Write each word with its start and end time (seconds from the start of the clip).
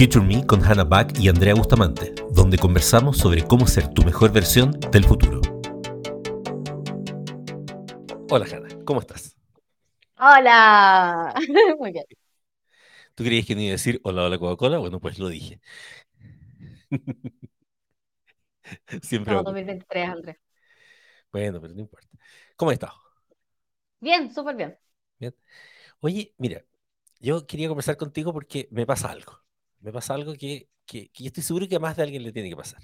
Future 0.00 0.24
Me 0.24 0.46
con 0.46 0.64
Hannah 0.64 0.84
Back 0.84 1.18
y 1.18 1.28
Andrea 1.28 1.52
Bustamante, 1.52 2.14
donde 2.30 2.56
conversamos 2.56 3.18
sobre 3.18 3.44
cómo 3.44 3.66
ser 3.66 3.92
tu 3.92 4.02
mejor 4.02 4.32
versión 4.32 4.70
del 4.90 5.04
futuro. 5.04 5.42
Hola 8.30 8.46
Hannah, 8.50 8.82
¿cómo 8.86 9.00
estás? 9.00 9.36
Hola, 10.16 11.34
muy 11.78 11.92
bien. 11.92 12.06
¿Tú 13.14 13.24
creías 13.24 13.44
que 13.44 13.54
no 13.54 13.60
iba 13.60 13.68
a 13.68 13.72
decir 13.72 14.00
hola, 14.02 14.24
hola 14.24 14.38
Coca-Cola? 14.38 14.78
Bueno, 14.78 15.00
pues 15.00 15.18
lo 15.18 15.28
dije. 15.28 15.60
Siempre. 19.02 19.34
No, 19.34 19.42
2023, 19.42 20.08
Andrea. 20.08 20.38
Bueno, 21.30 21.60
pero 21.60 21.74
no 21.74 21.80
importa. 21.80 22.08
¿Cómo 22.56 22.72
estado? 22.72 22.94
Bien, 24.00 24.32
súper 24.32 24.56
bien. 24.56 24.78
Bien. 25.18 25.36
Oye, 26.00 26.34
mira, 26.38 26.64
yo 27.18 27.46
quería 27.46 27.68
conversar 27.68 27.98
contigo 27.98 28.32
porque 28.32 28.66
me 28.70 28.86
pasa 28.86 29.10
algo. 29.10 29.40
Me 29.80 29.92
pasa 29.92 30.14
algo 30.14 30.34
que, 30.34 30.68
que, 30.86 31.10
yo 31.14 31.26
estoy 31.26 31.42
seguro 31.42 31.68
que 31.68 31.76
a 31.76 31.80
más 31.80 31.96
de 31.96 32.02
alguien 32.02 32.22
le 32.22 32.32
tiene 32.32 32.50
que 32.50 32.56
pasar. 32.56 32.80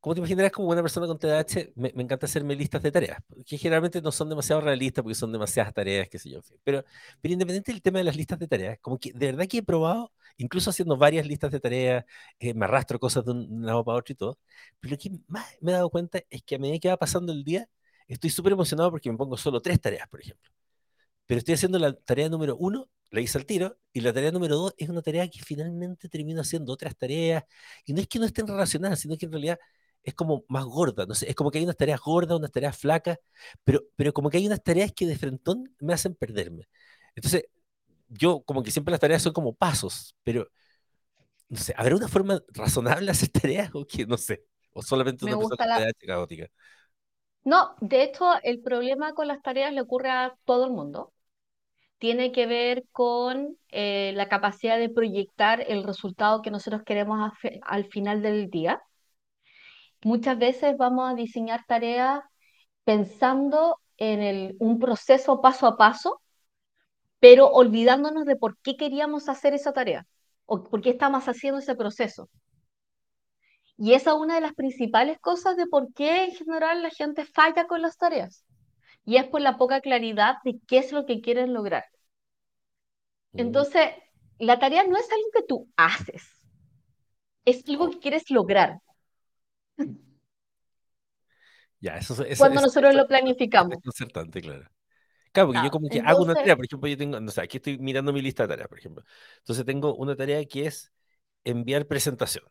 Como 0.00 0.14
te 0.14 0.20
imaginarás, 0.20 0.50
como 0.50 0.66
buena 0.66 0.82
persona 0.82 1.06
con 1.06 1.16
TDAH, 1.16 1.72
me, 1.76 1.92
me, 1.94 2.02
encanta 2.02 2.26
hacerme 2.26 2.56
listas 2.56 2.82
de 2.82 2.90
tareas, 2.90 3.22
que 3.46 3.56
generalmente 3.56 4.02
no 4.02 4.10
son 4.10 4.28
demasiado 4.28 4.60
realistas 4.60 5.00
porque 5.02 5.14
son 5.14 5.30
demasiadas 5.30 5.72
tareas, 5.72 6.08
qué 6.08 6.18
sé 6.18 6.28
yo. 6.28 6.40
Pero, 6.64 6.84
pero 7.20 7.32
independiente 7.32 7.70
del 7.70 7.82
tema 7.82 7.98
de 7.98 8.04
las 8.04 8.16
listas 8.16 8.38
de 8.40 8.48
tareas, 8.48 8.78
como 8.80 8.98
que 8.98 9.12
de 9.12 9.26
verdad 9.26 9.46
que 9.46 9.58
he 9.58 9.62
probado, 9.62 10.12
incluso 10.38 10.70
haciendo 10.70 10.96
varias 10.96 11.24
listas 11.24 11.52
de 11.52 11.60
tareas, 11.60 12.04
eh, 12.40 12.52
me 12.52 12.64
arrastro 12.64 12.98
cosas 12.98 13.24
de 13.24 13.30
un 13.30 13.64
lado 13.64 13.84
para 13.84 13.98
otro 13.98 14.12
y 14.12 14.16
todo, 14.16 14.38
pero 14.80 14.92
lo 14.92 14.98
que 14.98 15.10
más 15.28 15.46
me 15.60 15.70
he 15.70 15.74
dado 15.74 15.88
cuenta 15.88 16.20
es 16.30 16.42
que 16.42 16.56
a 16.56 16.58
medida 16.58 16.80
que 16.80 16.88
va 16.88 16.96
pasando 16.96 17.32
el 17.32 17.44
día, 17.44 17.68
estoy 18.08 18.30
súper 18.30 18.54
emocionado 18.54 18.90
porque 18.90 19.10
me 19.10 19.16
pongo 19.16 19.36
solo 19.36 19.60
tres 19.60 19.80
tareas, 19.80 20.08
por 20.08 20.20
ejemplo. 20.20 20.50
Pero 21.26 21.38
estoy 21.38 21.54
haciendo 21.54 21.78
la 21.78 21.92
tarea 21.92 22.28
número 22.28 22.56
uno 22.56 22.90
la 23.12 23.20
hice 23.20 23.38
al 23.38 23.46
tiro. 23.46 23.78
Y 23.92 24.00
la 24.00 24.12
tarea 24.12 24.32
número 24.32 24.56
dos 24.56 24.74
es 24.78 24.88
una 24.88 25.02
tarea 25.02 25.28
que 25.28 25.40
finalmente 25.42 26.08
termino 26.08 26.40
haciendo 26.40 26.72
otras 26.72 26.96
tareas. 26.96 27.44
Y 27.84 27.92
no 27.92 28.00
es 28.00 28.08
que 28.08 28.18
no 28.18 28.24
estén 28.24 28.46
relacionadas, 28.46 29.00
sino 29.00 29.16
que 29.16 29.26
en 29.26 29.32
realidad 29.32 29.58
es 30.02 30.14
como 30.14 30.44
más 30.48 30.64
gorda. 30.64 31.06
No 31.06 31.14
sé, 31.14 31.28
es 31.28 31.36
como 31.36 31.50
que 31.50 31.58
hay 31.58 31.64
unas 31.64 31.76
tareas 31.76 32.00
gordas, 32.00 32.38
unas 32.38 32.50
tareas 32.50 32.76
flacas, 32.76 33.18
pero, 33.64 33.82
pero 33.96 34.12
como 34.12 34.30
que 34.30 34.38
hay 34.38 34.46
unas 34.46 34.62
tareas 34.62 34.92
que 34.92 35.06
de 35.06 35.16
frentón 35.16 35.74
me 35.78 35.92
hacen 35.92 36.14
perderme. 36.14 36.68
Entonces, 37.14 37.44
yo 38.08 38.42
como 38.42 38.62
que 38.62 38.70
siempre 38.70 38.90
las 38.92 39.00
tareas 39.00 39.22
son 39.22 39.32
como 39.32 39.54
pasos, 39.54 40.16
pero 40.24 40.48
no 41.48 41.58
sé, 41.58 41.74
¿habrá 41.76 41.94
una 41.96 42.08
forma 42.08 42.42
razonable 42.48 43.06
de 43.06 43.12
hacer 43.12 43.28
tareas 43.42 43.70
o 43.74 43.86
que 43.86 44.06
no 44.06 44.16
sé? 44.16 44.44
O 44.72 44.82
solamente 44.82 45.26
una 45.26 45.38
persona 45.38 45.66
la... 45.66 45.92
caótica. 46.06 46.48
No, 47.44 47.74
de 47.80 48.02
hecho, 48.04 48.26
el 48.42 48.60
problema 48.60 49.14
con 49.14 49.28
las 49.28 49.42
tareas 49.42 49.72
le 49.72 49.80
ocurre 49.80 50.10
a 50.10 50.34
todo 50.44 50.64
el 50.66 50.72
mundo 50.72 51.12
tiene 52.02 52.32
que 52.32 52.46
ver 52.46 52.84
con 52.90 53.56
eh, 53.68 54.12
la 54.16 54.28
capacidad 54.28 54.76
de 54.76 54.88
proyectar 54.88 55.64
el 55.68 55.84
resultado 55.84 56.42
que 56.42 56.50
nosotros 56.50 56.82
queremos 56.84 57.32
al 57.62 57.84
final 57.86 58.22
del 58.22 58.50
día. 58.50 58.82
Muchas 60.02 60.36
veces 60.36 60.76
vamos 60.76 61.12
a 61.12 61.14
diseñar 61.14 61.64
tareas 61.68 62.22
pensando 62.82 63.78
en 63.98 64.56
un 64.58 64.80
proceso 64.80 65.40
paso 65.40 65.68
a 65.68 65.76
paso, 65.76 66.20
pero 67.20 67.46
olvidándonos 67.50 68.24
de 68.24 68.34
por 68.34 68.58
qué 68.64 68.76
queríamos 68.76 69.28
hacer 69.28 69.54
esa 69.54 69.72
tarea 69.72 70.04
o 70.44 70.64
por 70.64 70.80
qué 70.80 70.90
estamos 70.90 71.28
haciendo 71.28 71.60
ese 71.60 71.76
proceso. 71.76 72.28
Y 73.82 73.94
esa 73.94 74.12
es 74.12 74.16
una 74.16 74.36
de 74.36 74.40
las 74.40 74.54
principales 74.54 75.18
cosas 75.18 75.56
de 75.56 75.66
por 75.66 75.92
qué 75.92 76.26
en 76.26 76.36
general 76.36 76.82
la 76.84 76.90
gente 76.90 77.24
falla 77.24 77.66
con 77.66 77.82
las 77.82 77.98
tareas. 77.98 78.44
Y 79.04 79.16
es 79.16 79.24
por 79.24 79.40
la 79.40 79.58
poca 79.58 79.80
claridad 79.80 80.36
de 80.44 80.60
qué 80.68 80.78
es 80.78 80.92
lo 80.92 81.04
que 81.04 81.20
quieren 81.20 81.52
lograr. 81.52 81.84
Mm. 83.32 83.40
Entonces, 83.40 83.90
la 84.38 84.60
tarea 84.60 84.84
no 84.84 84.96
es 84.96 85.10
algo 85.10 85.28
que 85.34 85.42
tú 85.48 85.68
haces, 85.76 86.22
es 87.44 87.68
algo 87.68 87.90
que 87.90 87.98
quieres 87.98 88.30
lograr. 88.30 88.78
Ya, 91.80 91.96
eso, 91.96 92.14
Cuando 92.38 92.60
nosotros 92.60 92.94
lo 92.94 93.08
planificamos. 93.08 93.72
Es 93.78 93.82
concertante, 93.82 94.40
claro. 94.40 94.64
Claro, 95.32 95.48
porque 95.48 95.64
yo 95.64 95.70
como 95.72 95.88
que 95.88 95.98
hago 95.98 96.22
una 96.22 96.34
tarea, 96.34 96.54
por 96.54 96.66
ejemplo, 96.66 96.88
yo 96.88 96.96
tengo, 96.96 97.18
no 97.18 97.32
sé, 97.32 97.40
aquí 97.40 97.56
estoy 97.56 97.78
mirando 97.78 98.12
mi 98.12 98.22
lista 98.22 98.44
de 98.44 98.50
tareas, 98.50 98.68
por 98.68 98.78
ejemplo. 98.78 99.02
Entonces 99.38 99.64
tengo 99.64 99.96
una 99.96 100.14
tarea 100.14 100.44
que 100.44 100.66
es 100.66 100.92
enviar 101.42 101.88
presentación. 101.88 102.44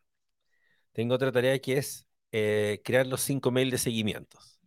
Tengo 0.94 1.16
otra 1.16 1.32
tarea 1.32 1.60
que 1.60 1.78
es 1.78 2.08
eh, 2.32 2.82
crear 2.84 3.08
los 3.08 3.22
cinco 3.22 3.52
mails 3.52 3.72
de 3.72 3.78
seguimientos. 3.78 4.60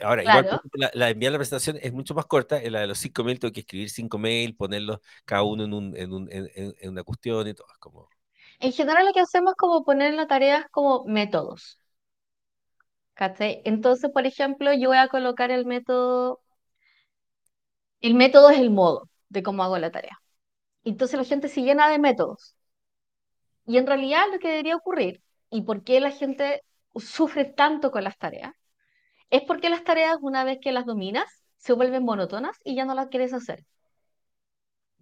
Ahora, 0.00 0.22
igual 0.22 0.60
la, 0.74 0.90
la, 0.94 1.10
enviar 1.10 1.32
la 1.32 1.38
presentación 1.38 1.76
es 1.82 1.92
mucho 1.92 2.14
más 2.14 2.26
corta, 2.26 2.62
en 2.62 2.72
la 2.72 2.80
de 2.80 2.86
los 2.86 2.98
cinco 2.98 3.24
mails 3.24 3.40
tengo 3.40 3.52
que 3.52 3.60
escribir 3.60 3.90
cinco 3.90 4.16
mails, 4.18 4.54
ponerlos 4.54 5.00
cada 5.24 5.42
uno 5.42 5.64
en, 5.64 5.74
un, 5.74 5.96
en, 5.96 6.12
un, 6.12 6.28
en, 6.30 6.90
una 6.90 7.02
cuestión 7.02 7.48
y 7.48 7.54
todo. 7.54 7.66
como... 7.80 8.08
En 8.60 8.72
general 8.72 9.06
lo 9.06 9.12
que 9.12 9.20
hacemos 9.20 9.52
es 9.52 9.56
como 9.56 9.84
poner 9.84 10.14
la 10.14 10.26
tarea 10.28 10.68
como 10.70 11.04
métodos. 11.04 11.78
Entonces, 13.64 14.10
por 14.12 14.26
ejemplo, 14.26 14.72
yo 14.74 14.88
voy 14.90 14.98
a 14.98 15.08
colocar 15.08 15.50
el 15.50 15.66
método, 15.66 16.40
el 18.00 18.14
método 18.14 18.50
es 18.50 18.58
el 18.58 18.70
modo 18.70 19.08
de 19.28 19.42
cómo 19.42 19.62
hago 19.62 19.78
la 19.78 19.90
tarea. 19.90 20.20
Entonces 20.84 21.18
la 21.18 21.24
gente 21.24 21.48
se 21.48 21.62
llena 21.62 21.90
de 21.90 21.98
métodos. 21.98 22.56
Y 23.66 23.76
en 23.78 23.86
realidad 23.86 24.24
lo 24.32 24.38
que 24.40 24.48
debería 24.48 24.76
ocurrir, 24.76 25.22
y 25.50 25.62
por 25.62 25.84
qué 25.84 26.00
la 26.00 26.10
gente 26.10 26.62
sufre 26.96 27.44
tanto 27.44 27.90
con 27.90 28.04
las 28.04 28.18
tareas, 28.18 28.54
es 29.30 29.42
porque 29.42 29.70
las 29.70 29.84
tareas, 29.84 30.18
una 30.20 30.44
vez 30.44 30.58
que 30.60 30.72
las 30.72 30.86
dominas, 30.86 31.28
se 31.56 31.72
vuelven 31.72 32.04
monótonas 32.04 32.56
y 32.64 32.74
ya 32.74 32.84
no 32.84 32.94
las 32.94 33.08
quieres 33.08 33.32
hacer. 33.32 33.64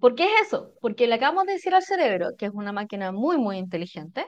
¿Por 0.00 0.14
qué 0.14 0.24
es 0.24 0.48
eso? 0.48 0.74
Porque 0.80 1.06
le 1.06 1.14
acabamos 1.14 1.46
de 1.46 1.54
decir 1.54 1.74
al 1.74 1.82
cerebro, 1.82 2.30
que 2.36 2.46
es 2.46 2.52
una 2.52 2.72
máquina 2.72 3.12
muy, 3.12 3.38
muy 3.38 3.58
inteligente, 3.58 4.26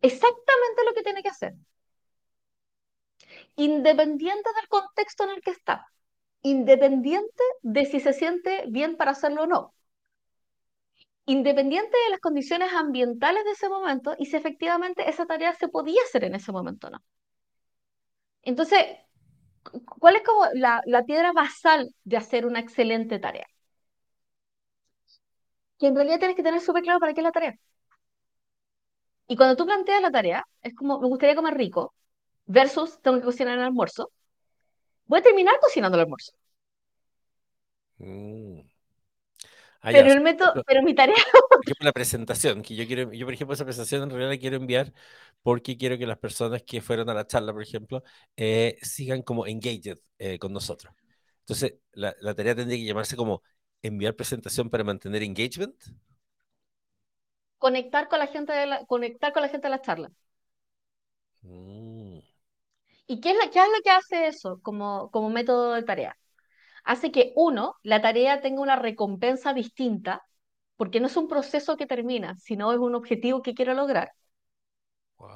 exactamente 0.00 0.84
lo 0.86 0.94
que 0.94 1.02
tiene 1.02 1.22
que 1.22 1.28
hacer. 1.28 1.54
Independiente 3.56 4.50
del 4.54 4.68
contexto 4.68 5.24
en 5.24 5.30
el 5.30 5.40
que 5.42 5.50
está. 5.50 5.86
Independiente 6.42 7.42
de 7.62 7.84
si 7.86 8.00
se 8.00 8.12
siente 8.12 8.64
bien 8.68 8.96
para 8.96 9.12
hacerlo 9.12 9.44
o 9.44 9.46
no. 9.46 9.75
Independiente 11.26 11.96
de 12.04 12.10
las 12.10 12.20
condiciones 12.20 12.72
ambientales 12.72 13.44
de 13.44 13.50
ese 13.52 13.68
momento 13.68 14.14
y 14.18 14.26
si 14.26 14.36
efectivamente 14.36 15.08
esa 15.10 15.26
tarea 15.26 15.54
se 15.54 15.68
podía 15.68 16.00
hacer 16.02 16.24
en 16.24 16.34
ese 16.34 16.52
momento 16.52 16.86
o 16.86 16.90
no. 16.90 17.02
Entonces, 18.42 18.86
¿Cuál 19.98 20.16
es 20.16 20.22
como 20.22 20.44
la, 20.54 20.82
piedra 21.06 21.32
basal 21.32 21.94
de 22.04 22.16
hacer 22.16 22.46
una 22.46 22.60
excelente 22.60 23.18
tarea? 23.18 23.46
Que 25.78 25.86
en 25.88 25.94
realidad 25.94 26.18
tienes 26.18 26.36
que 26.36 26.42
tener 26.42 26.60
súper 26.60 26.82
claro 26.82 27.00
para 27.00 27.12
qué 27.14 27.20
es 27.20 27.24
la 27.24 27.32
tarea. 27.32 27.58
Y 29.28 29.36
cuando 29.36 29.56
tú 29.56 29.66
planteas 29.66 30.00
la 30.02 30.10
tarea, 30.10 30.46
es 30.62 30.74
como, 30.74 31.00
me 31.00 31.08
gustaría 31.08 31.34
comer 31.34 31.54
rico, 31.54 31.94
versus 32.46 33.00
tengo 33.02 33.18
que 33.18 33.24
cocinar 33.24 33.58
el 33.58 33.64
almuerzo, 33.64 34.10
voy 35.06 35.20
a 35.20 35.22
terminar 35.22 35.58
cocinando 35.60 35.96
el 35.96 36.02
almuerzo. 36.02 36.32
Mm. 37.98 38.60
Ah, 39.86 39.90
pero 39.92 40.12
el 40.12 40.20
método, 40.20 40.64
pero 40.66 40.82
mi 40.82 40.96
tarea. 40.96 41.14
Por 41.48 41.62
ejemplo, 41.64 41.84
la 41.84 41.92
presentación, 41.92 42.60
que 42.60 42.74
yo 42.74 42.86
quiero, 42.88 43.12
yo 43.12 43.24
por 43.24 43.34
ejemplo 43.34 43.54
esa 43.54 43.64
presentación 43.64 44.02
en 44.02 44.10
realidad 44.10 44.30
la 44.30 44.38
quiero 44.38 44.56
enviar 44.56 44.92
porque 45.42 45.76
quiero 45.76 45.96
que 45.96 46.08
las 46.08 46.18
personas 46.18 46.64
que 46.64 46.80
fueron 46.80 47.08
a 47.08 47.14
la 47.14 47.24
charla, 47.24 47.52
por 47.52 47.62
ejemplo, 47.62 48.02
eh, 48.36 48.78
sigan 48.82 49.22
como 49.22 49.46
engaged 49.46 49.98
eh, 50.18 50.40
con 50.40 50.52
nosotros. 50.52 50.92
Entonces, 51.40 51.74
la, 51.92 52.16
la, 52.20 52.34
tarea 52.34 52.56
tendría 52.56 52.78
que 52.78 52.84
llamarse 52.84 53.14
como 53.14 53.42
enviar 53.80 54.16
presentación 54.16 54.70
para 54.70 54.82
mantener 54.82 55.22
engagement. 55.22 55.80
Conectar 57.58 58.08
con 58.08 58.18
la 58.18 58.26
gente 58.26 58.52
de 58.52 58.66
la, 58.66 58.84
conectar 58.86 59.32
con 59.32 59.42
la 59.42 59.48
gente 59.48 59.68
de 59.68 59.70
la 59.70 59.82
charla. 59.82 60.10
Mm. 61.42 62.18
¿Y 63.06 63.20
qué 63.20 63.30
es, 63.30 63.36
la, 63.36 63.50
qué 63.50 63.60
es 63.60 63.68
lo 63.68 63.82
que 63.84 63.90
hace 63.90 64.26
eso 64.26 64.58
como, 64.62 65.12
como 65.12 65.30
método 65.30 65.74
de 65.74 65.84
tarea? 65.84 66.18
Hace 66.86 67.12
que 67.12 67.32
uno, 67.36 67.74
la 67.82 68.00
tarea 68.02 68.40
tenga 68.40 68.62
una 68.62 68.76
recompensa 68.76 69.52
distinta, 69.52 70.22
porque 70.76 71.00
no 71.00 71.06
es 71.08 71.16
un 71.16 71.28
proceso 71.28 71.76
que 71.76 71.86
termina, 71.86 72.36
sino 72.38 72.72
es 72.72 72.78
un 72.78 72.94
objetivo 72.94 73.42
que 73.42 73.54
quiero 73.54 73.74
lograr. 73.74 74.12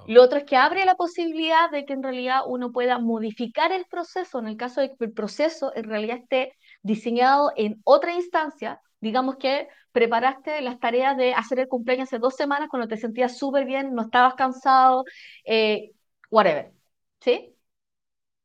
Lo 0.07 0.23
otro 0.23 0.39
es 0.39 0.45
que 0.45 0.57
abre 0.57 0.85
la 0.85 0.95
posibilidad 0.97 1.71
de 1.71 1.85
que 1.85 1.93
en 1.93 2.03
realidad 2.03 2.41
uno 2.47 2.73
pueda 2.73 2.99
modificar 2.99 3.73
el 3.73 3.85
proceso 3.87 4.39
en 4.39 4.49
el 4.49 4.57
caso 4.57 4.81
de 4.81 4.91
que 4.91 5.05
el 5.05 5.13
proceso 5.13 5.73
en 5.77 5.85
realidad 5.85 6.19
esté 6.19 6.55
diseñado 6.83 7.53
en 7.57 7.81
otra 7.85 8.13
instancia. 8.15 8.81
Digamos 9.01 9.37
que 9.37 9.69
preparaste 9.93 10.61
las 10.63 10.79
tareas 10.81 11.17
de 11.17 11.35
hacer 11.35 11.61
el 11.61 11.69
cumpleaños 11.69 12.09
hace 12.09 12.19
dos 12.19 12.35
semanas 12.37 12.69
cuando 12.71 12.89
te 12.89 12.97
sentías 12.97 13.39
súper 13.39 13.65
bien, 13.67 13.95
no 13.95 14.03
estabas 14.03 14.35
cansado, 14.35 15.05
eh, 15.45 15.93
whatever. 16.31 16.73
¿Sí? 17.21 17.55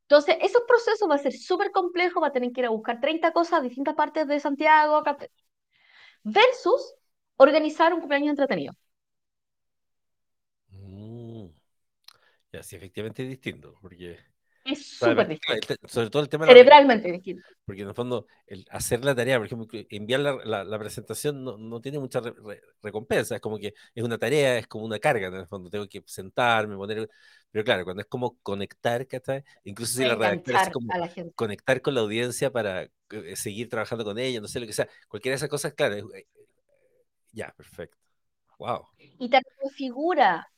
Entonces, 0.07 0.37
esos 0.41 0.61
procesos 0.67 1.09
va 1.09 1.15
a 1.15 1.17
ser 1.19 1.33
súper 1.33 1.71
complejo, 1.71 2.21
va 2.21 2.27
a 2.27 2.31
tener 2.31 2.51
que 2.51 2.61
ir 2.61 2.67
a 2.67 2.69
buscar 2.69 2.99
30 2.99 3.31
cosas 3.31 3.59
a 3.59 3.61
distintas 3.61 3.95
partes 3.95 4.27
de 4.27 4.39
Santiago, 4.39 5.03
versus 6.23 6.93
organizar 7.37 7.93
un 7.93 8.01
cumpleaños 8.01 8.31
entretenido. 8.31 8.73
Mm. 10.71 11.47
Ya, 12.51 12.59
efectivamente 12.77 13.23
es 13.23 13.29
distinto, 13.29 13.77
porque 13.81 14.19
Es 14.65 14.97
súper 14.97 15.27
distinto, 15.27 15.75
sobre 15.87 16.09
todo 16.09 16.23
el 16.23 16.29
tema 16.29 16.47
la 16.47 16.51
cerebralmente 16.51 17.11
distinto. 17.11 17.47
Porque 17.65 17.83
en 17.83 17.89
el 17.89 17.93
fondo, 17.93 18.25
el 18.47 18.65
hacer 18.71 19.05
la 19.05 19.13
tarea, 19.13 19.37
por 19.37 19.45
ejemplo, 19.45 19.67
enviar 19.91 20.21
la, 20.21 20.39
la, 20.43 20.63
la 20.63 20.79
presentación 20.79 21.43
no, 21.43 21.55
no, 21.55 21.79
tiene 21.79 21.99
mucha 21.99 22.19
re, 22.19 22.33
re, 22.43 22.61
recompensa, 22.81 23.35
es 23.35 23.41
como 23.41 23.59
que 23.59 23.75
es 23.93 24.03
una 24.03 24.17
tarea, 24.17 24.57
es 24.57 24.65
como 24.65 24.85
una 24.85 24.97
carga, 24.97 25.27
en 25.27 25.35
el 25.35 25.47
fondo, 25.47 25.69
tengo 25.69 25.87
que 25.87 26.01
sentarme, 26.07 26.75
poner... 26.75 27.07
Pero 27.51 27.63
claro, 27.63 27.83
cuando 27.83 28.01
es 28.01 28.07
como 28.07 28.39
conectar, 28.41 29.05
¿cachai? 29.05 29.43
Incluso 29.65 29.97
si 29.97 30.03
la 30.03 30.15
redactora 30.15 30.63
es 30.63 30.69
como 30.71 30.87
conectar 31.35 31.79
con 31.83 31.93
la 31.93 32.01
audiencia 32.01 32.51
para 32.51 32.83
eh, 32.83 33.35
seguir 33.35 33.69
trabajando 33.69 34.03
con 34.03 34.17
ella, 34.17 34.41
no 34.41 34.47
sé 34.47 34.59
lo 34.59 34.65
que 34.65 34.73
sea, 34.73 34.89
cualquiera 35.07 35.33
de 35.33 35.37
esas 35.37 35.49
cosas, 35.49 35.73
claro, 35.73 35.95
eh, 35.95 36.25
ya, 37.33 37.53
perfecto. 37.55 37.97
Wow. 38.57 38.87
Y 38.97 39.29
te 39.29 39.37
reconfigura, 39.37 40.49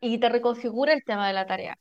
y 0.00 0.16
te 0.18 0.28
reconfigura 0.30 0.94
el 0.94 1.04
tema 1.04 1.28
de 1.28 1.34
la 1.34 1.46
tarea. 1.46 1.78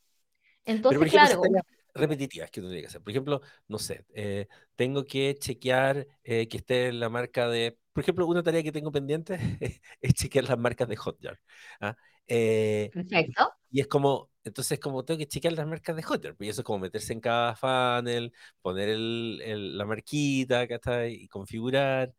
Entonces, 0.67 0.99
Pero 0.99 1.07
ejemplo, 1.07 1.41
claro, 1.41 1.65
repetitivas 1.93 2.51
que 2.51 2.59
uno 2.59 2.69
tiene 2.69 2.81
que 2.81 2.87
hacer. 2.87 3.01
Por 3.01 3.11
ejemplo, 3.11 3.41
no 3.67 3.79
sé, 3.79 4.05
eh, 4.13 4.47
tengo 4.75 5.05
que 5.05 5.35
chequear 5.39 6.07
eh, 6.23 6.47
que 6.47 6.57
esté 6.57 6.91
la 6.91 7.09
marca 7.09 7.47
de. 7.47 7.77
Por 7.93 8.03
ejemplo, 8.03 8.27
una 8.27 8.43
tarea 8.43 8.61
que 8.61 8.71
tengo 8.71 8.91
pendiente 8.91 9.39
es 10.01 10.13
chequear 10.13 10.45
las 10.45 10.59
marcas 10.59 10.87
de 10.87 10.95
Hotjar. 10.95 11.39
¿ah? 11.81 11.95
Eh, 12.27 12.91
Perfecto. 12.93 13.53
Y, 13.71 13.81
es 13.81 13.87
como, 13.87 14.29
entonces, 14.43 14.79
como 14.79 15.03
tengo 15.03 15.17
que 15.17 15.27
chequear 15.27 15.53
las 15.53 15.67
marcas 15.67 15.95
de 15.95 16.03
Hotjar, 16.03 16.35
y 16.39 16.49
eso 16.49 16.61
es 16.61 16.65
como 16.65 16.79
meterse 16.79 17.13
en 17.13 17.21
cada 17.21 17.55
funnel, 17.55 18.33
poner 18.61 18.89
el, 18.89 19.41
el, 19.43 19.77
la 19.77 19.85
marquita, 19.85 20.61
acá 20.61 20.75
está, 20.75 21.07
y 21.07 21.27
configurar. 21.27 22.13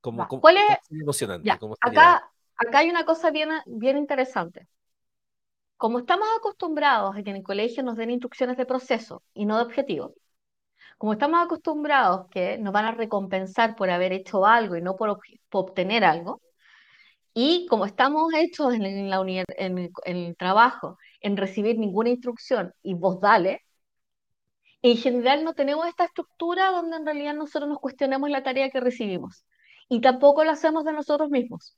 Como, 0.00 0.26
como, 0.28 0.40
¿Cuál 0.40 0.56
es? 0.56 0.78
emocionante. 0.90 1.46
Ya, 1.46 1.58
como 1.58 1.76
acá, 1.80 2.30
acá 2.56 2.78
hay 2.78 2.88
una 2.90 3.04
cosa 3.04 3.30
bien, 3.30 3.50
bien 3.66 3.98
interesante. 3.98 4.66
Como 5.80 6.00
estamos 6.00 6.28
acostumbrados 6.38 7.16
a 7.16 7.22
que 7.22 7.30
en 7.30 7.36
el 7.36 7.42
colegio 7.42 7.82
nos 7.82 7.96
den 7.96 8.10
instrucciones 8.10 8.56
de 8.58 8.66
proceso 8.66 9.22
y 9.32 9.46
no 9.46 9.56
de 9.56 9.64
objetivo, 9.64 10.14
como 10.98 11.14
estamos 11.14 11.40
acostumbrados 11.42 12.28
que 12.30 12.58
nos 12.58 12.72
van 12.74 12.84
a 12.86 12.92
recompensar 12.92 13.76
por 13.76 13.90
haber 13.90 14.12
hecho 14.12 14.46
algo 14.46 14.76
y 14.76 14.82
no 14.82 14.96
por, 14.96 15.18
por 15.48 15.62
obtener 15.64 16.04
algo, 16.04 16.42
y 17.34 17.66
como 17.68 17.86
estamos 17.86 18.32
hechos 18.34 18.74
en, 18.74 19.08
la 19.10 19.20
en, 19.22 19.46
en, 20.04 20.16
el, 20.16 20.36
trabajo 20.36 20.98
en 21.22 21.36
recibir 21.38 21.78
ninguna 21.78 22.10
instrucción 22.10 22.74
y 22.82 22.94
vos 22.94 23.20
dale, 23.20 23.62
en 24.82 24.96
general 24.98 25.44
no 25.44 25.54
tenemos 25.54 25.86
esta 25.86 26.04
estructura 26.04 26.72
donde 26.72 26.96
en 26.96 27.06
realidad 27.06 27.34
nosotros 27.34 27.70
nos 27.70 27.80
cuestionemos 27.80 28.28
la 28.28 28.42
tarea 28.42 28.70
que 28.70 28.80
recibimos. 28.80 29.44
Y 29.88 30.00
tampoco 30.02 30.44
lo 30.44 30.50
hacemos 30.50 30.84
de 30.84 30.92
nosotros 30.92 31.30
mismos. 31.30 31.74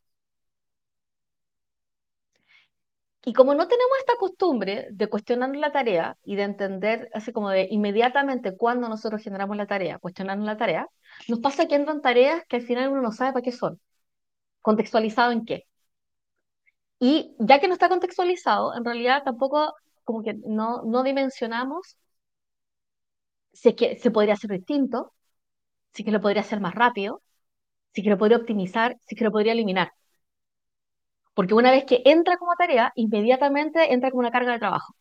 Y 3.25 3.33
como 3.35 3.55
no 3.55 3.69
tenemos 3.69 3.99
esta 4.01 4.17
costumbre 4.17 4.89
de 4.91 5.09
cuestionar 5.09 5.55
la 5.57 5.71
tarea 5.73 6.17
y 6.25 6.37
de 6.37 6.43
entender, 6.43 7.09
así 7.15 7.33
como 7.33 7.51
de 7.51 7.69
inmediatamente 7.71 8.57
cuando 8.57 8.89
nosotros 8.89 9.23
generamos 9.23 9.57
la 9.57 9.67
tarea, 9.67 9.99
cuestionando 9.99 10.45
la 10.45 10.57
tarea, 10.57 10.89
nos 11.29 11.41
pasa 11.41 11.69
que 11.69 11.77
entran 11.77 12.01
tareas 12.03 12.45
que 12.49 12.57
al 12.57 12.63
final 12.63 12.91
uno 12.91 13.01
no 13.03 13.13
sabe 13.13 13.33
para 13.33 13.43
qué 13.45 13.53
son, 13.53 13.81
contextualizado 14.63 15.33
en 15.33 15.45
qué. 15.47 15.67
Y 16.99 17.35
ya 17.39 17.61
que 17.61 17.69
no 17.69 17.75
está 17.75 17.89
contextualizado, 17.89 18.75
en 18.77 18.85
realidad 18.85 19.23
tampoco 19.25 19.75
como 20.05 20.23
que 20.23 20.35
no, 20.47 20.83
no 20.85 21.03
dimensionamos 21.03 21.97
si 23.53 23.75
que 23.75 23.97
se 23.99 24.11
podría 24.11 24.35
hacer 24.35 24.51
distinto, 24.51 25.13
si 25.95 26.05
que 26.05 26.13
lo 26.13 26.21
podría 26.21 26.43
hacer 26.43 26.61
más 26.61 26.75
rápido, 26.75 27.23
si 27.95 28.03
que 28.03 28.11
lo 28.11 28.19
podría 28.19 28.39
optimizar, 28.39 28.99
si 29.07 29.17
que 29.17 29.25
lo 29.25 29.33
podría 29.33 29.53
eliminar. 29.55 29.93
Porque 31.35 31.55
una 31.55 31.71
vez 31.71 31.85
que 31.85 32.03
entra 32.05 32.37
como 32.39 32.55
tarea, 32.57 32.93
inmediatamente 32.97 33.93
entra 33.93 34.11
como 34.11 34.21
una 34.21 34.31
carga 34.31 34.53
de 34.53 34.59
trabajo. 34.59 34.95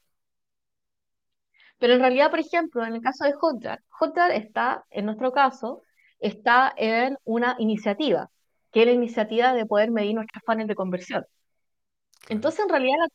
Pero 1.79 1.93
en 1.93 1.99
realidad, 1.99 2.29
por 2.29 2.39
ejemplo, 2.39 2.85
en 2.85 2.93
el 2.95 3.01
caso 3.01 3.25
de 3.25 3.33
Hotjar, 3.33 3.81
Hotjar 3.89 4.31
está, 4.31 4.85
en 4.91 5.05
nuestro 5.05 5.31
caso, 5.33 5.83
está 6.19 6.73
en 6.77 7.17
una 7.25 7.55
iniciativa, 7.59 8.29
que 8.71 8.81
es 8.81 8.85
la 8.87 8.93
iniciativa 8.93 9.53
de 9.53 9.65
poder 9.65 9.91
medir 9.91 10.15
nuestras 10.15 10.43
funnels 10.45 10.67
de 10.69 10.75
conversión. 10.75 11.25
Entonces, 12.29 12.61
en 12.61 12.69
realidad, 12.69 13.07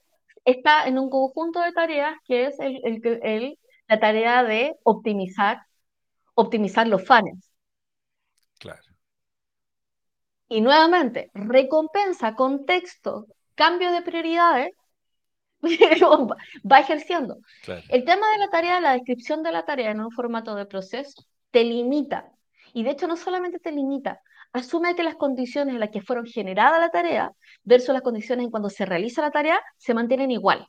está 0.45 0.87
en 0.87 0.99
un 0.99 1.11
conjunto 1.11 1.61
de 1.61 1.73
tareas 1.73 2.17
que 2.27 2.47
es 2.47 2.59
el, 2.61 2.81
el, 2.85 3.21
el, 3.23 3.59
la 3.89 4.01
tarea 4.01 4.43
de 4.45 4.77
optimizar, 4.85 5.63
optimizar 6.35 6.89
los 6.89 7.07
funnels. 7.07 7.51
Y 10.49 10.61
nuevamente, 10.61 11.31
recompensa, 11.35 12.35
contexto, 12.35 13.27
cambio 13.55 13.91
de 13.93 14.03
prioridades, 14.03 14.71
va 15.63 16.79
ejerciendo. 16.79 17.39
Claro. 17.65 17.83
El 17.89 18.05
tema 18.05 18.31
de 18.31 18.39
la 18.39 18.49
tarea, 18.49 18.81
la 18.81 18.93
descripción 18.93 19.43
de 19.43 19.53
la 19.53 19.65
tarea 19.65 19.91
en 19.91 20.01
un 20.01 20.13
formato 20.13 20.55
de 20.55 20.67
proceso, 20.67 21.25
te 21.51 21.65
limita. 21.65 22.31
Y 22.73 22.85
de 22.85 22.91
hecho 22.91 23.09
no 23.09 23.17
solamente 23.17 23.59
te 23.59 23.73
limita, 23.73 24.21
asume 24.53 24.95
que 24.95 25.03
las 25.03 25.17
condiciones 25.17 25.75
en 25.75 25.81
las 25.81 25.91
que 25.91 26.03
fueron 26.03 26.27
generada 26.27 26.79
la 26.79 26.91
tarea 26.91 27.33
versus 27.65 27.93
las 27.93 28.03
condiciones 28.03 28.45
en 28.45 28.51
cuando 28.51 28.71
se 28.71 28.87
realiza 28.87 29.23
la 29.23 29.31
tarea 29.31 29.61
se 29.77 29.95
mantienen 29.95 30.31
igual. 30.31 30.69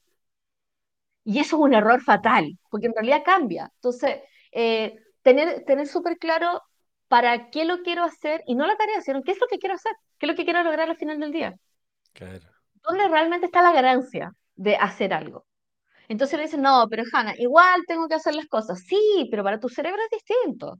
Y 1.23 1.39
eso 1.39 1.57
es 1.57 1.61
un 1.61 1.73
error 1.73 2.01
fatal, 2.01 2.57
porque 2.69 2.87
en 2.87 2.93
realidad 2.93 3.23
cambia. 3.25 3.69
Entonces, 3.75 4.21
eh, 4.51 4.97
tener, 5.21 5.65
tener 5.65 5.87
súper 5.87 6.17
claro 6.17 6.61
para 7.07 7.49
qué 7.49 7.65
lo 7.65 7.81
quiero 7.83 8.03
hacer, 8.03 8.43
y 8.47 8.55
no 8.55 8.67
la 8.67 8.75
tarea, 8.75 9.01
sino 9.01 9.23
qué 9.23 9.31
es 9.31 9.39
lo 9.39 9.47
que 9.47 9.59
quiero 9.59 9.75
hacer, 9.75 9.93
qué 10.17 10.25
es 10.25 10.31
lo 10.31 10.35
que 10.35 10.43
quiero 10.43 10.63
lograr 10.63 10.89
al 10.89 10.97
final 10.97 11.19
del 11.19 11.31
día. 11.31 11.55
Claro. 12.13 12.45
¿Dónde 12.83 13.07
realmente 13.07 13.45
está 13.45 13.61
la 13.61 13.73
ganancia 13.73 14.31
de 14.55 14.75
hacer 14.75 15.13
algo? 15.13 15.45
Entonces 16.07 16.37
le 16.37 16.45
dicen, 16.45 16.61
no, 16.61 16.87
pero 16.89 17.03
Hanna, 17.11 17.33
igual 17.37 17.83
tengo 17.87 18.07
que 18.07 18.15
hacer 18.15 18.33
las 18.35 18.47
cosas. 18.47 18.79
Sí, 18.87 19.27
pero 19.29 19.43
para 19.43 19.59
tu 19.59 19.69
cerebro 19.69 20.01
es 20.03 20.09
distinto. 20.09 20.79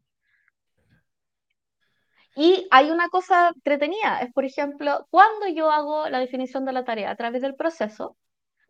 Y 2.36 2.68
hay 2.70 2.92
una 2.92 3.10
cosa 3.10 3.50
entretenida, 3.50 4.20
es 4.22 4.32
por 4.32 4.46
ejemplo, 4.46 5.08
cuando 5.10 5.48
yo 5.48 5.72
hago 5.72 6.08
la 6.08 6.20
definición 6.20 6.66
de 6.66 6.72
la 6.72 6.86
tarea 6.86 7.10
a 7.10 7.16
través 7.16 7.42
del 7.42 7.56
proceso, 7.56 8.16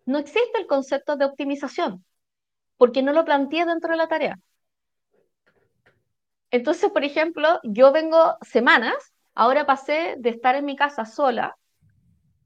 no 0.05 0.19
existe 0.19 0.57
el 0.57 0.67
concepto 0.67 1.17
de 1.17 1.25
optimización, 1.25 2.05
porque 2.77 3.03
no 3.03 3.11
lo 3.11 3.25
planteé 3.25 3.65
dentro 3.65 3.91
de 3.91 3.97
la 3.97 4.07
tarea. 4.07 4.39
Entonces, 6.57 6.89
por 6.89 7.03
ejemplo, 7.03 7.59
yo 7.61 7.91
vengo 7.91 8.35
semanas, 8.41 9.13
ahora 9.35 9.67
pasé 9.67 10.15
de 10.17 10.31
estar 10.31 10.55
en 10.55 10.65
mi 10.65 10.75
casa 10.75 11.05
sola, 11.05 11.55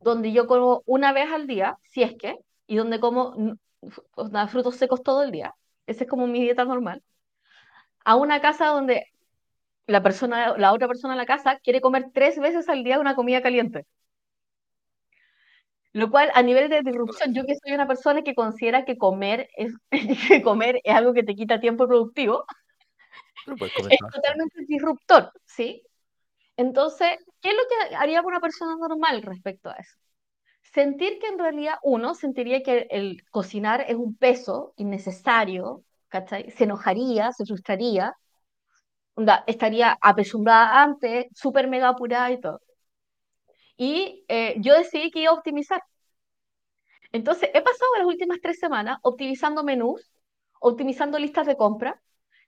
donde 0.02 0.34
yo 0.34 0.48
como 0.48 0.84
una 0.86 1.14
vez 1.14 1.32
al 1.32 1.48
día, 1.48 1.78
si 1.84 2.04
es 2.04 2.16
que, 2.18 2.36
y 2.68 2.76
donde 2.76 3.00
como 3.00 3.56
frutos 4.50 4.76
secos 4.76 5.02
todo 5.02 5.24
el 5.24 5.32
día, 5.32 5.56
esa 5.88 6.04
es 6.04 6.10
como 6.10 6.28
mi 6.28 6.42
dieta 6.42 6.66
normal, 6.66 7.02
a 8.04 8.18
una 8.18 8.42
casa 8.42 8.68
donde 8.68 9.06
la, 9.88 10.04
persona, 10.04 10.58
la 10.58 10.74
otra 10.74 10.90
persona 10.90 11.14
en 11.14 11.20
la 11.20 11.26
casa 11.26 11.60
quiere 11.64 11.80
comer 11.80 12.08
tres 12.14 12.38
veces 12.38 12.68
al 12.68 12.84
día 12.84 13.00
una 13.00 13.16
comida 13.16 13.42
caliente. 13.42 13.86
Lo 15.94 16.12
cual, 16.12 16.32
a 16.34 16.44
nivel 16.44 16.70
de 16.70 16.82
disrupción, 16.82 17.34
yo 17.34 17.46
que 17.46 17.56
soy 17.56 17.74
una 17.74 17.88
persona 17.88 18.24
que 18.24 18.36
considera 18.36 18.84
que 18.84 18.98
comer 18.98 19.48
es, 19.56 19.74
que 20.28 20.42
comer 20.42 20.82
es 20.84 20.94
algo 20.94 21.14
que 21.14 21.24
te 21.24 21.34
quita 21.34 21.62
tiempo 21.62 21.88
productivo, 21.88 22.44
es 23.48 24.00
totalmente 24.14 24.66
disruptor, 24.68 25.32
¿sí? 25.46 25.84
Entonces, 26.58 27.10
¿qué 27.42 27.50
es 27.50 27.56
lo 27.56 27.64
que 27.68 27.96
haría 27.96 28.22
una 28.22 28.40
persona 28.40 28.76
normal 28.76 29.22
respecto 29.24 29.70
a 29.70 29.76
eso? 29.76 29.96
Sentir 30.62 31.20
que 31.20 31.28
en 31.28 31.40
realidad 31.40 31.76
uno 31.84 32.14
sentiría 32.14 32.64
que 32.64 32.88
el 32.90 33.24
cocinar 33.32 33.86
es 33.88 33.96
un 33.96 34.16
peso 34.16 34.74
innecesario, 34.78 35.84
¿cachai? 36.08 36.52
Se 36.52 36.66
enojaría, 36.66 37.32
se 37.32 37.46
frustraría, 37.46 38.16
estaría 39.48 39.98
apesumbrada 40.02 40.82
antes, 40.84 41.28
súper 41.34 41.68
mega 41.68 41.90
apurada 41.90 42.32
y 42.32 42.40
todo. 42.40 42.62
Y 43.78 44.24
eh, 44.28 44.56
yo 44.60 44.76
decidí 44.76 45.12
que 45.12 45.22
iba 45.22 45.32
a 45.32 45.36
optimizar. 45.36 45.82
Entonces, 47.12 47.50
he 47.54 47.62
pasado 47.62 47.98
las 47.98 48.06
últimas 48.06 48.40
tres 48.42 48.60
semanas 48.60 49.00
optimizando 49.02 49.64
menús, 49.64 50.12
optimizando 50.60 51.20
listas 51.20 51.48
de 51.48 51.58
compra, 51.58 52.02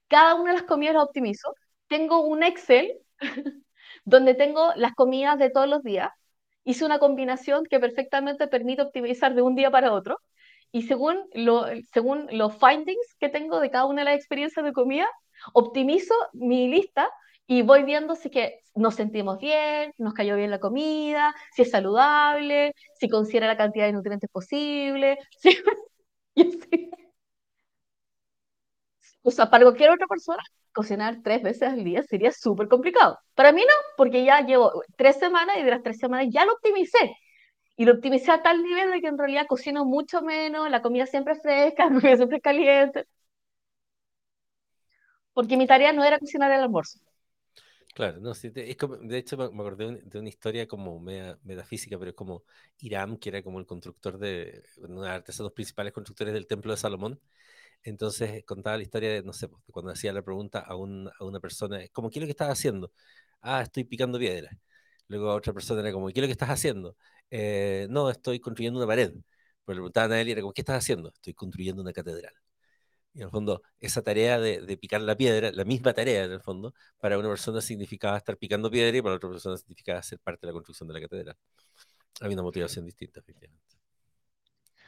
cada 0.08 0.36
una 0.36 0.52
de 0.52 0.60
las 0.60 0.68
comidas 0.68 0.96
las 0.96 1.04
optimizo. 1.04 1.54
Tengo 1.88 2.22
un 2.22 2.44
Excel 2.44 3.00
donde 4.06 4.34
tengo 4.36 4.72
las 4.76 4.94
comidas 4.94 5.38
de 5.40 5.50
todos 5.50 5.68
los 5.68 5.84
días. 5.84 6.12
Hice 6.66 6.86
una 6.86 7.00
combinación 7.00 7.66
que 7.70 7.80
perfectamente 7.80 8.48
permite 8.48 8.84
optimizar 8.84 9.36
de 9.36 9.42
un 9.42 9.56
día 9.56 9.72
para 9.72 9.94
otro. 9.94 10.20
Y 10.72 10.84
según, 10.84 11.24
lo, 11.34 11.66
según 11.92 12.28
los 12.32 12.56
findings 12.58 13.16
que 13.20 13.30
tengo 13.30 13.60
de 13.60 13.70
cada 13.70 13.86
una 13.86 14.02
de 14.02 14.06
las 14.06 14.16
experiencias 14.16 14.66
de 14.66 14.74
comida, 14.74 15.08
optimizo 15.54 16.16
mi 16.34 16.68
lista 16.68 17.10
y 17.46 17.62
voy 17.62 17.84
viendo 17.84 18.16
si 18.16 18.30
que 18.30 18.62
nos 18.76 18.96
sentimos 18.96 19.38
bien, 19.40 19.94
nos 19.98 20.14
cayó 20.14 20.36
bien 20.36 20.50
la 20.50 20.60
comida, 20.60 21.36
si 21.54 21.64
es 21.64 21.72
saludable, 21.72 22.74
si 23.00 23.10
considera 23.10 23.48
la 23.48 23.58
cantidad 23.58 23.86
de 23.86 23.94
nutrientes 23.94 24.30
posible. 24.32 25.18
¿sí? 25.38 25.58
Y 26.36 26.42
así. 26.48 26.90
O 29.24 29.32
sea, 29.32 29.50
para 29.50 29.63
cualquier 29.65 29.92
otra 29.92 30.08
persona, 30.08 30.44
cocinar 30.74 31.18
tres 31.24 31.42
veces 31.44 31.70
al 31.70 31.84
día 31.84 32.03
sería 32.03 32.32
súper 32.32 32.68
complicado. 32.68 33.20
Para 33.36 33.51
mí 33.53 33.62
no, 33.62 33.74
porque 33.98 34.24
ya 34.25 34.42
llevo 34.42 34.72
tres 34.98 35.18
semanas 35.20 35.58
y 35.60 35.63
de 35.63 35.72
las 35.72 35.84
tres 35.84 35.98
semanas 36.00 36.27
ya 36.32 36.46
lo 36.46 36.53
optimicé. 36.53 37.15
Y 37.77 37.86
lo 37.86 37.94
optimicé 37.94 38.32
a 38.32 38.44
tal 38.44 38.63
nivel 38.63 38.92
de 38.92 39.01
que 39.01 39.08
en 39.08 39.18
realidad 39.20 39.48
cocino 39.48 39.86
mucho 39.86 40.22
menos, 40.24 40.70
la 40.72 40.82
comida 40.82 41.06
siempre 41.08 41.34
es 41.34 41.42
fresca, 41.44 41.86
la 41.89 41.92
comida 42.01 42.18
siempre 42.18 42.42
caliente. 42.42 43.06
porque 45.34 45.58
mi 45.58 45.68
tarea 45.68 45.94
no 45.94 46.03
era 46.03 46.20
cocinar 46.20 46.51
el 46.51 46.62
almuerzo. 46.62 47.00
Claro, 47.94 48.20
no, 48.20 48.34
sí, 48.34 48.51
es 48.56 48.75
como- 48.77 48.98
de 48.98 49.18
hecho 49.20 49.38
me, 49.38 49.44
acordé 49.46 50.01
de 50.03 50.20
una 50.20 50.30
historia 50.30 50.68
como 50.68 51.00
media- 51.00 51.38
metafísica, 51.44 51.98
pero 52.00 52.10
es 52.12 52.15
como 52.15 52.44
Hiram, 52.80 53.18
que 53.18 53.30
era 53.30 53.44
como 53.44 53.60
el 53.60 53.68
constructor 53.68 54.18
de, 54.18 54.63
uno 54.80 55.01
de 55.01 55.08
los 55.08 55.15
artesanos 55.15 55.51
principales 55.53 55.94
constructores 55.94 56.34
del 56.34 56.48
Templo 56.48 56.72
de 56.72 56.77
Salomón. 56.77 57.20
Entonces 57.84 58.32
eh, 58.32 58.44
contaba 58.46 58.78
la 58.78 58.84
historia 58.84 59.12
de, 59.13 59.24
no 59.24 59.34
sé, 59.34 59.48
pues, 59.50 59.62
cuando 59.72 59.92
hacía 59.92 60.13
la 60.13 60.22
pregunta 60.22 60.60
a, 60.60 60.75
un- 60.75 61.10
a 61.20 61.24
una 61.25 61.40
persona, 61.40 61.80
como, 61.92 62.10
¿qué 62.10 62.20
es 62.20 62.22
lo 62.24 62.28
que 62.28 62.32
estás 62.32 62.50
haciendo? 62.50 62.92
Ah, 63.42 63.62
estoy 63.62 63.84
picando 63.84 64.20
piedra. 64.20 64.50
Luego 65.08 65.30
a 65.32 65.36
otra 65.36 65.54
persona 65.54 65.82
era 65.82 65.92
como, 65.92 66.08
¿qué 66.08 66.13
es 66.20 66.22
lo 66.24 66.28
que 66.28 66.32
estás 66.34 66.50
haciendo? 66.50 66.96
"Eh, 67.30 67.88
no, 67.90 68.10
estoy 68.10 68.40
construyendo 68.40 68.80
una 68.80 68.88
pared. 68.88 69.12
Pero 69.66 69.75
le 69.75 69.80
preguntaban 69.82 70.12
a 70.13 70.22
él 70.22 70.28
y 70.30 70.32
era 70.32 70.42
como, 70.42 70.54
¿qué 70.54 70.62
estás 70.62 70.78
haciendo? 70.78 71.10
Estoy 71.10 71.34
construyendo 71.34 71.82
una 71.82 71.94
catedral. 71.94 72.34
Y 73.13 73.20
en 73.20 73.25
el 73.25 73.32
fondo, 73.32 73.62
esa 73.80 74.02
tarea 74.02 74.40
de, 74.40 74.62
de 74.62 74.78
picar 74.78 75.02
la 75.02 75.16
piedra, 75.16 75.52
la 75.52 75.66
misma 75.66 75.94
tarea 75.94 76.24
en 76.25 76.32
el 76.32 76.42
fondo, 76.42 76.74
para 77.00 77.18
una 77.20 77.30
persona 77.30 77.62
significaba 77.62 78.18
estar 78.18 78.38
picando 78.38 78.72
piedra 78.72 78.98
y 78.98 79.02
para 79.02 79.16
otra 79.16 79.30
persona 79.30 79.58
significaba 79.58 80.02
ser 80.04 80.20
parte 80.20 80.42
de 80.48 80.48
la 80.48 80.54
construcción 80.54 80.88
de 80.88 80.94
la 80.96 81.02
catedral. 81.02 81.38
Había 82.22 82.36
una 82.36 82.44
motivación 82.44 82.86
distinta, 82.86 83.20
efectivamente. 83.22 83.78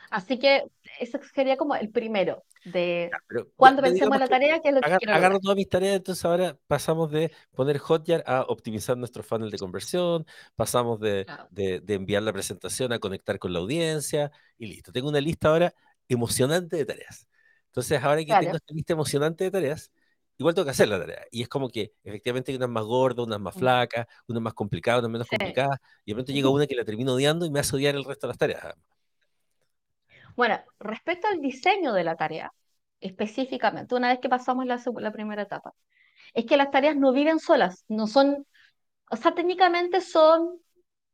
Así 0.10 0.38
que 0.40 0.66
ese 1.00 1.20
sería 1.34 1.58
como 1.58 1.76
el 1.76 1.90
primero 1.90 2.44
de 2.64 3.12
Pero 3.28 3.48
cuando 3.56 3.82
pensemos 3.82 4.16
en 4.16 4.20
la 4.20 4.26
que 4.28 4.32
tarea, 4.34 4.60
qué 4.62 4.70
es 4.70 4.76
lo 4.76 4.82
que 4.82 4.88
agar- 4.88 5.00
quiero 5.00 5.14
agarro 5.14 5.40
todas 5.40 5.56
mis 5.58 5.70
tareas, 5.70 5.96
entonces 5.98 6.24
ahora 6.26 6.58
pasamos 6.68 7.12
de 7.12 7.32
poner 7.54 7.78
Hotjar 7.78 8.24
a 8.26 8.42
optimizar 8.44 8.98
nuestro 8.98 9.24
funnel 9.24 9.52
de 9.52 9.58
conversión, 9.58 10.26
pasamos 10.56 11.00
de, 11.00 11.26
Claro. 11.26 11.48
de, 11.52 11.80
de 11.80 11.94
enviar 11.94 12.24
la 12.24 12.34
presentación 12.34 12.92
a 12.94 13.00
conectar 13.00 13.38
con 13.40 13.54
la 13.54 13.60
audiencia 13.60 14.32
y 14.58 14.68
listo. 14.68 14.92
Tengo 14.92 15.10
una 15.10 15.22
lista 15.22 15.50
ahora 15.50 15.74
emocionante 16.10 16.76
de 16.78 16.86
tareas. 16.86 17.28
Entonces, 17.68 18.02
ahora 18.02 18.22
que 18.22 18.28
tengo 18.28 18.40
Claro. 18.42 18.58
esta 18.58 18.74
lista 18.74 18.94
emocionante 18.94 19.44
de 19.44 19.52
tareas, 19.52 19.92
igual 20.38 20.56
tengo 20.56 20.66
que 20.66 20.72
hacer 20.72 20.88
la 20.88 21.00
tarea. 21.00 21.22
Y 21.32 21.42
es 21.42 21.48
como 21.50 21.70
que 21.70 21.94
efectivamente 22.04 22.52
hay 22.52 22.58
unas 22.58 22.70
más 22.70 22.84
gordas, 22.86 23.26
unas 23.26 23.40
más 23.40 23.56
Mm. 23.56 23.60
flacas, 23.60 24.08
unas 24.28 24.42
más 24.42 24.54
complicadas, 24.54 25.00
unas 25.02 25.12
menos 25.12 25.28
Sí. 25.30 25.36
complicadas, 25.38 25.80
y 26.06 26.12
de 26.12 26.16
pronto 26.16 26.32
llega 26.32 26.50
una 26.50 26.68
que 26.68 26.76
la 26.76 26.84
termino 26.86 27.14
odiando 27.14 27.46
y 27.46 27.52
me 27.52 27.60
hace 27.60 27.76
odiar 27.76 27.96
el 27.96 28.06
resto 28.06 28.28
de 28.28 28.32
las 28.32 28.38
tareas. 28.38 28.74
Bueno, 30.36 30.60
respecto 30.80 31.27
al 31.27 31.42
diseño 31.42 31.94
de 31.94 32.04
la 32.04 32.15
tarea, 32.15 32.54
específicamente, 33.00 33.96
una 33.96 34.10
vez 34.10 34.20
que 34.20 34.30
pasamos 34.30 34.65
la, 34.65 35.12
primera 35.12 35.44
etapa, 35.44 35.74
es 36.34 36.46
que 36.46 36.58
las 36.58 36.72
tareas 36.72 36.98
no 36.98 37.13
viven 37.13 37.39
solas, 37.39 37.86
no 37.88 38.08
son, 38.08 38.46
o 39.12 39.15
sea, 39.18 39.34
técnicamente 39.36 40.01
son, 40.01 40.60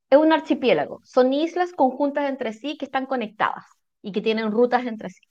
es 0.09 0.17
un 0.17 0.33
archipiélago, 0.33 1.01
son 1.03 1.33
islas 1.33 1.73
conjuntas 1.73 2.29
entre 2.29 2.53
sí 2.53 2.77
que 2.77 2.85
están 2.85 3.05
conectadas 3.05 3.65
y 4.01 4.11
que 4.11 4.21
tienen 4.21 4.51
rutas 4.51 4.85
entre 4.85 5.09
sí. 5.09 5.21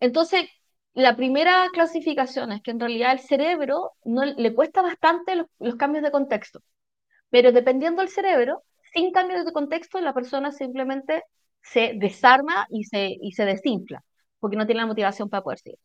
Entonces, 0.00 0.48
la 0.94 1.16
primera 1.16 1.68
clasificación 1.72 2.52
es 2.52 2.62
que 2.62 2.70
en 2.70 2.80
realidad 2.80 3.12
el 3.12 3.20
cerebro 3.20 3.92
no 4.04 4.24
le 4.24 4.54
cuesta 4.54 4.82
bastante 4.82 5.36
los, 5.36 5.46
los 5.58 5.76
cambios 5.76 6.04
de 6.04 6.10
contexto, 6.10 6.62
pero 7.30 7.52
dependiendo 7.52 8.02
del 8.02 8.10
cerebro, 8.10 8.62
sin 8.94 9.12
cambios 9.12 9.44
de 9.44 9.52
contexto, 9.52 10.00
la 10.00 10.14
persona 10.14 10.52
simplemente 10.52 11.24
se 11.70 11.94
desarma 11.96 12.66
y 12.70 12.84
se, 12.84 13.16
y 13.20 13.32
se 13.32 13.44
desinfla, 13.44 14.02
porque 14.38 14.56
no 14.56 14.66
tiene 14.66 14.82
la 14.82 14.86
motivación 14.86 15.28
para 15.28 15.42
poder 15.42 15.58
seguir. 15.58 15.78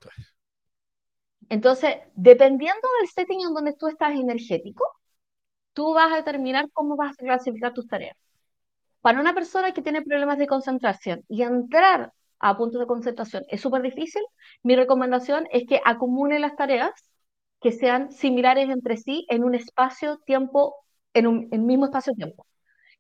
Entonces, 1.50 1.96
dependiendo 2.16 2.88
del 3.00 3.10
setting 3.10 3.42
en 3.42 3.54
donde 3.54 3.74
tú 3.74 3.88
estás 3.88 4.12
energético, 4.14 4.86
tú 5.74 5.94
vas 5.94 6.12
a 6.14 6.18
determinar 6.18 6.70
cómo 6.74 6.96
vas 6.96 7.14
a 7.14 7.24
clasificar 7.24 7.74
tus 7.74 7.88
tareas. 7.88 8.16
Para 9.02 9.20
una 9.20 9.34
persona 9.34 9.74
que 9.74 9.82
tiene 9.82 10.04
problemas 10.04 10.38
de 10.38 10.48
concentración 10.48 11.24
y 11.28 11.42
entrar 11.44 12.14
a 12.40 12.58
puntos 12.58 12.80
de 12.80 12.88
concentración 12.88 13.44
es 13.50 13.62
súper 13.62 13.82
difícil, 13.82 14.22
mi 14.64 14.76
recomendación 14.76 15.48
es 15.52 15.68
que 15.68 15.82
acumule 15.84 16.40
las 16.40 16.56
tareas 16.56 16.92
que 17.62 17.72
sean 17.72 18.12
similares 18.12 18.70
entre 18.70 18.98
sí 18.98 19.26
en 19.30 19.44
un 19.44 19.56
espacio-tiempo, 19.56 20.76
en 21.14 21.28
un 21.28 21.48
en 21.52 21.66
mismo 21.66 21.86
espacio-tiempo. 21.86 22.46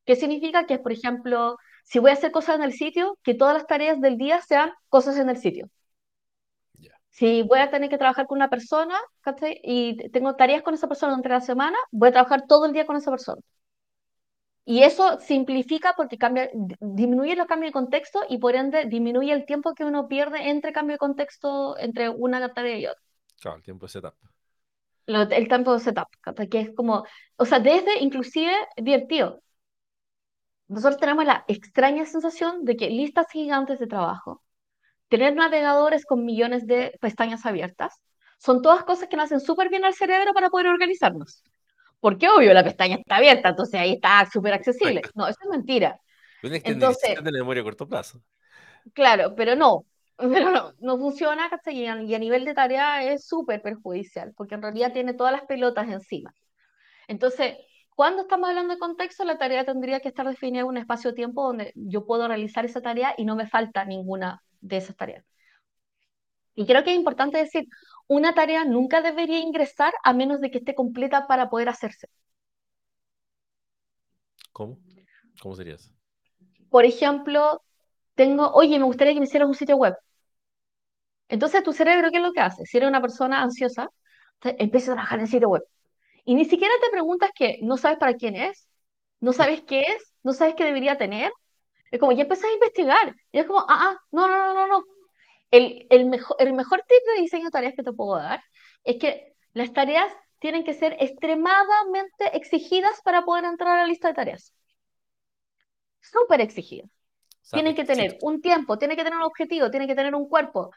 ¿Qué 0.05 0.15
significa? 0.15 0.65
Que, 0.65 0.79
por 0.79 0.91
ejemplo, 0.91 1.57
si 1.83 1.99
voy 1.99 2.11
a 2.11 2.13
hacer 2.13 2.31
cosas 2.31 2.55
en 2.57 2.63
el 2.63 2.73
sitio, 2.73 3.17
que 3.23 3.33
todas 3.35 3.53
las 3.55 3.67
tareas 3.67 3.99
del 4.01 4.17
día 4.17 4.41
sean 4.41 4.71
cosas 4.89 5.17
en 5.17 5.29
el 5.29 5.37
sitio. 5.37 5.69
Si 7.09 7.43
voy 7.43 7.59
a 7.59 7.69
tener 7.69 7.89
que 7.89 7.97
trabajar 7.97 8.25
con 8.27 8.37
una 8.37 8.49
persona, 8.49 8.95
¿cachai? 9.21 9.59
Y 9.63 9.97
tengo 10.11 10.35
tareas 10.35 10.63
con 10.63 10.73
esa 10.73 10.87
persona 10.87 11.11
durante 11.11 11.29
la 11.29 11.41
semana, 11.41 11.77
voy 11.91 12.09
a 12.09 12.11
trabajar 12.13 12.45
todo 12.47 12.65
el 12.65 12.73
día 12.73 12.85
con 12.85 12.95
esa 12.95 13.11
persona. 13.11 13.41
Y 14.65 14.83
eso 14.83 15.19
simplifica 15.19 15.93
porque 15.97 16.17
cambia, 16.17 16.49
di- 16.53 16.75
disminuye 16.79 17.35
los 17.35 17.47
cambios 17.47 17.69
de 17.69 17.73
contexto 17.73 18.21
y 18.29 18.37
por 18.37 18.55
ende 18.55 18.85
disminuye 18.85 19.33
el 19.33 19.45
tiempo 19.45 19.73
que 19.73 19.85
uno 19.85 20.07
pierde 20.07 20.49
entre 20.49 20.71
cambio 20.73 20.95
de 20.95 20.99
contexto 20.99 21.77
entre 21.77 22.09
una 22.09 22.53
tarea 22.53 22.77
y 22.79 22.85
otra. 22.87 23.01
Claro, 23.39 23.63
el 23.63 23.67
tiempo 23.67 23.83
de 23.83 23.89
setup. 23.89 24.15
Lo- 25.07 25.21
el 25.23 25.47
tiempo 25.47 25.73
de 25.73 25.79
setup. 25.79 26.07
Que 26.49 26.59
es 26.61 26.71
como, 26.75 27.03
o 27.37 27.45
sea, 27.45 27.59
desde 27.59 27.99
inclusive 28.01 28.53
divertido. 28.77 29.41
Nosotros 30.71 30.99
tenemos 30.99 31.25
la 31.25 31.43
extraña 31.47 32.05
sensación 32.05 32.63
de 32.63 32.77
que 32.77 32.89
listas 32.89 33.27
gigantes 33.31 33.79
de 33.79 33.87
trabajo, 33.87 34.41
tener 35.09 35.35
navegadores 35.35 36.05
con 36.05 36.25
millones 36.25 36.65
de 36.67 36.93
pestañas 37.01 37.45
abiertas, 37.45 38.01
son 38.39 38.61
todas 38.61 38.83
cosas 38.85 39.09
que 39.09 39.17
nos 39.17 39.25
hacen 39.25 39.41
súper 39.41 39.69
bien 39.69 39.85
al 39.85 39.93
cerebro 39.93 40.33
para 40.33 40.49
poder 40.49 40.67
organizarnos. 40.67 41.43
Porque 41.99 42.29
obvio, 42.29 42.53
la 42.53 42.63
pestaña 42.63 42.95
está 42.95 43.17
abierta, 43.17 43.49
entonces 43.49 43.79
ahí 43.79 43.93
está 43.93 44.27
súper 44.31 44.53
accesible. 44.53 45.01
No, 45.13 45.27
eso 45.27 45.37
es 45.43 45.49
mentira. 45.49 45.99
Una 46.43 46.57
Entonces, 46.63 47.23
de 47.23 47.31
memoria 47.31 47.61
a 47.61 47.63
corto 47.65 47.87
plazo. 47.87 48.23
claro, 48.93 49.35
pero 49.35 49.55
no, 49.55 49.85
pero 50.17 50.51
no, 50.51 50.73
no 50.79 50.97
funciona, 50.97 51.49
y 51.67 51.85
a 51.87 52.19
nivel 52.19 52.45
de 52.45 52.53
tarea 52.53 53.03
es 53.03 53.27
súper 53.27 53.61
perjudicial, 53.61 54.33
porque 54.35 54.55
en 54.55 54.61
realidad 54.61 54.93
tiene 54.93 55.13
todas 55.13 55.33
las 55.33 55.43
pelotas 55.43 55.89
encima. 55.89 56.33
Entonces, 57.07 57.57
cuando 58.01 58.23
estamos 58.23 58.49
hablando 58.49 58.73
de 58.73 58.79
contexto, 58.79 59.23
la 59.25 59.37
tarea 59.37 59.63
tendría 59.63 59.99
que 59.99 60.07
estar 60.07 60.27
definida 60.27 60.61
en 60.61 60.67
un 60.69 60.77
espacio-tiempo 60.77 61.43
donde 61.43 61.71
yo 61.75 62.03
puedo 62.07 62.27
realizar 62.27 62.65
esa 62.65 62.81
tarea 62.81 63.13
y 63.15 63.25
no 63.25 63.35
me 63.35 63.47
falta 63.47 63.85
ninguna 63.85 64.41
de 64.59 64.77
esas 64.77 64.95
tareas. 64.95 65.23
Y 66.55 66.65
creo 66.65 66.83
que 66.83 66.89
es 66.89 66.95
importante 66.95 67.37
decir, 67.37 67.67
una 68.07 68.33
tarea 68.33 68.65
nunca 68.65 69.03
debería 69.03 69.37
ingresar 69.37 69.93
a 70.03 70.13
menos 70.13 70.41
de 70.41 70.49
que 70.49 70.57
esté 70.57 70.73
completa 70.73 71.27
para 71.27 71.51
poder 71.51 71.69
hacerse. 71.69 72.07
¿Cómo? 74.51 74.79
¿Cómo 75.39 75.55
sería 75.55 75.75
eso? 75.75 75.91
Por 76.71 76.85
ejemplo, 76.85 77.61
tengo, 78.15 78.49
oye, 78.53 78.79
me 78.79 78.85
gustaría 78.85 79.13
que 79.13 79.19
me 79.19 79.27
hicieras 79.27 79.47
un 79.47 79.53
sitio 79.53 79.77
web. 79.77 79.93
Entonces, 81.29 81.61
tu 81.61 81.71
cerebro, 81.71 82.09
¿qué 82.09 82.17
es 82.17 82.23
lo 82.23 82.33
que 82.33 82.41
hace? 82.41 82.65
Si 82.65 82.77
eres 82.77 82.89
una 82.89 82.99
persona 82.99 83.43
ansiosa, 83.43 83.91
empieza 84.41 84.93
a 84.93 84.95
trabajar 84.95 85.19
en 85.19 85.25
el 85.25 85.31
sitio 85.31 85.49
web. 85.49 85.61
Y 86.25 86.35
ni 86.35 86.45
siquiera 86.45 86.73
te 86.81 86.89
preguntas 86.89 87.31
que 87.35 87.59
no 87.61 87.77
sabes 87.77 87.97
para 87.97 88.15
quién 88.15 88.35
es, 88.35 88.67
no 89.19 89.33
sabes 89.33 89.61
qué 89.63 89.81
es, 89.81 90.13
no 90.23 90.33
sabes 90.33 90.55
qué 90.55 90.63
debería 90.65 90.97
tener. 90.97 91.31
Es 91.91 91.99
como, 91.99 92.11
ya 92.11 92.23
empezás 92.23 92.45
a 92.45 92.53
investigar. 92.53 93.15
Y 93.31 93.39
es 93.39 93.45
como, 93.45 93.59
ah, 93.61 93.65
ah, 93.69 93.97
no, 94.11 94.27
no, 94.27 94.37
no, 94.37 94.53
no, 94.53 94.67
no. 94.67 94.85
El, 95.51 95.87
el 95.89 96.05
mejor, 96.05 96.37
el 96.39 96.53
mejor 96.53 96.79
tip 96.87 97.15
de 97.15 97.21
diseño 97.21 97.45
de 97.45 97.51
tareas 97.51 97.73
que 97.75 97.83
te 97.83 97.91
puedo 97.91 98.15
dar 98.15 98.41
es 98.83 98.97
que 98.97 99.33
las 99.53 99.73
tareas 99.73 100.11
tienen 100.39 100.63
que 100.63 100.73
ser 100.73 100.95
extremadamente 100.99 102.35
exigidas 102.35 103.01
para 103.03 103.23
poder 103.23 103.45
entrar 103.45 103.77
a 103.77 103.81
la 103.81 103.87
lista 103.87 104.07
de 104.07 104.13
tareas. 104.15 104.55
Súper 105.99 106.41
exigidas. 106.41 106.89
Tienen 107.51 107.75
que 107.75 107.83
tener 107.83 108.11
requisito. 108.11 108.25
un 108.27 108.41
tiempo, 108.41 108.77
tienen 108.77 108.97
que 108.97 109.03
tener 109.03 109.17
un 109.17 109.25
objetivo, 109.25 109.69
tienen 109.69 109.87
que 109.87 109.95
tener 109.95 110.15
un 110.15 110.27
cuerpo, 110.29 110.71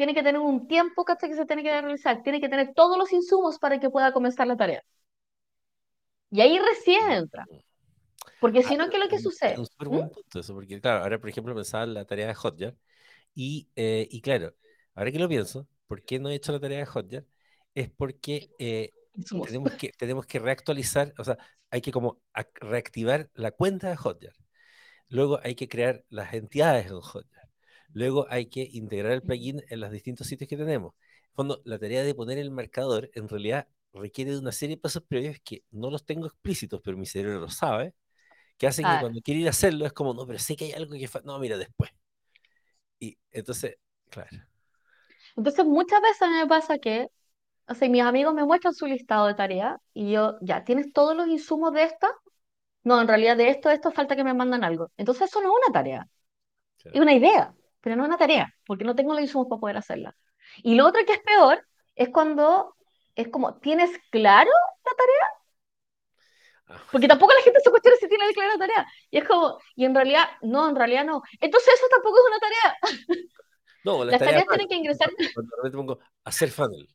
tienen 0.00 0.14
que 0.16 0.22
tener 0.22 0.40
un 0.40 0.66
tiempo 0.68 1.04
que 1.04 1.14
se 1.36 1.46
tiene 1.46 1.62
que 1.64 1.70
realizar, 1.82 2.22
tienen 2.22 2.40
que 2.40 2.48
tener 2.48 2.72
todos 2.74 2.96
los 2.98 3.12
insumos 3.12 3.58
para 3.58 3.80
que 3.80 3.90
pueda 3.90 4.12
comenzar 4.12 4.46
la 4.46 4.56
tarea. 4.56 4.82
Y 6.30 6.40
ahí 6.40 6.58
recién 6.58 7.10
entra. 7.12 7.48
Porque 8.40 8.62
Ah, 8.62 8.68
si 8.68 8.76
no, 8.76 8.90
¿qué 8.90 8.98
es 8.98 9.02
lo 9.04 9.08
que 9.08 9.16
es 9.16 9.22
un, 9.26 9.30
es 9.46 9.58
sucede? 9.58 9.58
un 9.58 9.66
súper 9.66 9.88
¿Mm? 9.88 9.98
buen 9.98 10.10
punto 10.10 10.40
eso, 10.40 10.54
porque 10.54 10.80
claro, 10.80 11.02
ahora 11.02 11.18
por 11.18 11.30
ejemplo 11.30 11.54
pensaba 11.54 11.84
en 11.84 11.94
la 11.94 12.04
tarea 12.04 12.26
de 12.28 12.34
Hotjar 12.34 12.76
y, 13.34 13.68
eh, 13.76 14.08
y 14.10 14.20
claro, 14.22 14.54
ahora 14.94 15.12
que 15.12 15.18
lo 15.18 15.28
pienso, 15.28 15.68
¿por 15.86 16.04
qué 16.04 16.18
no 16.18 16.30
he 16.30 16.34
hecho 16.36 16.52
la 16.52 16.60
tarea 16.60 16.78
de 16.80 16.86
Hotjar? 16.86 17.26
Es 17.74 17.90
porque 17.90 18.50
eh, 18.58 18.92
tenemos 19.42 19.74
que, 19.74 19.90
tenemos 19.92 20.26
que 20.26 20.38
reactualizar, 20.38 21.14
o 21.18 21.24
sea, 21.24 21.38
hay 21.70 21.80
que 21.82 21.92
como 21.92 22.20
ac- 22.34 22.50
reactivar 22.60 23.30
la 23.34 23.52
cuenta 23.52 23.90
de 23.90 23.96
Hotjar. 23.96 24.34
Luego 25.08 25.40
hay 25.42 25.54
que 25.54 25.68
crear 25.68 26.04
las 26.08 26.34
entidades 26.34 26.86
en 26.86 27.00
Hotjar. 27.00 27.39
Luego 27.92 28.26
hay 28.30 28.46
que 28.46 28.68
integrar 28.72 29.12
el 29.12 29.22
plugin 29.22 29.62
en 29.68 29.80
los 29.80 29.90
distintos 29.90 30.26
sitios 30.26 30.48
que 30.48 30.56
tenemos. 30.56 30.94
En 31.30 31.34
fondo, 31.34 31.62
la 31.64 31.78
tarea 31.78 32.02
de 32.04 32.14
poner 32.14 32.38
el 32.38 32.50
marcador 32.50 33.10
en 33.14 33.28
realidad 33.28 33.68
requiere 33.92 34.32
de 34.32 34.38
una 34.38 34.52
serie 34.52 34.76
de 34.76 34.82
pasos 34.82 35.02
previos 35.04 35.38
que 35.44 35.64
no 35.70 35.90
los 35.90 36.04
tengo 36.06 36.26
explícitos, 36.26 36.80
pero 36.84 36.96
mi 36.96 37.06
cerebro 37.06 37.40
lo 37.40 37.50
sabe, 37.50 37.94
que 38.58 38.66
hacen 38.68 38.88
que 38.88 38.98
cuando 38.98 39.20
quiere 39.22 39.40
ir 39.42 39.46
a 39.48 39.50
hacerlo 39.50 39.86
es 39.86 39.92
como, 39.94 40.14
no, 40.14 40.26
pero 40.26 40.38
sé 40.38 40.56
que 40.56 40.66
hay 40.66 40.72
algo 40.72 40.94
que 40.94 41.08
No, 41.24 41.38
mira, 41.40 41.58
después. 41.58 41.90
Y 42.98 43.18
entonces, 43.32 43.76
claro. 44.10 44.30
entonces, 45.36 45.64
muchas 45.66 46.00
veces 46.02 46.28
me 46.30 46.46
pasa 46.46 46.78
que, 46.78 47.08
o 47.68 47.74
sea, 47.74 47.88
mis 47.88 48.02
amigos 48.02 48.34
me 48.34 48.44
muestran 48.44 48.74
su 48.74 48.86
listado 48.86 49.26
de 49.26 49.34
tareas 49.34 49.78
y 49.94 50.12
yo, 50.12 50.38
ya, 50.42 50.64
¿tienes 50.64 50.92
todos 50.92 51.16
los 51.16 51.28
insumos 51.28 51.72
de 51.74 51.84
esta? 51.84 52.08
No, 52.84 53.00
en 53.00 53.08
realidad 53.08 53.36
de 53.36 53.50
esto, 53.50 53.70
esto 53.70 53.92
falta 53.92 54.16
que 54.16 54.24
me 54.24 54.34
mandan 54.34 54.64
algo. 54.64 54.90
Entonces, 54.98 55.28
eso 55.30 55.42
no 55.42 55.50
es 55.50 55.66
una 55.66 55.74
tarea, 55.74 56.08
claro. 56.82 56.94
es 56.94 57.02
una 57.02 57.14
idea, 57.14 57.54
pero 57.80 57.96
no 57.96 58.02
es 58.02 58.08
una 58.08 58.18
tarea, 58.18 58.54
porque 58.66 58.84
no 58.84 58.94
tengo 58.94 59.12
los 59.12 59.22
insumos 59.22 59.48
para 59.48 59.60
poder 59.60 59.76
hacerla. 59.76 60.16
Y 60.62 60.74
lo 60.74 60.86
otro 60.86 61.04
que 61.04 61.12
es 61.14 61.20
peor 61.20 61.66
es 61.94 62.08
cuando 62.10 62.74
es 63.14 63.28
como, 63.28 63.58
¿tienes 63.58 63.90
claro 64.10 64.50
la 64.84 64.92
tarea? 64.96 65.28
Ah, 66.68 66.82
Porque 66.90 67.08
tampoco 67.08 67.32
la 67.32 67.42
gente 67.42 67.60
se 67.60 67.70
cuestiona 67.70 67.96
si 67.98 68.08
tiene 68.08 68.32
clara 68.32 68.52
la 68.52 68.58
tarea. 68.58 68.86
Y 69.10 69.18
es 69.18 69.24
como, 69.26 69.58
y 69.74 69.84
en 69.84 69.94
realidad, 69.94 70.28
no, 70.42 70.68
en 70.68 70.76
realidad 70.76 71.04
no. 71.04 71.22
Entonces 71.40 71.74
eso 71.74 71.86
tampoco 71.90 72.18
es 72.18 72.24
una 72.28 72.38
tarea. 72.38 72.78
no, 73.84 74.04
las 74.04 74.12
Las 74.12 74.20
tareas 74.20 74.46
tienen 74.46 74.68
que 74.68 74.76
ingresar. 74.76 75.10
Cuando 75.34 75.76
pongo 75.76 75.98
hacer 76.24 76.50
funnel. 76.50 76.88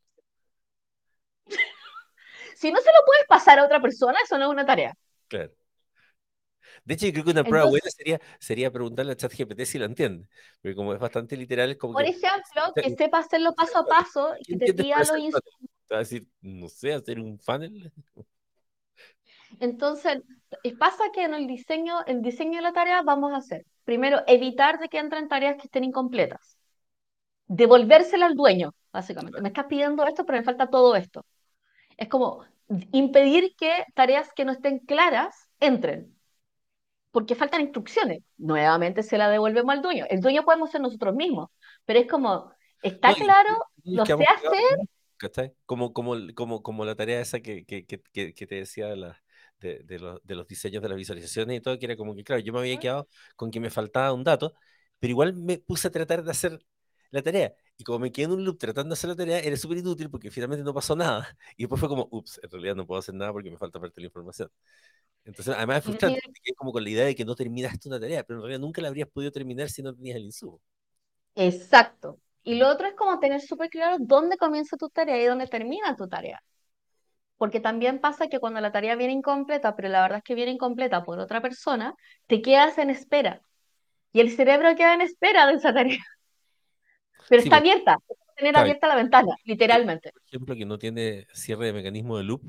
Si 2.56 2.72
no 2.72 2.80
se 2.80 2.88
lo 2.88 3.06
puedes 3.06 3.27
pasar 3.27 3.60
a 3.60 3.65
otra 3.65 3.82
persona, 3.82 4.18
eso 4.24 4.38
no 4.38 4.46
es 4.46 4.50
una 4.50 4.65
tarea. 4.65 4.96
Claro. 5.27 5.51
De 6.86 6.94
hecho, 6.94 7.08
yo 7.08 7.13
creo 7.13 7.25
que 7.25 7.32
una 7.32 7.44
prueba 7.44 7.65
Entonces, 7.65 7.82
buena 7.82 7.89
sería, 7.89 8.22
sería 8.39 8.72
preguntarle 8.72 9.13
a 9.13 9.15
ChatGPT 9.15 9.62
si 9.65 9.80
lo 9.80 9.86
entiende. 9.86 10.27
Porque 10.62 10.75
como 10.75 10.94
es 10.94 11.00
bastante 11.00 11.36
literal, 11.36 11.72
es 11.72 11.77
como 11.77 11.94
por 11.94 12.04
que. 12.04 12.12
ejemplo, 12.12 12.74
que 12.75 12.89
sepa 12.92 13.20
hacerlo 13.20 13.54
paso 13.56 13.80
a 13.80 13.86
paso 13.86 14.36
y 14.39 14.46
¿Qué 14.46 14.65
que 14.65 14.74
te 14.74 14.84
pida 14.84 15.00
los 15.00 15.18
insumos. 15.18 15.42
Te 15.88 15.96
va 15.96 15.98
a 15.98 16.00
decir, 16.00 16.27
no 16.42 16.70
sé, 16.70 16.94
hacer 16.94 17.20
un 17.20 17.39
funnel. 17.39 17.92
Entonces, 19.60 20.22
pasa 20.80 21.06
que 21.13 21.24
en 21.24 21.34
el 21.34 21.48
diseño, 21.48 22.06
el 22.06 22.22
diseño 22.22 22.58
de 22.58 22.62
la 22.62 22.74
tarea 22.74 23.01
vamos 23.01 23.34
a 23.34 23.38
hacer, 23.38 23.65
primero, 23.84 24.22
evitar 24.27 24.80
de 24.80 24.89
que 24.89 25.00
entren 25.00 25.27
tareas 25.27 25.56
que 25.56 25.63
estén 25.63 25.84
incompletas. 25.84 26.58
Devolvérsela 27.48 28.25
al 28.25 28.36
dueño, 28.36 28.74
básicamente. 28.92 29.42
Me 29.42 29.50
estás 29.50 29.65
pidiendo 29.65 30.06
esto, 30.06 30.25
pero 30.25 30.39
me 30.39 30.44
falta 30.44 30.70
todo 30.70 30.96
esto. 30.96 31.25
Es 31.98 32.10
como 32.10 32.44
impedir 32.92 33.56
que 33.56 33.86
tareas 33.94 34.32
que 34.34 34.46
no 34.46 34.51
estén 34.51 34.80
claras 34.80 35.50
entren, 35.60 36.14
porque 37.15 37.36
faltan 37.36 37.62
instrucciones. 37.63 38.24
Nuevamente 38.38 39.03
se 39.03 39.17
la 39.17 39.29
devolvemos 39.29 39.74
al 39.75 39.81
dueño. 39.84 40.05
El 40.10 40.22
dueño 40.22 40.45
podemos 40.45 40.72
ser 40.72 40.81
nosotros 40.81 41.15
mismos, 41.15 41.50
pero 41.86 42.00
es 42.00 42.07
como, 42.07 42.53
No, 43.01 43.13
está 43.13 43.17
y, 43.17 43.25
claro, 43.25 43.50
y 43.84 44.00
lo 44.00 44.05
sé 44.07 44.25
hacer, 44.25 44.63
¿cachai? 45.17 45.53
Como, 45.65 45.93
como, 45.93 46.15
como, 46.36 46.63
como 46.63 46.86
la 46.86 46.95
tarea 46.95 47.22
esa 47.22 47.39
que, 47.39 47.65
que, 47.65 47.86
que, 47.86 48.34
que 48.34 48.48
te 48.48 48.55
decía 48.55 48.88
de, 48.88 48.95
la- 48.98 49.24
de, 49.60 49.79
de 49.84 50.00
los, 50.00 50.19
de 50.24 50.36
los 50.36 50.48
diseños 50.48 50.81
de 50.84 50.89
las 50.89 50.98
visualizaciones 50.98 51.57
y 51.57 51.62
todo, 51.62 51.77
que 51.79 51.86
era 51.86 51.95
como 51.98 52.15
que, 52.15 52.24
claro, 52.24 52.41
yo 52.41 52.53
me 52.53 52.60
había 52.60 52.77
quedado 52.79 53.07
con 53.36 53.51
que 53.51 53.60
me 53.60 53.69
faltaba 53.69 54.13
un 54.13 54.24
dato, 54.24 54.53
pero 55.00 55.12
igual 55.12 55.34
me 55.36 55.60
puse 55.60 55.88
a 55.88 55.91
tratar 55.91 56.24
de 56.24 56.31
hacer 56.31 56.60
la 57.12 57.22
tarea. 57.22 57.53
Y 57.77 57.84
como 57.84 58.00
me 58.00 58.12
quedé 58.12 58.25
en 58.25 58.32
un 58.32 58.46
loop 58.46 58.58
tratando 58.58 58.89
de 58.89 58.94
hacer 58.94 59.10
la 59.10 59.15
tarea, 59.15 59.39
era 59.39 59.58
súper 59.58 59.79
inútil 59.79 60.10
porque 60.10 60.32
finalmente 60.32 60.63
no 60.63 60.74
pasó 60.74 60.96
nada. 60.96 61.27
Y 61.58 61.63
después 61.63 61.79
fue 61.79 61.89
como, 61.89 62.08
ups, 62.12 62.39
en 62.44 62.50
realidad 62.50 62.75
no 62.75 62.86
puedo 62.88 63.00
hacer 63.00 63.15
nada 63.15 63.34
porque 63.34 63.51
me 63.51 63.58
falta 63.58 63.79
parte 63.79 63.96
de 63.98 64.01
la 64.03 64.08
información. 64.08 64.50
Entonces, 65.25 65.55
además 65.55 65.79
es 65.79 65.86
frustrante, 65.86 66.22
te 66.34 66.41
quedas 66.44 66.58
como 66.58 66.72
con 66.74 66.84
la 66.84 66.89
idea 66.91 67.05
de 67.05 67.15
que 67.15 67.25
no 67.25 67.36
terminaste 67.36 67.89
una 67.89 68.00
tarea, 68.00 68.24
pero 68.24 68.39
en 68.39 68.44
realidad 68.44 68.62
nunca 68.62 68.82
la 68.82 68.89
habrías 68.89 69.10
podido 69.10 69.32
terminar 69.32 69.70
si 69.70 69.84
no 69.84 69.94
tenías 69.96 70.17
el 70.17 70.25
insumo. 70.25 70.62
exacto. 71.36 72.20
Y 72.44 72.55
lo 72.55 72.67
otro 72.70 72.88
es 72.88 72.94
como 72.96 73.20
tener 73.20 73.41
súper 73.41 73.70
claro 73.70 73.98
dónde 74.00 74.38
comienza 74.38 74.77
tu 74.77 74.89
tarea 74.89 75.22
y 75.22 75.25
dónde 75.25 75.48
termina 75.48 75.96
tu 75.96 76.08
tarea. 76.08 76.41
Porque 77.38 77.60
también 77.62 78.00
pasa 78.01 78.27
que 78.27 78.39
cuando 78.39 78.62
la 78.62 78.72
tarea 78.72 78.96
viene 78.96 79.13
incompleta, 79.13 79.75
pero 79.75 79.89
la 79.89 80.01
verdad 80.01 80.20
es 80.20 80.24
que 80.24 80.36
viene 80.36 80.51
incompleta 80.51 81.03
por 81.03 81.20
otra 81.20 81.41
persona, 81.41 81.96
te 82.27 82.41
quedas 82.41 82.77
en 82.77 82.89
espera. 82.91 83.41
Y 84.13 84.22
el 84.22 84.32
cerebro 84.36 84.75
queda 84.75 84.96
en 84.96 85.01
espera 85.01 85.48
de 85.48 85.55
esa 85.55 85.74
tarea. 85.74 86.00
Pero 87.29 87.41
Sí, 87.41 87.48
está 87.48 87.60
pues, 87.60 87.72
abierta, 87.72 87.98
tener 88.36 88.58
abierta 88.58 88.88
la 88.88 88.96
ventana, 88.96 89.36
literalmente. 89.44 90.12
por 90.12 90.22
ejemplo, 90.27 90.55
que 90.55 90.65
no 90.65 90.77
tiene 90.77 91.27
cierre 91.34 91.67
de 91.67 91.74
mecanismo 91.74 92.17
de 92.17 92.24
loop, 92.24 92.41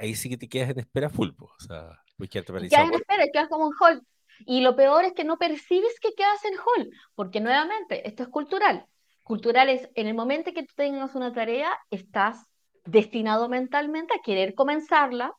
ahí 0.00 0.14
sí 0.14 0.28
que 0.28 0.36
te 0.36 0.48
quedas 0.48 0.70
en 0.70 0.80
espera 0.80 1.10
full, 1.10 1.30
po. 1.32 1.46
O 1.46 1.60
sea, 1.60 2.00
puedes 2.16 2.30
quedarte 2.30 2.52
Y 2.60 2.68
quedas 2.68 2.86
paralizado 2.86 2.88
en 2.88 2.94
espera, 2.94 3.24
y 3.26 3.30
quedas 3.30 3.48
como 3.48 3.66
en 3.66 3.72
hold. 3.78 4.02
Y 4.46 4.60
lo 4.60 4.76
peor 4.76 5.04
es 5.04 5.12
que 5.14 5.24
no 5.24 5.36
percibes 5.38 5.98
que 6.00 6.12
quedas 6.14 6.44
en 6.44 6.54
hold, 6.54 6.92
porque 7.14 7.40
nuevamente, 7.40 8.06
esto 8.06 8.22
es 8.22 8.28
cultural. 8.28 8.86
Cultural 9.22 9.68
es, 9.68 9.88
en 9.94 10.06
el 10.06 10.14
momento 10.14 10.52
que 10.52 10.62
tú 10.62 10.72
tengas 10.76 11.14
una 11.14 11.32
tarea, 11.32 11.70
estás 11.90 12.46
destinado 12.84 13.48
mentalmente 13.48 14.14
a 14.14 14.22
querer 14.24 14.54
comenzarla, 14.54 15.32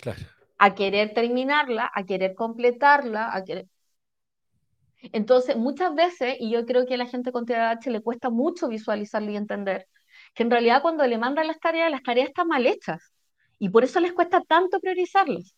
Claro. 0.00 0.20
a 0.58 0.74
querer 0.74 1.14
terminarla, 1.14 1.90
a 1.94 2.04
querer 2.04 2.34
completarla, 2.34 3.34
a 3.34 3.44
querer... 3.44 3.66
Entonces, 5.12 5.56
muchas 5.56 5.94
veces, 5.94 6.36
y 6.38 6.50
yo 6.50 6.66
creo 6.66 6.86
que 6.86 6.94
a 6.94 6.98
la 6.98 7.06
gente 7.06 7.32
con 7.32 7.46
TDAH 7.46 7.90
le 7.90 8.02
cuesta 8.02 8.30
mucho 8.30 8.68
visualizarlo 8.68 9.30
y 9.30 9.36
entender, 9.36 9.86
que 10.34 10.42
en 10.42 10.50
realidad 10.50 10.82
cuando 10.82 11.06
le 11.06 11.18
mandan 11.18 11.46
las 11.46 11.58
tareas, 11.60 11.90
las 11.90 12.02
tareas 12.02 12.28
están 12.28 12.48
mal 12.48 12.66
hechas. 12.66 13.12
Y 13.58 13.68
por 13.70 13.84
eso 13.84 14.00
les 14.00 14.12
cuesta 14.12 14.42
tanto 14.42 14.80
priorizarlas. 14.80 15.54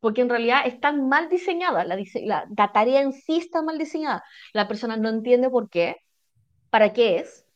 Porque 0.00 0.20
en 0.22 0.28
realidad 0.28 0.66
están 0.66 1.08
mal 1.08 1.28
diseñadas. 1.28 1.86
La, 1.86 1.96
la, 2.24 2.46
la 2.56 2.72
tarea 2.72 3.00
en 3.02 3.12
sí 3.12 3.38
está 3.38 3.62
mal 3.62 3.78
diseñada. 3.78 4.22
La 4.52 4.68
persona 4.68 4.96
no 4.96 5.08
entiende 5.08 5.50
por 5.50 5.68
qué, 5.70 5.96
para 6.70 6.92
qué 6.92 7.18
es. 7.18 7.46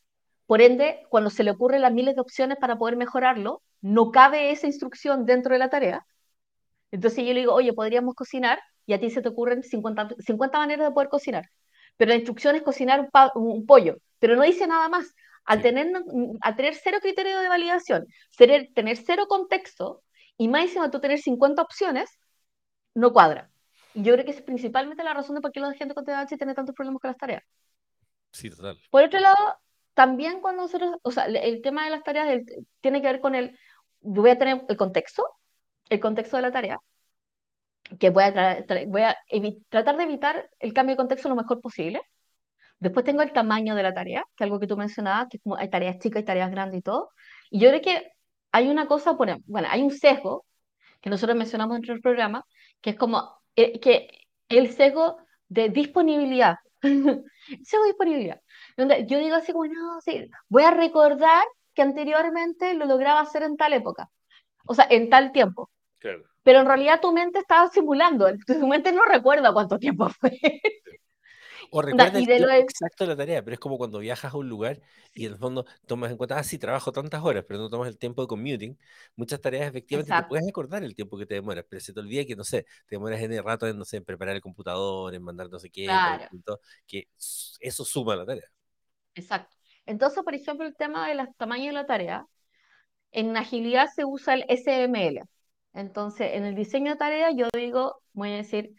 Por 0.46 0.60
ende, 0.60 1.02
cuando 1.08 1.30
se 1.30 1.44
le 1.44 1.52
ocurren 1.52 1.82
las 1.82 1.92
miles 1.92 2.14
de 2.14 2.20
opciones 2.20 2.58
para 2.58 2.76
poder 2.78 2.96
mejorarlo, 2.96 3.62
no 3.80 4.10
cabe 4.10 4.50
esa 4.50 4.66
instrucción 4.66 5.24
dentro 5.26 5.52
de 5.52 5.58
la 5.58 5.70
tarea 5.70 6.06
entonces 6.92 7.26
yo 7.26 7.34
le 7.34 7.40
digo, 7.42 7.54
oye, 7.54 7.74
podríamos 7.74 8.14
cocinar 8.16 8.60
y 8.86 8.94
a 8.94 9.00
ti 9.00 9.10
se 9.10 9.22
te 9.22 9.30
ocurren 9.30 9.64
50, 9.64 10.10
50 10.20 10.58
maneras 10.58 10.88
de 10.88 10.94
poder 10.94 11.10
cocinar. 11.10 11.46
Pero 11.98 12.10
la 12.10 12.16
instrucción 12.16 12.56
es 12.56 12.62
cocinar 12.62 13.00
un, 13.00 13.10
pa- 13.10 13.32
un 13.36 13.66
pollo, 13.66 13.96
pero 14.20 14.36
no 14.36 14.44
dice 14.44 14.66
nada 14.68 14.88
más. 14.90 15.14
Al 15.46 15.60
Sí, 15.60 15.62
tener, 15.62 15.88
al 16.42 16.56
tener 16.56 16.74
cero 16.76 16.98
criterio 17.02 17.40
de 17.40 17.48
validación, 17.48 18.06
ser- 18.30 18.70
tener 18.74 18.96
cero 18.98 19.26
contexto 19.28 20.02
y 20.38 20.48
más 20.48 20.62
encima 20.64 20.90
tú 20.90 21.00
tener 21.00 21.18
50 21.20 21.62
opciones, 21.62 22.10
no 22.94 23.12
cuadra. 23.12 23.50
Y 23.94 24.02
yo 24.04 24.14
creo 24.14 24.24
que 24.24 24.32
es 24.32 24.42
principalmente 24.42 25.04
la 25.04 25.14
razón 25.14 25.36
de 25.36 25.42
por 25.42 25.52
qué 25.52 25.60
la 25.60 25.74
gente 25.74 25.94
con 25.94 26.04
TDAH 26.04 26.36
tiene 26.38 26.54
tantos 26.54 26.74
problemas 26.76 27.00
con 27.02 27.10
las 27.10 27.18
tareas. 27.18 27.44
sí, 28.32 28.50
total. 28.50 28.78
Por 28.90 29.04
otro 29.04 29.20
lado, 29.20 29.36
también 29.94 30.40
cuando 30.40 30.62
nosotros, 30.62 30.96
o 31.02 31.10
sea, 31.10 31.24
el, 31.26 31.36
el 31.36 31.62
tema 31.62 31.84
de 31.84 31.90
las 31.90 32.02
tareas 32.02 32.28
el- 32.28 32.66
tiene 32.80 33.00
que 33.00 33.08
ver 33.08 33.20
con 33.20 33.34
el, 33.34 33.58
yo 34.00 34.22
voy 34.22 34.30
a 34.30 34.38
tener 34.38 34.64
el 34.68 34.76
contexto, 34.76 35.24
el 35.92 36.00
contexto 36.00 36.36
de 36.36 36.42
la 36.42 36.52
tarea, 36.52 36.78
que 37.98 38.10
voy 38.10 38.24
a, 38.24 38.64
voy 38.88 39.02
a 39.02 39.16
tratar 39.68 39.96
de 39.96 40.04
evitar 40.04 40.48
el 40.58 40.72
cambio 40.72 40.94
de 40.94 40.98
contexto 40.98 41.28
lo 41.28 41.36
mejor 41.36 41.60
posible. 41.60 42.00
Después 42.78 43.04
tengo 43.04 43.22
el 43.22 43.32
tamaño 43.32 43.74
de 43.74 43.82
la 43.82 43.94
tarea, 43.94 44.24
que 44.36 44.44
es 44.44 44.46
algo 44.46 44.60
que 44.60 44.66
tú 44.66 44.76
mencionabas, 44.76 45.28
que 45.28 45.36
es 45.38 45.42
como 45.42 45.56
hay 45.56 45.70
tareas 45.70 45.98
chicas 45.98 46.22
y 46.22 46.24
tareas 46.24 46.50
grandes 46.50 46.80
y 46.80 46.82
todo. 46.82 47.10
Y 47.50 47.60
yo 47.60 47.68
creo 47.70 47.82
que 47.82 48.12
hay 48.52 48.68
una 48.68 48.86
cosa, 48.86 49.16
por 49.16 49.30
em- 49.30 49.42
bueno, 49.46 49.68
hay 49.70 49.82
un 49.82 49.90
sesgo 49.92 50.46
que 51.00 51.10
nosotros 51.10 51.36
mencionamos 51.36 51.76
dentro 51.76 51.94
del 51.94 52.02
programa, 52.02 52.44
que 52.80 52.90
es 52.90 52.96
como 52.96 53.40
eh, 53.56 53.80
que 53.80 54.08
el 54.48 54.72
sesgo 54.72 55.18
de 55.48 55.68
disponibilidad. 55.68 56.56
Sesgo 56.82 57.82
de 57.84 57.88
disponibilidad. 57.90 58.40
Donde 58.76 59.06
yo 59.06 59.18
digo 59.18 59.36
así 59.36 59.52
como, 59.52 59.66
no, 59.66 60.00
sí, 60.00 60.28
voy 60.48 60.62
a 60.64 60.70
recordar 60.70 61.44
que 61.74 61.82
anteriormente 61.82 62.74
lo 62.74 62.86
lograba 62.86 63.20
hacer 63.20 63.42
en 63.42 63.56
tal 63.56 63.72
época, 63.72 64.10
o 64.66 64.74
sea, 64.74 64.86
en 64.90 65.10
tal 65.10 65.32
tiempo 65.32 65.70
Claro. 66.02 66.24
pero 66.42 66.60
en 66.60 66.66
realidad 66.66 67.00
tu 67.00 67.12
mente 67.12 67.38
estaba 67.38 67.68
simulando, 67.70 68.26
tu 68.46 68.66
mente 68.66 68.92
no 68.92 69.02
recuerda 69.04 69.52
cuánto 69.52 69.78
tiempo 69.78 70.08
fue. 70.10 70.38
O 71.70 71.82
recuerda 71.82 72.18
Y 72.18 72.26
el 72.26 72.26
de 72.26 72.38
lo 72.40 72.46
tiempo 72.46 72.52
de- 72.52 72.66
exacto 72.66 73.04
de 73.04 73.08
la 73.10 73.16
tarea, 73.16 73.42
pero 73.44 73.54
es 73.54 73.60
como 73.60 73.78
cuando 73.78 73.98
viajas 73.98 74.32
a 74.34 74.36
un 74.36 74.48
lugar 74.48 74.80
y 75.14 75.26
en 75.26 75.32
el 75.32 75.38
fondo 75.38 75.64
tomas 75.86 76.10
en 76.10 76.16
cuenta, 76.16 76.38
ah, 76.38 76.44
sí, 76.44 76.58
trabajo 76.58 76.92
tantas 76.92 77.22
horas, 77.22 77.44
pero 77.46 77.60
no 77.60 77.68
tomas 77.70 77.88
el 77.88 77.98
tiempo 77.98 78.22
de 78.22 78.28
commuting. 78.28 78.78
Muchas 79.16 79.40
tareas 79.40 79.68
efectivamente 79.68 80.14
te 80.14 80.22
puedes 80.24 80.46
acordar 80.48 80.82
el 80.84 80.94
tiempo 80.94 81.18
que 81.18 81.26
te 81.26 81.34
demoras, 81.34 81.64
pero 81.68 81.80
se 81.80 81.92
te 81.92 82.00
olvida 82.00 82.24
que, 82.24 82.36
no 82.36 82.44
sé, 82.44 82.62
te 82.86 82.96
demoras 82.96 83.20
en 83.20 83.32
el 83.32 83.44
rato 83.44 83.66
en, 83.66 83.78
no 83.78 83.84
sé, 83.84 83.98
en 83.98 84.04
preparar 84.04 84.34
el 84.36 84.42
computador, 84.42 85.14
en 85.14 85.22
mandar 85.22 85.48
no 85.50 85.58
sé 85.58 85.70
qué, 85.70 86.02
claro, 86.04 86.28
que 86.86 87.08
eso 87.60 87.84
suma 87.84 88.14
a 88.14 88.16
la 88.16 88.26
tarea. 88.26 88.44
exacto. 89.14 89.56
Entonces, 89.86 90.22
por 90.22 90.34
ejemplo, 90.34 90.66
el 90.66 90.76
tema 90.76 91.08
de 91.08 91.14
los 91.16 91.28
tamaños 91.36 91.68
de 91.68 91.72
la 91.72 91.86
tarea, 91.86 92.26
en 93.12 93.36
agilidad 93.36 93.88
se 93.94 94.04
usa 94.04 94.34
el 94.34 94.44
SML. 94.48 95.22
Entonces, 95.74 96.30
en 96.34 96.44
el 96.44 96.54
diseño 96.54 96.92
de 96.92 96.98
tarea, 96.98 97.30
yo 97.30 97.48
digo, 97.54 98.02
voy 98.12 98.32
a 98.32 98.36
decir, 98.36 98.74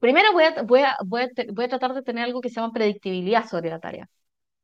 primero 0.00 0.32
voy 0.32 0.44
a, 0.44 0.62
voy 0.62 0.82
a, 0.82 0.96
voy 1.04 1.22
a, 1.22 1.28
voy 1.52 1.64
a 1.66 1.68
tratar 1.68 1.94
de 1.94 2.02
tener 2.02 2.24
algo 2.24 2.40
que 2.40 2.50
se 2.50 2.56
llama 2.56 2.72
predictibilidad 2.72 3.46
sobre 3.48 3.70
la 3.70 3.80
tarea, 3.80 4.08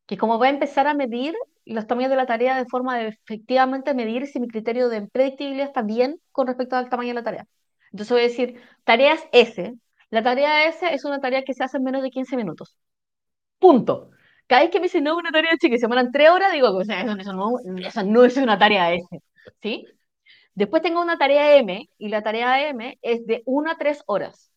que 0.07 0.19
como 0.19 0.39
voy 0.39 0.49
a 0.49 0.51
empezar 0.51 0.87
a 0.87 0.95
medir 0.95 1.35
los 1.67 1.87
tamaños 1.87 2.11
de 2.11 2.17
la 2.17 2.27
tarea 2.27 2.57
de 2.57 2.67
forma 2.67 2.99
de 2.99 3.09
efectivamente 3.09 3.95
medir 3.95 4.27
si 4.27 4.41
mi 4.41 4.49
criterio 4.49 4.89
de 4.89 5.07
predictibilidad 5.09 5.69
está 5.69 5.83
bien 5.83 6.21
con 6.33 6.47
respecto 6.47 6.77
al 6.77 6.89
tamaño 6.91 7.11
de 7.11 7.15
la 7.15 7.25
tarea. 7.25 7.47
Entonces 7.93 8.13
voy 8.13 8.21
a 8.23 8.25
decir, 8.25 8.61
tareas 8.85 9.21
S. 9.33 9.75
La 10.11 10.23
tarea 10.23 10.67
S 10.69 10.87
es 10.93 11.05
una 11.05 11.21
tarea 11.21 11.43
que 11.45 11.55
se 11.55 11.65
hace 11.65 11.77
en 11.79 11.85
menos 11.85 12.03
de 12.03 12.11
15 12.11 12.37
minutos. 12.37 12.77
Punto. 13.59 14.11
Cada 14.47 14.63
vez 14.63 14.71
que 14.71 14.81
me 14.81 14.85
dicen, 14.87 15.05
no, 15.05 15.17
una 15.17 15.31
tarea 15.31 15.57
chica, 15.59 15.77
y 15.77 15.79
se 15.79 15.87
demoran 15.87 16.11
3 16.13 16.31
horas, 16.31 16.53
digo, 16.53 16.69
o 16.77 16.85
sea, 16.85 17.03
eso, 17.03 17.17
eso 17.19 17.33
no, 17.33 17.53
eso 17.79 18.03
no 18.05 18.25
es 18.25 18.37
una 18.37 18.59
tarea 18.59 18.93
S. 18.93 19.07
¿Sí? 19.63 19.87
Después 20.61 20.83
tengo 20.83 21.01
una 21.01 21.17
tarea 21.17 21.57
M, 21.57 21.89
y 21.97 22.09
la 22.11 22.23
tarea 22.23 22.69
M 22.69 22.99
es 23.01 23.25
de 23.25 23.43
1 23.47 23.71
a 23.71 23.79
3 23.79 24.03
horas. 24.05 24.53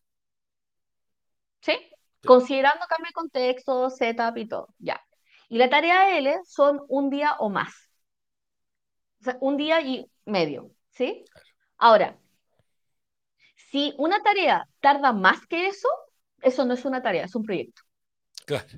¿Sí? 1.62 1.72
Sí, 1.72 2.26
Considerando 2.26 2.84
cambio 2.86 3.08
de 3.08 3.14
contexto, 3.14 3.88
setup 3.88 4.36
y 4.36 4.46
todo. 4.46 4.68
Ya. 4.78 5.00
Y 5.48 5.56
la 5.56 5.70
tarea 5.70 6.18
L 6.18 6.40
son 6.44 6.82
un 6.88 7.08
día 7.08 7.36
o 7.38 7.48
más. 7.48 7.72
O 9.20 9.24
sea, 9.24 9.38
un 9.40 9.56
día 9.56 9.80
y 9.80 10.04
medio. 10.26 10.72
¿Sí? 10.90 11.24
Ahora, 11.78 12.18
si 13.70 13.94
una 13.96 14.22
tarea 14.22 14.68
tarda 14.80 15.14
más 15.14 15.46
que 15.46 15.68
eso, 15.68 15.88
eso 16.42 16.66
no 16.66 16.74
es 16.74 16.84
una 16.84 17.00
tarea, 17.00 17.24
es 17.24 17.34
un 17.34 17.44
proyecto. 17.44 17.80
claro. 18.44 18.68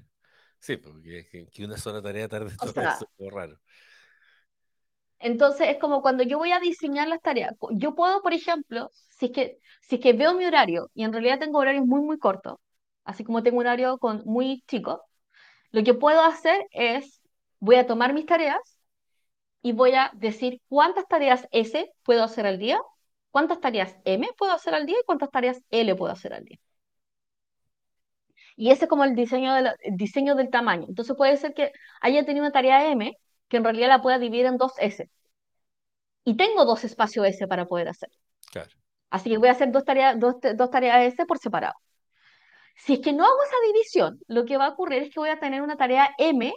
Sí, 0.61 0.77
porque 0.77 1.29
que, 1.53 1.65
una 1.65 1.77
sola 1.77 2.01
tarea 2.01 2.29
tarde 2.29 2.55
O 2.61 2.69
sea, 2.69 2.99
es 3.19 3.33
raro. 3.33 3.61
Entonces 5.19 5.69
es 5.69 5.79
como 5.79 6.03
cuando 6.03 6.23
yo 6.23 6.39
voy 6.39 6.53
a 6.53 6.61
diseñar 6.61 7.09
las 7.09 7.21
tareas. 7.23 7.55
Yo 7.73 7.95
puedo, 7.95 8.23
por 8.23 8.35
ejemplo, 8.35 8.91
si 9.19 9.27
es 9.27 9.33
que, 9.33 9.59
si 9.83 9.97
es 9.97 10.01
que 10.03 10.13
veo 10.13 10.35
mi 10.35 10.45
horario 10.45 10.91
y 10.95 11.05
en 11.05 11.13
realidad 11.13 11.39
tengo 11.39 11.59
horarios 11.59 11.87
muy, 11.87 12.01
muy 12.03 12.19
cortos, 12.19 12.59
así 13.05 13.25
como 13.25 13.43
tengo 13.43 13.59
un 13.59 13.67
horario 13.67 13.99
con, 13.99 14.23
muy 14.27 14.63
chico, 14.67 15.03
lo 15.73 15.85
que 15.85 15.95
puedo 15.95 16.23
hacer 16.23 16.67
es, 16.73 17.21
voy 17.61 17.77
a 17.77 17.87
tomar 17.87 18.15
mis 18.15 18.27
tareas 18.27 18.61
y 19.63 19.73
voy 19.73 19.95
a 19.95 20.11
decir 20.15 20.61
cuántas 20.69 21.07
tareas 21.09 21.49
S 21.51 21.93
puedo 22.05 22.23
hacer 22.25 22.47
al 22.47 22.59
día, 22.59 22.81
cuántas 23.31 23.61
tareas 23.61 23.97
M 24.05 24.29
puedo 24.39 24.53
hacer 24.53 24.75
al 24.75 24.87
día 24.87 24.97
y 25.01 25.05
cuántas 25.07 25.31
tareas 25.31 25.63
L 25.71 25.95
puedo 25.97 26.13
hacer 26.13 26.35
al 26.35 26.45
día. 26.45 26.59
Y 28.57 28.71
ese 28.71 28.85
es 28.85 28.89
como 28.91 29.05
el 29.05 29.15
diseño, 29.15 29.55
de 29.55 29.75
el 29.83 29.97
diseño 29.97 30.35
del 30.35 30.51
tamaño. 30.51 30.87
Entonces 30.89 31.17
puede 31.17 31.37
ser 31.37 31.55
que 31.55 31.73
haya 32.01 32.25
tenido 32.25 32.45
una 32.45 32.53
tarea 32.53 32.91
M 32.91 33.17
que 33.49 33.57
en 33.57 33.65
realidad 33.65 33.89
la 33.89 34.03
pueda 34.03 34.19
dividir 34.19 34.47
en 34.47 34.57
dos 34.57 34.73
S. 34.79 35.09
Y 36.25 36.37
tengo 36.37 36.65
dos 36.65 36.85
espacios 36.85 37.27
S 37.27 37.47
para 37.47 37.67
poder 37.67 37.89
hacer. 37.89 38.11
Claro. 38.51 38.71
Así 39.11 39.31
que 39.31 39.39
voy 39.39 39.49
a 39.49 39.53
hacer 39.53 39.71
dos 39.71 39.85
tareas, 39.85 40.19
dos, 40.19 40.37
dos 40.57 40.71
tareas 40.71 41.13
S 41.13 41.25
por 41.27 41.39
separado. 41.39 41.75
Si 42.77 42.95
es 42.95 43.01
que 43.01 43.13
no 43.13 43.25
hago 43.25 43.43
esa 43.43 43.57
división, 43.73 44.21
lo 44.27 44.45
que 44.45 44.57
va 44.57 44.67
a 44.67 44.71
ocurrir 44.71 45.05
es 45.05 45.15
que 45.15 45.21
voy 45.21 45.31
a 45.31 45.39
tener 45.39 45.63
una 45.63 45.77
tarea 45.77 46.15
M 46.19 46.53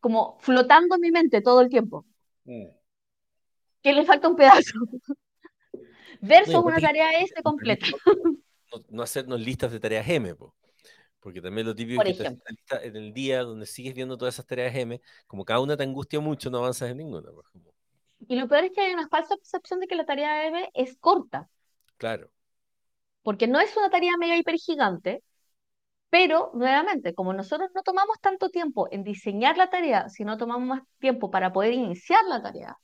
como 0.00 0.38
flotando 0.40 0.96
en 0.96 1.00
mi 1.00 1.10
mente 1.10 1.40
todo 1.40 1.60
el 1.60 1.68
tiempo. 1.68 2.04
Mm. 2.44 2.66
Que 3.82 3.92
le 3.92 4.04
falta 4.04 4.28
un 4.28 4.36
pedazo. 4.36 4.78
Versus 6.20 6.54
una 6.54 6.80
tarea 6.80 7.20
S 7.20 7.34
completa. 7.42 7.86
No, 8.88 9.02
hacernos 9.02 9.40
listas 9.40 9.70
de 9.72 9.80
tareas 9.80 10.08
M, 10.08 10.34
porque 11.26 11.42
también 11.42 11.66
lo 11.66 11.74
típico 11.74 12.00
es 12.04 12.18
que 12.18 12.38
lista 12.50 12.80
en 12.84 12.94
el 12.94 13.12
día 13.12 13.42
donde 13.42 13.66
sigues 13.66 13.96
viendo 13.96 14.16
todas 14.16 14.36
esas 14.36 14.46
tareas 14.46 14.72
M, 14.76 15.00
como 15.26 15.44
cada 15.44 15.58
una 15.58 15.76
te 15.76 15.82
angustia 15.82 16.20
mucho, 16.20 16.50
no 16.50 16.58
avanzas 16.58 16.88
en 16.88 16.98
ninguna. 16.98 17.28
Y 18.28 18.36
lo 18.36 18.46
peor 18.46 18.62
es 18.62 18.70
que 18.70 18.82
hay 18.82 18.94
una 18.94 19.08
falsa 19.08 19.34
percepción 19.34 19.80
de 19.80 19.88
que 19.88 19.96
la 19.96 20.04
tarea 20.04 20.46
M 20.46 20.70
es 20.72 20.96
corta. 20.98 21.48
Claro. 21.96 22.30
Porque 23.24 23.48
no 23.48 23.58
es 23.58 23.76
una 23.76 23.90
tarea 23.90 24.12
mega 24.16 24.36
hiper 24.36 24.54
gigante, 24.54 25.24
pero 26.10 26.52
nuevamente, 26.54 27.12
como 27.12 27.32
nosotros 27.32 27.70
no 27.74 27.82
tomamos 27.82 28.20
tanto 28.20 28.48
tiempo 28.48 28.86
en 28.92 29.02
diseñar 29.02 29.56
la 29.56 29.68
tarea, 29.68 30.08
sino 30.08 30.38
tomamos 30.38 30.68
más 30.68 30.82
tiempo 31.00 31.32
para 31.32 31.52
poder 31.52 31.72
iniciar 31.72 32.24
la 32.28 32.40
tarea, 32.40 32.78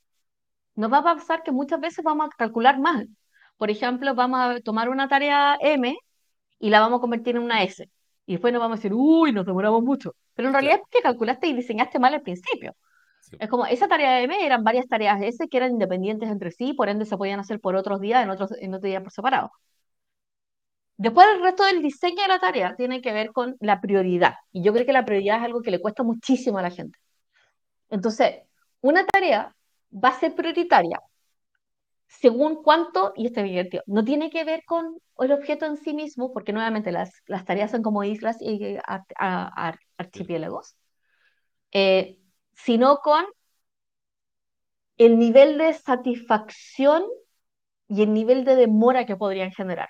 nos 0.74 0.92
va 0.92 0.98
a 0.98 1.05
pasar 1.05 1.44
que 1.44 1.52
muchas 1.52 1.78
veces 1.78 2.05
vamos 2.05 2.26
a 2.26 2.37
calcular 2.37 2.81
mal. 2.81 3.09
Por 3.57 3.70
ejemplo, 3.70 4.16
vamos 4.16 4.40
a 4.40 4.61
tomar 4.62 4.88
una 4.88 5.07
tarea 5.07 5.57
M 5.61 5.96
y 6.59 6.70
la 6.70 6.81
vamos 6.81 6.98
a 6.98 7.02
convertir 7.02 7.37
en 7.37 7.42
una 7.44 7.62
S. 7.62 7.88
Y 8.26 8.32
después 8.32 8.52
nos 8.52 8.61
vamos 8.61 8.76
a 8.76 8.78
decir, 8.78 8.92
uy, 8.94 9.32
nos 9.32 9.46
demoramos 9.46 9.82
mucho. 9.82 10.14
Pero 10.35 10.48
en 10.48 10.54
realidad 10.54 10.76
es 10.76 10.80
porque 10.80 11.02
calculaste 11.02 11.48
y 11.48 11.54
diseñaste 11.54 11.98
mal 11.98 12.14
al 12.14 12.22
principio. 12.22 12.74
Es 13.38 13.48
como, 13.48 13.66
esa 13.66 13.88
tarea 13.88 14.20
M 14.20 14.44
eran 14.44 14.64
varias 14.64 14.87
tareas 14.87 15.20
S 15.22 15.48
que 15.48 15.56
eran 15.56 15.72
independientes 15.72 16.28
entre 16.28 16.50
sí, 16.50 16.74
por 16.74 16.88
ende 16.88 17.04
se 17.04 17.16
podían 17.16 17.40
hacer 17.40 17.61
por 17.61 17.76
otros 17.76 18.00
días, 18.00 18.22
en 18.22 18.30
otros, 18.30 18.52
en 18.58 18.74
otros 18.74 18.82
días 18.82 19.02
por 19.02 19.12
separado. 19.12 19.52
Después 20.96 21.26
el 21.35 21.42
resto 21.42 21.64
del 21.64 21.82
diseño 21.82 22.22
de 22.22 22.28
la 22.28 22.38
tarea 22.38 22.76
tiene 22.76 23.00
que 23.00 23.12
ver 23.12 23.32
con 23.32 23.56
la 23.61 23.80
prioridad. 23.80 24.35
Y 24.52 24.62
yo 24.62 24.72
creo 24.72 24.87
que 24.87 24.92
la 24.92 25.04
prioridad 25.04 25.38
es 25.38 25.44
algo 25.44 25.62
que 25.62 25.70
le 25.70 25.80
cuesta 25.80 26.02
muchísimo 26.02 26.58
a 26.58 26.62
la 26.62 26.70
gente. 26.70 26.98
Entonces, 27.90 28.42
una 28.80 29.04
tarea 29.06 29.54
va 29.92 30.11
a 30.11 30.18
ser 30.20 30.35
prioritaria 30.35 31.00
según 32.20 32.62
cuánto, 32.62 33.12
y 33.16 33.27
este 33.27 33.40
es 33.40 33.46
divertido, 33.46 33.83
no 33.87 34.05
tiene 34.05 34.31
que 34.31 34.44
ver 34.44 34.64
con 34.64 34.98
el 35.18 35.33
objeto 35.33 35.66
en 35.66 35.77
sí 35.77 35.94
mismo, 35.94 36.33
porque 36.33 36.53
nuevamente 36.53 36.92
las, 36.92 37.11
las 37.27 37.44
tareas 37.44 37.70
son 37.70 37.83
como 37.83 38.05
islas 38.05 38.37
y 38.40 38.77
archipiélagos, 39.96 40.77
eh, 41.72 42.18
sino 42.55 42.98
con 42.98 43.25
el 44.98 45.18
nivel 45.18 45.59
de 45.59 45.72
satisfacción 45.75 47.05
y 47.88 48.03
el 48.03 48.12
nivel 48.14 48.44
de 48.44 48.57
demora 48.57 49.07
que 49.07 49.16
podrían 49.16 49.53
generar. 49.53 49.88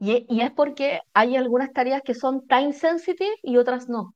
Y, 0.00 0.26
y, 0.28 0.40
es 0.42 0.50
porque 0.52 1.00
hay 1.12 1.36
algunas 1.36 1.72
tareas 1.72 2.02
que 2.04 2.14
son 2.14 2.46
time 2.46 2.72
sensitive 2.72 3.34
y 3.42 3.56
otras 3.56 3.88
no. 3.88 4.14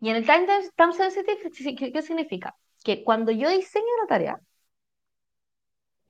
Y 0.00 0.10
en 0.10 0.16
el 0.16 0.26
time, 0.26 0.46
time 0.76 0.92
sensitive, 0.92 1.92
¿qué 1.92 2.02
significa? 2.02 2.54
Que 2.86 3.04
cuando 3.04 3.32
yo 3.32 3.48
diseño 3.50 3.84
una 3.98 4.06
tarea, 4.08 4.40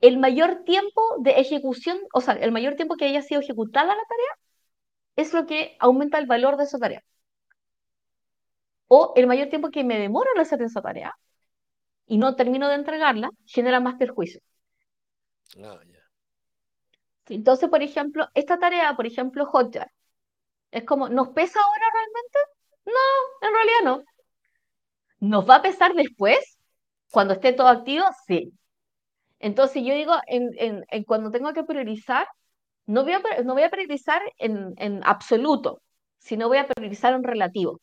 el 0.01 0.17
mayor 0.17 0.63
tiempo 0.65 1.01
de 1.19 1.31
ejecución, 1.39 1.99
o 2.13 2.21
sea, 2.21 2.33
el 2.35 2.51
mayor 2.51 2.75
tiempo 2.75 2.95
que 2.97 3.05
haya 3.05 3.21
sido 3.21 3.41
ejecutada 3.41 3.95
la 3.95 4.03
tarea, 4.09 4.37
es 5.17 5.33
lo 5.33 5.45
que 5.47 5.77
aumenta 5.79 6.19
el 6.19 6.27
valor 6.27 6.57
de 6.57 6.65
esa 6.65 6.79
tarea 6.79 7.03
o 8.87 9.13
el 9.15 9.27
mayor 9.27 9.49
tiempo 9.49 9.71
que 9.71 9.83
me 9.83 9.99
demoro 9.99 10.29
en 10.35 10.41
hacer 10.41 10.61
esa 10.61 10.81
tarea 10.81 11.15
y 12.07 12.17
no 12.17 12.35
termino 12.35 12.69
de 12.69 12.75
entregarla, 12.75 13.31
genera 13.45 13.79
más 13.79 13.95
perjuicio. 13.95 14.41
Ah, 15.61 15.79
Entonces, 17.29 17.69
por 17.69 17.83
ejemplo, 17.83 18.27
esta 18.33 18.59
tarea, 18.59 18.95
por 18.95 19.05
ejemplo, 19.05 19.45
Hotjar, 19.45 19.91
es 20.71 20.85
como, 20.85 21.09
¿nos 21.09 21.29
pesa 21.29 21.59
ahora 21.61 21.85
realmente? 21.93 22.39
No, 22.85 23.47
en 23.47 23.53
realidad 23.53 23.81
no. 23.85 24.03
¿Nos 25.19 25.47
va 25.49 25.55
a 25.57 25.61
pesar 25.61 25.93
después? 25.93 26.56
Cuando 27.11 27.33
esté 27.33 27.53
todo 27.53 27.67
activo, 27.67 28.05
sí. 28.25 28.53
Entonces 29.39 29.83
yo 29.85 29.93
digo, 29.93 30.13
en, 30.27 30.83
en, 30.89 31.03
cuando 31.03 31.31
tengo 31.31 31.53
que 31.53 31.63
priorizar, 31.63 32.27
no 32.85 33.03
voy 33.03 33.13
a, 33.13 33.21
no 33.43 33.53
voy 33.53 33.63
a 33.63 33.69
priorizar 33.69 34.21
en, 34.37 34.73
en 34.77 35.01
absoluto, 35.05 35.81
sino 36.19 36.47
voy 36.47 36.57
a 36.57 36.67
priorizar 36.67 37.13
en 37.13 37.23
relativo 37.23 37.79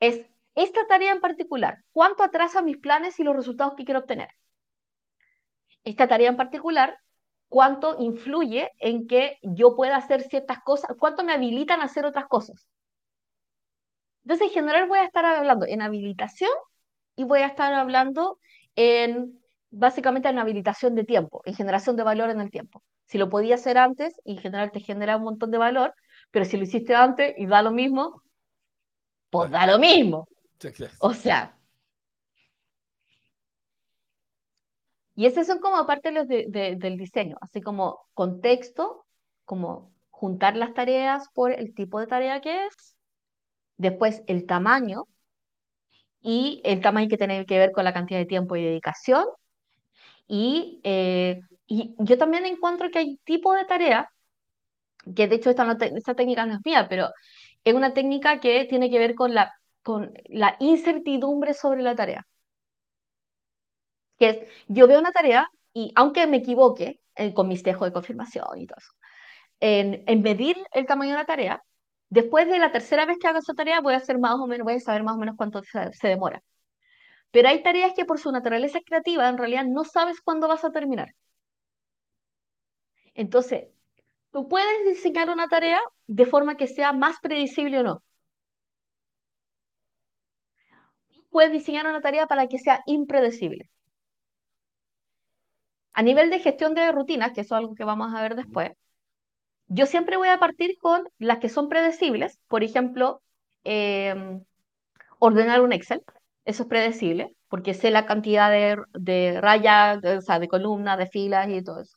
es 0.00 0.26
esta 0.56 0.86
tarea 0.88 1.12
en 1.12 1.20
particular, 1.20 1.84
¿cuánto 1.92 2.24
atrasa 2.24 2.62
mis 2.62 2.78
planes 2.78 3.20
y 3.20 3.24
los 3.24 3.36
resultados 3.36 3.74
que 3.76 3.84
quiero 3.84 4.00
obtener? 4.00 4.28
Esta 5.84 6.08
tarea 6.08 6.28
en 6.28 6.36
particular, 6.36 6.98
¿cuánto 7.48 7.96
influye 8.00 8.70
en 8.78 9.06
que 9.06 9.38
yo 9.42 9.76
pueda 9.76 9.96
hacer 9.96 10.22
ciertas 10.22 10.58
cosas? 10.60 10.96
¿Cuánto 10.98 11.22
me 11.22 11.32
habilitan 11.32 11.80
a 11.80 11.84
hacer 11.84 12.04
otras 12.04 12.26
cosas? 12.26 12.66
Entonces, 14.24 14.48
en 14.48 14.52
general 14.54 14.88
voy 14.88 14.98
a 14.98 15.04
estar 15.04 15.24
hablando 15.24 15.66
en 15.66 15.82
habilitación 15.82 16.50
y 17.20 17.24
voy 17.24 17.40
a 17.40 17.48
estar 17.48 17.74
hablando 17.74 18.38
en, 18.76 19.38
básicamente, 19.70 20.30
en 20.30 20.38
habilitación 20.38 20.94
de 20.94 21.04
tiempo, 21.04 21.42
en 21.44 21.54
generación 21.54 21.94
de 21.96 22.02
valor 22.02 22.30
en 22.30 22.40
el 22.40 22.50
tiempo. 22.50 22.82
Si 23.04 23.18
lo 23.18 23.28
podía 23.28 23.56
hacer 23.56 23.76
antes, 23.76 24.18
en 24.24 24.38
general 24.38 24.72
te 24.72 24.80
genera 24.80 25.18
un 25.18 25.24
montón 25.24 25.50
de 25.50 25.58
valor, 25.58 25.94
pero 26.30 26.46
si 26.46 26.56
lo 26.56 26.62
hiciste 26.62 26.94
antes 26.94 27.34
y 27.36 27.44
da 27.44 27.60
lo 27.60 27.72
mismo, 27.72 28.22
pues 29.28 29.50
da 29.50 29.66
lo 29.66 29.78
mismo. 29.78 30.28
O 31.00 31.12
sea. 31.12 31.58
Y 35.14 35.26
esos 35.26 35.46
son 35.46 35.58
como 35.58 35.86
parte 35.86 36.10
del 36.10 36.96
diseño, 36.96 37.36
así 37.42 37.60
como 37.60 38.08
contexto, 38.14 39.04
como 39.44 39.92
juntar 40.08 40.56
las 40.56 40.72
tareas 40.72 41.28
por 41.34 41.52
el 41.52 41.74
tipo 41.74 42.00
de 42.00 42.06
tarea 42.06 42.40
que 42.40 42.64
es, 42.64 42.96
después 43.76 44.22
el 44.26 44.46
tamaño, 44.46 45.04
y 46.22 46.60
el 46.64 46.80
tamaño 46.80 47.08
que 47.08 47.16
tiene 47.16 47.46
que 47.46 47.58
ver 47.58 47.72
con 47.72 47.84
la 47.84 47.92
cantidad 47.94 48.18
de 48.18 48.26
tiempo 48.26 48.56
y 48.56 48.64
dedicación. 48.64 49.24
Y, 50.26 50.80
eh, 50.84 51.40
y 51.66 51.94
yo 51.98 52.18
también 52.18 52.46
encuentro 52.46 52.90
que 52.90 52.98
hay 53.00 53.16
tipo 53.24 53.54
de 53.54 53.64
tarea, 53.64 54.10
que 55.16 55.28
de 55.28 55.36
hecho 55.36 55.50
esta, 55.50 55.76
esta 55.96 56.14
técnica 56.14 56.46
no 56.46 56.54
es 56.54 56.60
mía, 56.64 56.86
pero 56.88 57.10
es 57.64 57.74
una 57.74 57.94
técnica 57.94 58.40
que 58.40 58.64
tiene 58.66 58.90
que 58.90 58.98
ver 58.98 59.14
con 59.14 59.34
la, 59.34 59.52
con 59.82 60.12
la 60.26 60.56
incertidumbre 60.60 61.54
sobre 61.54 61.82
la 61.82 61.94
tarea. 61.96 62.26
Que 64.18 64.28
es, 64.28 64.38
yo 64.68 64.86
veo 64.86 64.98
una 65.00 65.12
tarea 65.12 65.48
y 65.72 65.92
aunque 65.94 66.26
me 66.26 66.38
equivoque 66.38 67.00
eh, 67.16 67.32
con 67.34 67.48
mis 67.48 67.62
tejos 67.62 67.88
de 67.88 67.92
confirmación 67.92 68.46
y 68.58 68.66
todo 68.66 68.78
eso, 68.78 68.92
en, 69.60 70.04
en, 70.06 70.22
medir 70.22 70.56
el 70.72 70.86
tamaño 70.86 71.12
de 71.12 71.18
la 71.18 71.26
tarea, 71.26 71.62
después 72.10 72.48
de 72.48 72.58
la 72.58 72.72
tercera 72.72 73.06
vez 73.06 73.18
que 73.18 73.28
hago 73.28 73.38
esa 73.38 73.54
tarea 73.54 73.80
voy 73.80 73.94
a 73.94 73.98
hacer 73.98 74.18
más 74.18 74.34
o 74.36 74.46
menos, 74.46 74.64
voy 74.64 74.74
a 74.74 74.80
saber 74.80 75.02
más 75.04 75.16
o 75.16 75.18
menos 75.18 75.36
cuánto 75.36 75.62
se, 75.62 75.92
se 75.92 76.08
demora. 76.08 76.42
Pero 77.32 77.48
hay 77.48 77.62
tareas 77.62 77.92
que 77.94 78.04
por 78.04 78.18
su 78.20 78.32
naturaleza 78.32 78.80
creativa 78.84 79.28
en 79.28 79.38
realidad 79.38 79.64
no 79.66 79.84
sabes 79.84 80.20
cuándo 80.20 80.48
vas 80.48 80.64
a 80.64 80.72
terminar. 80.72 81.14
Entonces, 83.14 83.68
tú 84.32 84.48
puedes 84.48 84.84
diseñar 84.86 85.30
una 85.30 85.48
tarea 85.48 85.80
de 86.06 86.26
forma 86.26 86.56
que 86.56 86.66
sea 86.66 86.92
más 86.92 87.16
predecible 87.20 87.78
o 87.80 87.82
no. 87.84 88.02
Puedes 91.30 91.50
diseñar 91.52 91.86
una 91.86 92.00
tarea 92.00 92.26
para 92.26 92.46
que 92.46 92.58
sea 92.58 92.82
impredecible. 92.86 93.70
A 95.92 96.02
nivel 96.02 96.30
de 96.30 96.40
gestión 96.40 96.74
de 96.74 96.90
rutinas, 96.90 97.32
que 97.32 97.42
eso 97.42 97.54
es 97.54 97.58
algo 97.60 97.74
que 97.76 97.84
vamos 97.84 98.12
a 98.12 98.22
ver 98.22 98.34
después, 98.34 98.70
yo 99.70 99.86
siempre 99.86 100.16
voy 100.16 100.28
a 100.28 100.38
partir 100.38 100.76
con 100.78 101.08
las 101.18 101.38
que 101.38 101.48
son 101.48 101.68
predecibles. 101.68 102.38
Por 102.48 102.64
ejemplo, 102.64 103.22
em, 103.64 104.42
ordenar 105.20 105.60
un 105.60 105.72
Excel. 105.72 106.02
Eso 106.44 106.64
es 106.64 106.68
predecible, 106.68 107.36
porque 107.48 107.72
sé 107.74 107.90
la 107.90 108.04
cantidad 108.04 108.50
de, 108.50 109.40
rayas, 109.40 110.04
o 110.04 110.20
sea, 110.22 110.40
de 110.40 110.48
columnas, 110.48 110.98
de 110.98 111.06
filas 111.06 111.48
y 111.48 111.62
todo 111.62 111.82
eso. 111.82 111.96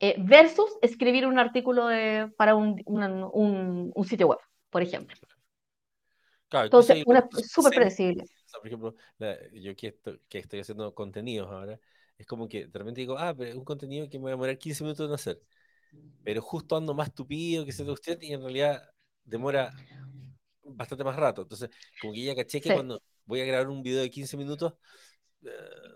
Eh, 0.00 0.16
versus 0.18 0.70
escribir 0.80 1.26
un 1.26 1.38
artículo 1.38 1.88
para 2.36 2.54
un, 2.54 3.92
sitio 4.04 4.28
web, 4.28 4.38
por 4.70 4.82
ejemplo. 4.82 5.14
Claro, 6.48 6.66
Entonces, 6.66 6.96
hay 6.96 7.04
una 7.06 7.28
súper 7.30 7.74
predecible. 7.74 8.24
Por 8.52 8.66
ejemplo, 8.66 8.94
la- 9.18 9.38
yo 9.52 9.76
que, 9.76 9.88
esto- 9.88 10.18
que 10.28 10.38
estoy 10.38 10.60
haciendo 10.60 10.94
contenidos 10.94 11.50
ahora, 11.50 11.78
es 12.16 12.26
como 12.26 12.48
que 12.48 12.66
de 12.66 12.78
repente 12.78 13.00
digo, 13.00 13.18
ah, 13.18 13.34
pero 13.36 13.50
es 13.50 13.56
un 13.56 13.64
contenido 13.64 14.08
que 14.08 14.18
me 14.18 14.24
va 14.24 14.30
a 14.30 14.32
demorar 14.32 14.58
15 14.58 14.84
minutos 14.84 15.08
en 15.08 15.14
hacer, 15.14 15.40
pero 16.24 16.42
justo 16.42 16.76
ando 16.76 16.94
más 16.94 17.14
tupido 17.14 17.64
que 17.64 17.72
se 17.72 17.84
te 17.84 17.90
usted 17.90 18.20
y 18.22 18.32
en 18.32 18.40
realidad 18.42 18.82
demora 19.24 19.72
bastante 20.64 21.04
más 21.04 21.16
rato. 21.16 21.42
Entonces, 21.42 21.70
como 22.00 22.12
que 22.12 22.22
ya 22.24 22.34
caché 22.34 22.60
que 22.60 22.68
Sí, 22.68 22.74
cuando 22.74 23.02
voy 23.24 23.40
a 23.40 23.44
grabar 23.44 23.68
un 23.68 23.82
video 23.82 24.00
de 24.00 24.10
15 24.10 24.36
minutos, 24.36 24.74
eh, 25.44 25.48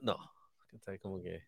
no. 0.03 0.17
Como 1.01 1.23
que... 1.23 1.45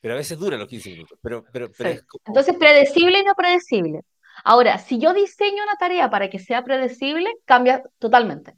Pero 0.00 0.14
a 0.14 0.16
veces 0.16 0.38
dura 0.38 0.56
los 0.56 0.68
15 0.68 0.90
minutos, 0.90 1.18
pero, 1.22 1.44
pero, 1.52 1.70
pero 1.76 1.90
sí. 1.90 1.96
es 1.96 2.02
como, 2.04 2.22
Entonces, 2.26 2.56
predecible 2.56 3.20
y 3.20 3.24
no 3.24 3.34
predecible. 3.34 4.00
Ahora, 4.44 4.78
si 4.78 4.98
yo 4.98 5.12
diseño 5.12 5.62
una 5.62 5.76
tarea 5.76 6.08
para 6.08 6.30
que 6.30 6.38
sea 6.38 6.64
predecible, 6.64 7.30
cambia 7.44 7.82
totalmente. 7.98 8.56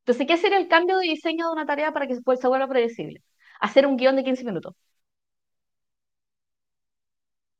Entonces, 0.00 0.26
¿qué 0.26 0.36
sería 0.36 0.58
el 0.58 0.68
cambio 0.68 0.98
de 0.98 1.08
diseño 1.08 1.46
de 1.46 1.52
una 1.52 1.66
tarea 1.66 1.92
para 1.92 2.06
que 2.06 2.14
se 2.14 2.48
vuelva 2.48 2.68
predecible? 2.68 3.22
Hacer 3.60 3.86
un 3.86 3.96
guion 3.96 4.16
de 4.16 4.24
15 4.24 4.44
minutos. 4.44 4.74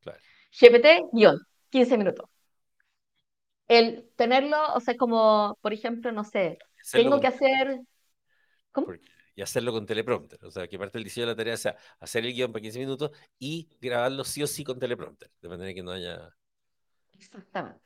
claro, 0.00 0.20
GPT, 0.60 1.02
guion, 1.12 1.38
15 1.70 1.96
minutos. 1.98 2.26
El 3.68 4.10
tenerlo, 4.16 4.56
o 4.74 4.80
sea, 4.80 4.96
como, 4.96 5.58
por 5.62 5.72
ejemplo, 5.72 6.12
no 6.12 6.24
sé, 6.24 6.58
tengo 6.92 7.20
con, 7.20 7.20
que 7.20 7.28
hacer, 7.28 7.80
¿cómo? 8.72 8.98
y 9.34 9.42
hacerlo 9.42 9.72
con 9.72 9.86
teleprompter. 9.86 10.44
O 10.44 10.50
sea, 10.50 10.68
que 10.68 10.78
parte 10.78 10.98
del 10.98 11.04
diseño 11.04 11.26
de 11.26 11.32
la 11.32 11.36
tarea 11.36 11.56
sea 11.56 11.76
hacer 12.00 12.24
el 12.24 12.32
guion 12.34 12.52
para 12.52 12.62
15 12.62 12.78
minutos 12.78 13.10
y 13.38 13.68
grabarlo 13.80 14.24
sí 14.24 14.42
o 14.42 14.46
sí 14.46 14.64
con 14.64 14.78
teleprompter, 14.78 15.30
de 15.40 15.48
manera 15.48 15.74
que 15.74 15.82
no 15.82 15.92
haya... 15.92 16.34
Exactamente. 17.12 17.80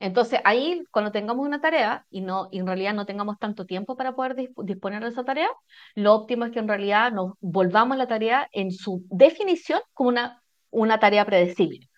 Entonces, 0.00 0.40
ahí, 0.44 0.84
cuando 0.92 1.12
tengamos 1.12 1.46
una 1.46 1.60
tarea 1.60 2.06
y, 2.10 2.22
no, 2.22 2.48
y 2.52 2.60
en 2.60 2.66
realidad 2.66 2.94
no 2.94 3.06
tengamos 3.06 3.38
tanto 3.38 3.66
tiempo 3.66 3.96
para 3.96 4.14
poder 4.16 4.36
disp- 4.36 4.64
disponer 4.64 5.02
de 5.02 5.10
esa 5.10 5.24
tarea, 5.24 5.48
lo 5.94 6.14
óptimo 6.14 6.44
es 6.46 6.52
que 6.52 6.60
en 6.60 6.68
realidad 6.68 7.12
nos 7.12 7.34
volvamos 7.40 7.96
la 7.98 8.08
tarea 8.08 8.48
en 8.52 8.72
su 8.72 9.04
definición 9.10 9.80
como 9.94 10.10
una, 10.10 10.42
una 10.70 11.00
tarea 11.00 11.24
predecible. 11.26 11.88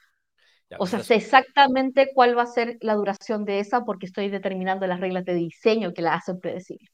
O 0.77 0.79
pues 0.79 0.91
sea, 0.91 1.03
sé 1.03 1.15
exactamente 1.15 2.11
cuál 2.15 2.37
va 2.37 2.43
a 2.43 2.47
ser 2.47 2.77
la 2.81 2.95
duración 2.95 3.45
de 3.45 3.61
esa 3.61 3.85
porque 3.85 4.07
estoy 4.07 4.29
determinando 4.29 4.87
las 4.87 5.01
reglas 5.01 5.25
de 5.25 5.35
diseño 5.35 5.95
que 5.95 6.03
la 6.03 6.15
hacen 6.15 6.41
predecible. 6.41 6.89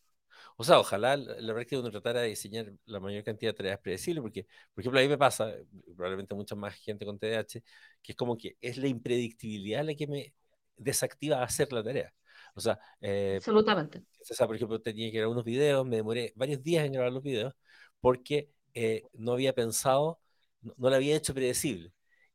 O 0.56 0.62
sea, 0.62 0.78
ojalá 0.78 1.16
la, 1.16 1.64
que 1.64 1.76
uno 1.76 1.90
tratara 1.90 2.20
de 2.20 2.28
diseñar 2.28 2.72
la 2.86 3.00
mayor 3.00 3.24
cantidad 3.24 3.50
de 3.50 3.56
tareas 3.56 3.80
predecibles, 3.80 4.22
porque, 4.22 4.46
por 4.72 4.82
ejemplo, 4.82 5.00
a 5.00 5.02
mí 5.02 5.08
me 5.08 5.18
pasa, 5.18 5.52
probablemente 5.96 6.34
mucha 6.34 6.54
más 6.54 6.74
gente 6.76 7.04
con 7.04 7.18
TDAH, 7.18 7.60
que 8.00 8.12
es 8.12 8.16
como 8.16 8.36
que 8.36 8.56
es 8.60 8.76
la 8.76 8.86
impredictibilidad 8.86 9.84
la 9.84 9.94
que 9.96 10.06
me 10.06 10.32
desactiva 10.76 11.38
a 11.40 11.44
hacer 11.44 11.72
la 11.72 11.82
tarea. 11.82 12.14
O 12.54 12.60
sea, 12.60 12.78
eh, 13.00 13.34
Absolutamente. 13.38 13.98
o 13.98 14.34
sea, 14.34 14.46
por 14.46 14.54
ejemplo, 14.54 14.80
tenía 14.80 15.10
que 15.10 15.18
grabar 15.18 15.32
unos 15.32 15.44
videos, 15.44 15.84
me 15.84 15.96
demoré 15.96 16.32
varios 16.36 16.62
días 16.62 16.84
en 16.86 16.92
grabar 16.92 17.12
los 17.12 17.22
videos 17.22 17.54
porque 18.00 18.50
eh, 18.74 19.02
no 19.14 19.32
había 19.32 19.54
pensado, 19.54 20.20
no, 20.60 20.74
no 20.76 20.90
lo 20.90 20.96
había 20.96 21.16
hecho 21.16 21.34
predecible. 21.34 21.92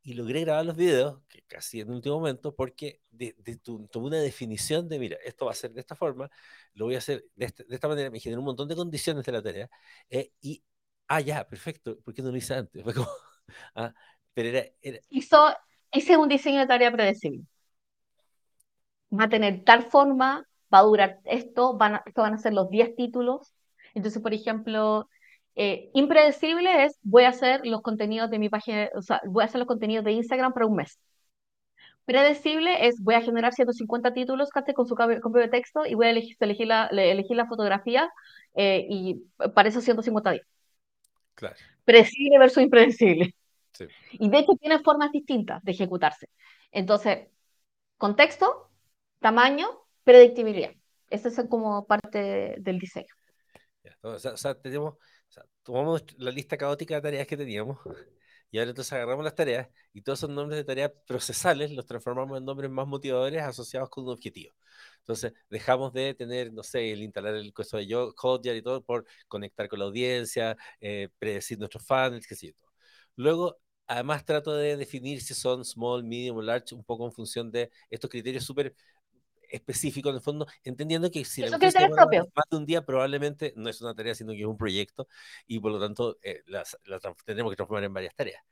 Y 0.10 0.16
logré 0.16 0.42
grabar 0.42 0.66
los 0.66 0.76
videos, 0.76 1.22
que 1.28 1.44
casi 1.44 1.82
en 1.82 1.90
el 1.90 1.94
último 1.98 2.16
momento, 2.16 2.56
porque 2.56 3.00
de, 3.12 3.36
de 3.38 3.60
una 4.00 4.18
definición 4.18 4.90
de, 4.90 4.98
mira, 4.98 5.18
esto 5.24 5.46
va 5.46 5.52
a 5.52 5.54
ser 5.54 5.72
de 5.72 5.82
esta 5.82 5.96
forma, 5.96 6.32
lo 6.74 6.86
voy 6.86 6.96
a 6.96 6.98
hacer 6.98 7.26
de, 7.36 7.46
este, 7.46 7.64
de 7.66 7.76
esta 7.76 7.88
manera, 7.88 8.10
me 8.10 8.20
generó 8.20 8.42
un 8.42 8.48
montón 8.48 8.68
de 8.68 8.76
condiciones 8.76 9.24
de 9.24 9.32
la 9.32 9.44
tarea, 9.44 9.70
eh, 10.10 10.32
y, 10.42 10.64
ah, 11.10 11.22
ya, 11.22 11.48
perfecto, 11.48 12.00
¿por 12.00 12.16
qué 12.16 12.24
no 12.24 12.32
lo 12.32 12.38
hice 12.38 12.56
antes? 12.56 12.84
Fue 12.84 12.96
como, 12.96 13.08
ah, 13.76 13.94
pero 14.34 14.50
era, 14.50 14.66
era, 14.82 14.98
Eso, 15.12 15.54
ese 15.92 16.14
es 16.14 16.18
un 16.18 16.28
diseño 16.28 16.62
de 16.62 16.66
tarea 16.66 16.92
predecible. 16.92 17.44
Va 19.14 19.26
a 19.26 19.30
tener 19.30 19.64
tal 19.64 19.92
forma, 19.92 20.44
va 20.74 20.80
a 20.80 20.84
durar 20.84 21.20
esto, 21.26 21.78
van 21.78 21.98
a, 21.98 22.04
esto 22.04 22.24
van 22.24 22.34
a 22.34 22.40
ser 22.40 22.54
los 22.54 22.72
10 22.72 22.96
títulos. 22.96 23.54
Entonces, 23.94 24.24
por 24.24 24.34
ejemplo, 24.34 25.08
eh, 25.62 25.90
impredecible 25.94 26.86
es, 26.86 26.98
voy 27.04 27.26
a 27.26 27.30
hacer 27.30 27.66
los 27.66 27.82
contenidos 27.82 28.30
de 28.30 28.40
mi 28.40 28.48
página, 28.48 28.90
o 28.96 29.02
sea, 29.02 29.20
voy 29.26 29.42
a 29.42 29.46
hacer 29.46 29.60
los 29.60 29.68
contenidos 29.68 30.06
de 30.06 30.14
Instagram 30.14 30.54
para 30.54 30.66
un 30.66 30.78
mes. 30.78 30.98
Predecible 32.06 32.88
es, 32.88 33.04
voy 33.04 33.16
a 33.16 33.22
generar 33.22 33.52
150 33.54 34.14
títulos 34.14 34.52
¿cachai? 34.52 34.74
con 34.74 34.88
su 34.88 34.96
cambio 34.96 35.20
cambio 35.20 35.42
de 35.42 35.50
texto 35.50 35.86
y 35.86 35.96
voy 35.96 36.06
a 36.08 36.12
elegir, 36.12 36.38
elegir 36.40 36.68
la, 36.68 36.86
elegir 36.88 37.36
la 37.36 37.46
fotografía 37.46 38.10
eh, 38.56 38.86
y 38.90 39.16
para 39.54 39.68
esos 39.68 39.84
150 39.84 40.32
días. 40.32 40.48
claro, 41.36 41.58
Predecible 41.84 42.40
versus 42.40 42.64
impredecible. 42.64 43.36
sí. 43.74 43.86
Y 44.14 44.30
de 44.30 44.40
hecho 44.40 44.54
tienen 44.62 44.82
formas 44.82 45.12
distintas 45.12 45.62
de 45.62 45.74
ejecutarse. 45.74 46.30
Entonces, 46.72 47.28
contexto, 47.98 48.70
tamaño, 49.20 49.68
predictibilidad. 50.06 50.72
Esas 51.10 51.36
son 51.36 51.48
como 51.48 51.86
parte 51.86 52.56
del 52.60 52.80
diseño. 52.80 53.14
Ya, 53.84 53.98
o 54.04 54.18
sea, 54.18 54.32
o 54.32 54.38
sea, 54.38 54.56
tenemos, 54.56 54.96
tomamos 55.70 56.04
la 56.18 56.32
lista 56.32 56.58
caótica 56.58 56.96
de 56.96 57.02
tareas 57.02 57.28
que 57.28 57.38
teníamos 57.38 57.78
y 58.50 58.58
ahora 58.58 58.72
entonces 58.72 58.92
agarramos 58.94 59.24
las 59.24 59.36
tareas 59.36 59.70
y 59.94 60.02
todos 60.02 60.18
esos 60.18 60.32
nombres 60.32 60.58
de 60.58 60.64
tareas 60.64 60.92
procesales 61.06 61.70
los 61.72 61.86
transformamos 61.86 62.40
en 62.40 62.46
nombres 62.46 62.72
más 62.72 62.88
motivadores 62.88 63.44
asociados 63.44 63.88
con 63.90 64.06
un 64.06 64.10
objetivo. 64.12 64.56
Entonces 65.02 65.32
dejamos 65.48 65.94
de 65.94 66.16
tener, 66.16 66.52
no 66.52 66.64
sé, 66.64 66.92
el 66.92 67.04
instalar 67.04 67.36
el 67.36 67.54
costo 67.54 67.78
de 67.78 67.86
yo, 67.86 68.12
Hotjar 68.18 68.56
y 68.56 68.64
todo 68.64 68.84
por 68.84 69.06
conectar 69.28 69.70
con 69.70 69.78
la 69.78 69.86
audiencia, 69.86 70.58
eh, 70.82 71.10
predecir 71.20 71.60
nuestros 71.60 71.86
fans, 71.86 72.26
qué 72.26 72.34
sé 72.36 72.48
yo. 72.48 72.54
Luego, 73.16 73.60
además 73.86 74.26
trato 74.26 74.54
de 74.56 74.76
definir 74.76 75.22
si 75.22 75.36
son 75.36 75.64
small, 75.64 76.04
medium 76.04 76.38
o 76.38 76.42
large, 76.42 76.74
un 76.74 76.84
poco 76.84 77.06
en 77.06 77.12
función 77.12 77.52
de 77.52 77.70
estos 77.92 78.10
criterios 78.10 78.44
súper 78.44 78.74
específico 79.50 80.10
en 80.10 80.16
el 80.16 80.22
fondo, 80.22 80.48
entendiendo 80.64 81.10
que 81.12 81.26
si 81.26 81.42
la 81.42 81.58
propio. 81.58 82.30
más 82.36 82.46
de 82.50 82.58
un 82.58 82.66
día, 82.66 82.86
probablemente 82.86 83.54
no 83.56 83.70
es 83.70 83.82
una 83.82 83.94
tarea, 83.94 84.16
sino 84.16 84.32
que 84.34 84.42
es 84.42 84.46
un 84.46 84.58
proyecto 84.58 85.08
y 85.48 85.60
por 85.60 85.72
lo 85.72 85.80
tanto 85.80 86.18
eh, 86.22 86.42
las 86.46 86.78
tendremos 87.26 87.52
que 87.52 87.56
transformar 87.56 87.84
en 87.84 87.94
varias 87.94 88.16
tareas. 88.16 88.44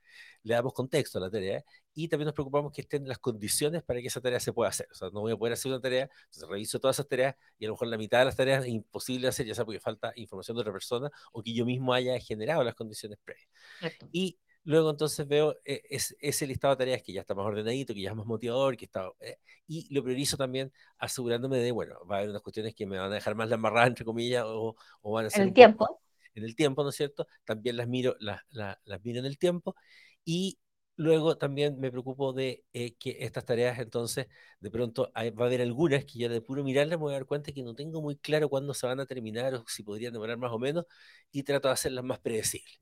Le 0.42 0.54
damos 0.54 0.72
contexto 0.72 1.18
a 1.18 1.20
la 1.20 1.30
tarea 1.30 1.64
y 1.94 2.08
también 2.08 2.26
nos 2.26 2.34
preocupamos 2.34 2.72
que 2.72 2.80
estén 2.80 3.06
las 3.06 3.18
condiciones 3.18 3.82
para 3.82 4.00
que 4.00 4.06
esa 4.08 4.20
tarea 4.20 4.40
se 4.40 4.52
pueda 4.52 4.70
hacer. 4.70 4.88
O 4.90 4.94
sea, 4.94 5.10
no 5.10 5.20
voy 5.20 5.32
a 5.32 5.36
poder 5.36 5.52
hacer 5.52 5.70
una 5.70 5.80
tarea, 5.80 6.08
entonces 6.24 6.48
reviso 6.48 6.78
todas 6.80 6.96
esas 6.96 7.08
tareas 7.08 7.36
y 7.58 7.64
a 7.64 7.68
lo 7.68 7.74
mejor 7.74 7.88
la 7.88 7.98
mitad 7.98 8.20
de 8.20 8.24
las 8.26 8.36
tareas 8.36 8.64
es 8.64 8.70
imposible 8.70 9.28
hacer, 9.28 9.46
ya 9.46 9.54
sea 9.54 9.64
porque 9.64 9.80
falta 9.80 10.12
información 10.16 10.56
de 10.56 10.60
otra 10.62 10.72
persona 10.72 11.10
o 11.32 11.42
que 11.42 11.52
yo 11.52 11.64
mismo 11.64 11.92
haya 11.92 12.18
generado 12.20 12.62
las 12.64 12.74
condiciones 12.74 13.18
previas. 13.24 13.48
Correcto. 13.80 14.08
Y 14.12 14.38
luego 14.68 14.90
entonces 14.90 15.26
veo 15.26 15.56
eh, 15.64 15.82
es, 15.90 16.16
ese 16.20 16.46
listado 16.46 16.74
de 16.74 16.78
tareas 16.78 17.02
que 17.02 17.12
ya 17.12 17.22
está 17.22 17.34
más 17.34 17.46
ordenadito, 17.46 17.94
que 17.94 18.02
ya 18.02 18.10
es 18.10 18.16
más 18.16 18.26
motivador, 18.26 18.76
que 18.76 18.84
está, 18.84 19.10
eh, 19.20 19.38
y 19.66 19.92
lo 19.94 20.02
priorizo 20.02 20.36
también 20.36 20.72
asegurándome 20.98 21.58
de, 21.58 21.72
bueno, 21.72 21.96
va 22.10 22.16
a 22.16 22.18
haber 22.18 22.30
unas 22.30 22.42
cuestiones 22.42 22.74
que 22.74 22.86
me 22.86 22.98
van 22.98 23.10
a 23.10 23.14
dejar 23.14 23.34
más 23.34 23.48
la 23.48 23.54
embarrada, 23.56 23.86
entre 23.86 24.04
comillas, 24.04 24.44
o, 24.46 24.76
o 25.02 25.12
van 25.12 25.26
a 25.26 25.30
ser 25.30 25.42
En 25.42 25.48
el 25.48 25.54
tiempo. 25.54 25.86
poco 25.86 26.02
en 26.34 26.44
el 26.44 26.54
tiempo, 26.54 26.82
¿no 26.84 26.90
es 26.90 26.96
cierto? 26.96 27.26
También 27.44 27.76
las 27.76 27.88
miro, 27.88 28.14
las, 28.20 28.42
las, 28.50 28.76
las 28.84 29.04
miro 29.04 29.18
en 29.20 29.26
el 29.26 29.38
tiempo, 29.38 29.74
y 30.24 30.58
luego 30.96 31.38
también 31.38 31.78
me 31.80 31.90
preocupo 31.90 32.32
de 32.32 32.64
eh, 32.72 32.94
que 32.96 33.16
estas 33.20 33.44
tareas, 33.44 33.78
entonces, 33.78 34.26
de 34.60 34.70
pronto 34.70 35.10
hay, 35.14 35.30
va 35.30 35.44
a 35.44 35.48
haber 35.48 35.62
algunas 35.62 36.04
que 36.04 36.18
ya 36.18 36.28
de 36.28 36.40
puro 36.40 36.64
mirarlas 36.64 36.98
me 36.98 37.04
voy 37.04 37.12
a 37.12 37.18
dar 37.18 37.26
cuenta 37.26 37.52
que 37.52 37.62
no 37.62 37.74
tengo 37.74 38.02
muy 38.02 38.16
claro 38.16 38.48
cuándo 38.48 38.74
se 38.74 38.86
van 38.86 39.00
a 39.00 39.06
terminar 39.06 39.54
o 39.54 39.64
si 39.66 39.82
podrían 39.82 40.12
demorar 40.12 40.38
más 40.38 40.52
o 40.52 40.58
menos, 40.58 40.84
y 41.32 41.42
trato 41.42 41.68
de 41.68 41.74
hacerlas 41.74 42.04
más 42.04 42.18
predecibles. 42.20 42.80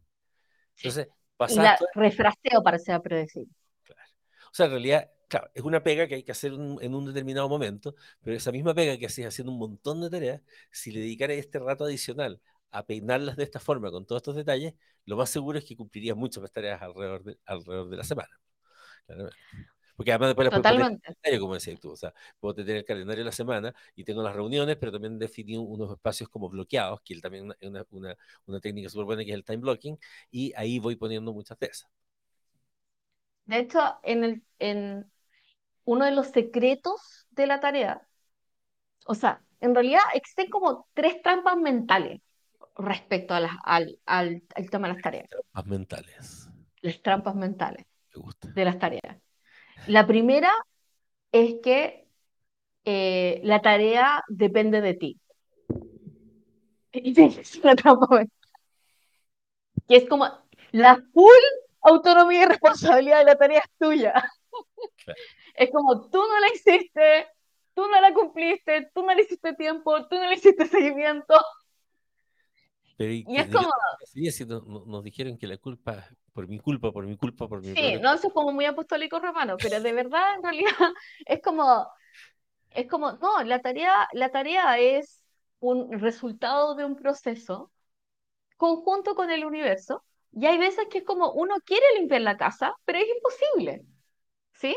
Entonces, 0.77 1.09
Y 1.49 1.55
la 1.57 1.79
refraseo 1.95 2.63
para 2.63 2.79
ser 2.79 3.01
predecible. 3.03 3.53
Claro. 3.83 4.03
O 4.45 4.55
sea, 4.55 4.67
en 4.67 4.73
realidad, 4.73 5.11
claro, 5.29 5.51
es 5.55 5.63
una 5.63 5.83
pega 5.83 6.07
que 6.07 6.17
hay 6.17 6.23
que 6.23 6.33
hacer 6.33 6.53
un, 6.53 6.79
en 6.81 6.95
un 6.95 7.07
determinado 7.07 7.49
momento, 7.49 7.95
pero 8.23 8.37
esa 8.37 8.53
misma 8.53 8.75
pega 8.75 8.97
que 8.97 9.07
haces 9.07 9.27
haciendo 9.27 9.53
un 9.53 9.59
montón 9.59 10.01
de 10.01 10.11
tareas, 10.11 10.43
si 10.71 10.91
le 10.91 11.01
dedicara 11.01 11.35
este 11.35 11.59
rato 11.59 11.85
adicional 11.85 12.41
a 12.71 12.85
peinarlas 12.85 13.37
de 13.37 13.45
esta 13.45 13.61
forma, 13.61 13.91
con 13.91 14.07
todos 14.07 14.21
estos 14.21 14.37
detalles, 14.37 14.75
lo 15.05 15.17
más 15.17 15.31
seguro 15.31 15.59
es 15.59 15.65
que 15.65 15.77
cumplirías 15.77 16.17
muchas 16.17 16.43
más 16.43 16.53
tareas 16.53 16.81
alrededor 16.83 17.23
de, 17.25 17.39
alrededor 17.45 17.89
de 17.89 17.97
la 17.97 18.05
semana. 18.05 18.41
Claramente. 19.07 19.37
Porque 19.97 20.13
además 20.13 20.29
después 20.31 20.45
las 20.47 20.53
puedes 20.55 20.67
poner 20.67 20.83
en 20.87 20.89
el 20.93 20.93
Totalmente. 20.93 21.17
calendario, 21.23 21.41
como 21.41 21.55
decías 21.55 21.81
tú. 21.81 21.91
O 21.93 21.97
sea, 21.97 22.15
puedo 22.41 22.55
tener 22.55 22.77
el 22.77 22.85
calendario 22.85 23.21
de 23.25 23.27
la 23.27 23.33
semana 23.33 23.75
y 23.95 24.05
tengo 24.05 24.23
las 24.23 24.35
reuniones, 24.37 24.77
pero 24.77 24.93
también 24.93 25.19
definí 25.19 25.57
unos 25.57 25.93
espacios 25.93 26.29
como 26.29 26.49
bloqueados, 26.51 27.01
que 27.03 27.19
también 27.21 27.53
es 27.61 27.69
una, 27.69 27.85
una, 27.91 28.17
una 28.47 28.61
técnica 28.61 28.89
súper 28.91 29.07
buena 29.07 29.25
que 29.25 29.31
es 29.31 29.37
el 29.37 29.45
time 29.45 29.59
blocking, 29.59 29.99
y 30.31 30.53
ahí 30.57 30.79
voy 30.79 30.97
poniendo 30.97 31.33
muchas 31.33 31.59
de 31.59 31.67
esas. 31.67 31.91
De 33.47 33.59
hecho, 33.59 33.81
en, 34.03 34.25
el, 34.25 34.43
en 34.61 35.11
uno 35.85 36.05
de 36.07 36.13
los 36.13 36.29
secretos 36.29 37.27
de 37.33 37.47
la 37.49 37.61
tarea, 37.61 38.09
o 39.07 39.15
sea, 39.15 39.43
en 39.61 39.75
realidad 39.75 40.01
existen 40.15 40.51
como 40.51 40.89
tres 40.95 41.23
trampas 41.23 41.57
mentales 41.57 42.21
respecto 42.77 43.35
a 43.35 43.41
las, 43.41 43.53
al, 43.65 44.01
al, 44.07 44.43
al 44.55 44.71
tema 44.71 44.89
de 44.89 44.95
las 44.95 45.03
tareas, 45.03 45.31
Trampas 45.31 45.67
mentales. 45.67 46.49
las 46.81 47.03
trampas 47.03 47.35
mentales 47.35 47.87
Me 48.15 48.21
gusta. 48.23 48.49
de 48.55 48.65
las 48.67 48.79
tareas. 48.79 49.19
La 49.87 50.07
primera 50.07 50.53
es 51.33 51.57
que 51.63 52.07
eh, 52.85 53.41
la 53.45 53.61
tarea 53.63 54.25
depende 54.29 54.81
de 54.81 54.95
ti. 54.95 55.21
Es 56.93 57.57
una 57.57 57.77
trampa. 57.77 58.25
Que 59.89 59.97
es 59.97 60.09
como 60.09 60.27
la 60.73 60.97
full 61.13 61.45
autonomía 61.83 62.43
y 62.43 62.47
responsabilidad 62.47 63.19
de 63.19 63.25
la 63.25 63.37
tarea 63.37 63.61
es 63.61 63.71
tuya. 63.79 64.13
Claro. 65.05 65.21
Es 65.55 65.71
como 65.71 66.09
tú 66.09 66.19
no 66.19 66.41
la 66.41 66.49
hiciste, 66.55 67.27
tú 67.75 67.83
no 67.89 68.01
la 68.01 68.13
cumpliste, 68.13 68.91
tú 68.95 69.03
no 69.03 69.15
le 69.15 69.23
hiciste 69.23 69.55
tiempo, 69.55 70.07
tú 70.09 70.17
no 70.17 70.29
le 70.29 70.35
hiciste 70.35 70.67
seguimiento. 70.67 71.35
Pero 72.97 73.13
¿y 73.13 73.25
Y 73.29 73.37
es 73.37 73.49
como, 73.51 73.71
nos 74.87 75.05
dijeron 75.05 75.37
que 75.39 75.47
la 75.47 75.59
culpa, 75.59 76.09
por 76.37 76.47
mi 76.49 76.59
culpa, 76.67 76.93
por 76.93 77.05
mi 77.11 77.17
culpa, 77.17 77.49
por 77.49 77.61
mi 77.63 77.75
sí, 77.75 77.81
propia 77.81 78.01
no, 78.01 78.15
eso 78.15 78.29
es 78.29 78.35
como 78.35 78.53
muy 78.53 78.65
apostólico 78.67 79.19
romano, 79.21 79.59
pero 79.61 79.81
de 79.81 79.93
verdad, 79.93 80.35
en 80.37 80.43
realidad, 80.43 80.71
es 81.27 81.41
como, 81.43 81.87
es 82.71 82.89
como, 82.89 83.13
no, 83.15 83.43
la 83.45 83.61
tarea, 83.63 84.09
la 84.13 84.31
tarea 84.31 84.79
es 84.79 85.25
un 85.61 85.93
resultado 86.01 86.75
de 86.77 86.85
un 86.85 86.97
proceso 86.97 87.73
conjunto 88.59 89.15
con 89.15 89.31
el 89.31 89.45
universo, 89.45 90.05
y 90.33 90.47
hay 90.47 90.59
veces 90.59 90.87
que 90.91 90.99
es 90.99 91.05
como 91.05 91.33
uno 91.33 91.57
quiere 91.65 91.85
limpiar 91.99 92.23
la 92.23 92.37
casa, 92.37 92.75
pero 92.85 92.99
es 93.01 93.07
imposible, 93.09 93.85
¿sí? 94.55 94.77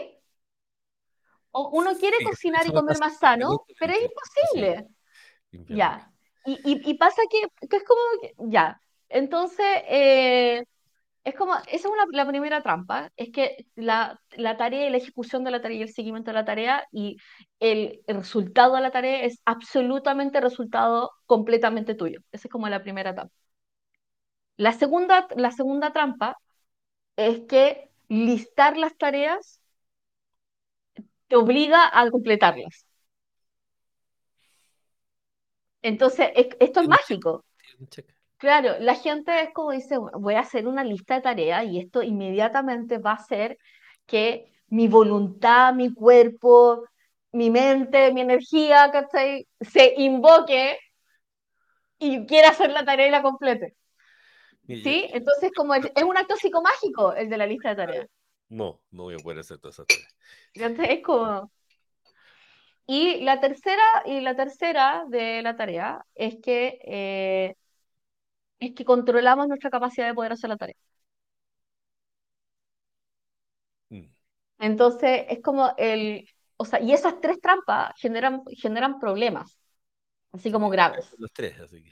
O 1.52 1.62
uno 1.80 1.92
quiere 1.98 2.18
Sí, 2.18 2.26
cocinar 2.28 2.66
y 2.68 2.74
comer 2.74 2.98
más 2.98 3.18
sano, 3.20 3.48
pero 3.78 3.94
es. 3.94 4.00
Imposible. 4.04 4.88
Ya. 5.68 6.12
Y, 6.46 6.54
y, 6.66 6.92
y 6.92 6.96
pasa 6.96 7.22
que, 7.32 7.68
que 7.68 7.78
es 7.78 7.84
como, 7.86 8.02
ya. 8.52 8.82
Entonces, 9.10 9.66
eh, 9.88 10.66
es 11.24 11.36
como, 11.36 11.56
esa 11.56 11.66
es 11.72 11.86
una, 11.86 12.06
la 12.12 12.28
primera 12.28 12.62
trampa, 12.62 13.12
es 13.18 13.32
que 13.32 13.66
la, 13.76 14.20
la 14.32 14.58
tarea 14.58 14.88
y 14.88 14.90
la 14.92 14.98
ejecución 14.98 15.44
de 15.44 15.52
la 15.52 15.62
tarea 15.62 15.78
y 15.80 15.82
el 15.84 15.94
seguimiento 15.94 16.32
de 16.32 16.36
la 16.36 16.46
tarea 16.46 16.86
y 16.92 17.18
el, 17.60 18.02
el 18.08 18.18
resultado 18.18 18.76
de 18.76 18.82
la 18.82 18.92
tarea 18.92 19.24
es 19.26 19.42
absolutamente 19.46 20.42
resultado 20.42 21.12
completamente 21.26 21.96
tuyo. 21.96 22.22
Esa 22.32 22.48
es 22.48 22.52
como 22.52 22.70
la 22.70 22.82
primera 22.84 23.14
trampa. 23.14 23.34
La 24.58 24.74
segunda, 24.74 25.28
la 25.38 25.50
segunda 25.52 25.92
trampa 25.92 26.38
es 27.18 27.42
que 27.48 27.92
listar 28.10 28.78
las 28.78 28.98
tareas 28.98 29.62
te 31.28 31.36
obliga 31.36 31.90
a 31.92 32.10
completarlas. 32.12 32.86
Entonces, 35.82 36.30
es- 36.36 36.56
esto 36.62 36.80
es 36.82 36.88
mágico. 36.88 37.44
Claro, 38.40 38.78
la 38.80 38.96
gente 38.96 39.42
es 39.42 39.50
como 39.54 39.72
dice, 39.72 39.98
"Bueno, 39.98 40.18
voy 40.20 40.36
a 40.36 40.40
hacer 40.40 40.66
una 40.66 40.84
lista 40.84 41.16
de 41.16 41.22
tareas 41.22 41.66
y 41.66 41.78
esto 41.80 42.02
inmediatamente 42.02 42.98
va 42.98 43.12
a 43.12 43.16
hacer 43.16 43.58
que 44.06 44.52
mi 44.70 44.88
voluntad, 44.88 45.74
mi 45.74 45.94
cuerpo, 45.94 46.86
mi 47.34 47.50
mente, 47.50 48.14
mi 48.14 48.22
energía, 48.22 48.90
¿cachai? 48.92 49.46
Se 49.60 49.94
invoque 49.98 50.80
y 52.00 52.26
quiera 52.26 52.50
hacer 52.50 52.72
la 52.72 52.86
tarea 52.86 53.08
y 53.08 53.12
la 53.12 53.22
complete. 53.22 53.76
Yo- 54.64 54.78
¿Sí? 54.84 55.10
Entonces, 55.12 55.52
como 55.54 55.76
el- 55.76 55.92
es 55.94 56.04
un 56.04 56.18
acto 56.18 56.38
psicomágico 56.38 57.14
el 57.14 57.30
de 57.30 57.38
la 57.38 57.46
lista 57.46 57.70
de 57.70 57.76
tareas. 57.76 58.08
no, 58.48 58.80
no 58.92 59.04
voy 59.04 59.16
a 59.16 59.18
poder 59.18 59.40
hacer 59.40 59.58
todas 59.60 59.76
esas 59.76 59.88
tareas. 59.88 60.16
¿cachai? 60.56 60.94
Es 60.98 61.04
como... 61.04 61.52
Y 62.88 63.22
la 63.22 63.40
tercera, 63.40 63.84
y 64.06 64.22
la 64.22 64.36
tercera 64.36 65.04
de 65.10 65.44
la 65.44 65.56
tarea 65.56 66.04
es 66.16 66.38
que, 66.42 66.80
eh, 66.84 67.56
es 68.60 68.74
que 68.76 68.86
controlamos 68.86 69.48
nuestra 69.48 69.70
capacidad 69.70 70.08
de 70.08 70.14
poder 70.14 70.34
hacer 70.34 70.50
la 70.50 70.58
tarea. 70.58 70.76
Mm, 73.92 74.06
Entonces, 74.60 75.26
es 75.30 75.42
como 75.42 75.74
el, 75.78 76.28
o 76.58 76.66
sea, 76.66 76.82
y 76.82 76.92
esas 76.92 77.20
tres 77.22 77.40
trampas 77.42 77.94
generan, 77.98 78.44
generan 78.58 79.00
problemas, 79.00 79.58
así 80.32 80.52
como 80.52 80.70
graves. 80.70 81.14
Los 81.18 81.32
tres, 81.32 81.60
así 81.60 81.84
que. 81.84 81.92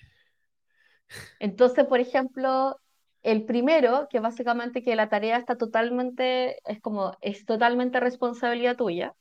Entonces, 1.39 1.85
por 1.85 1.99
ejemplo, 1.99 2.77
el 3.23 3.45
primero, 3.45 4.07
que 4.09 4.19
básicamente 4.19 4.83
que 4.83 4.95
la 4.95 5.09
tarea 5.09 5.37
está 5.37 5.57
totalmente, 5.57 6.57
es 6.69 6.81
como, 6.81 7.15
es 7.21 7.45
totalmente 7.45 7.99
responsabilidad 7.99 8.75
tuya, 8.75 9.13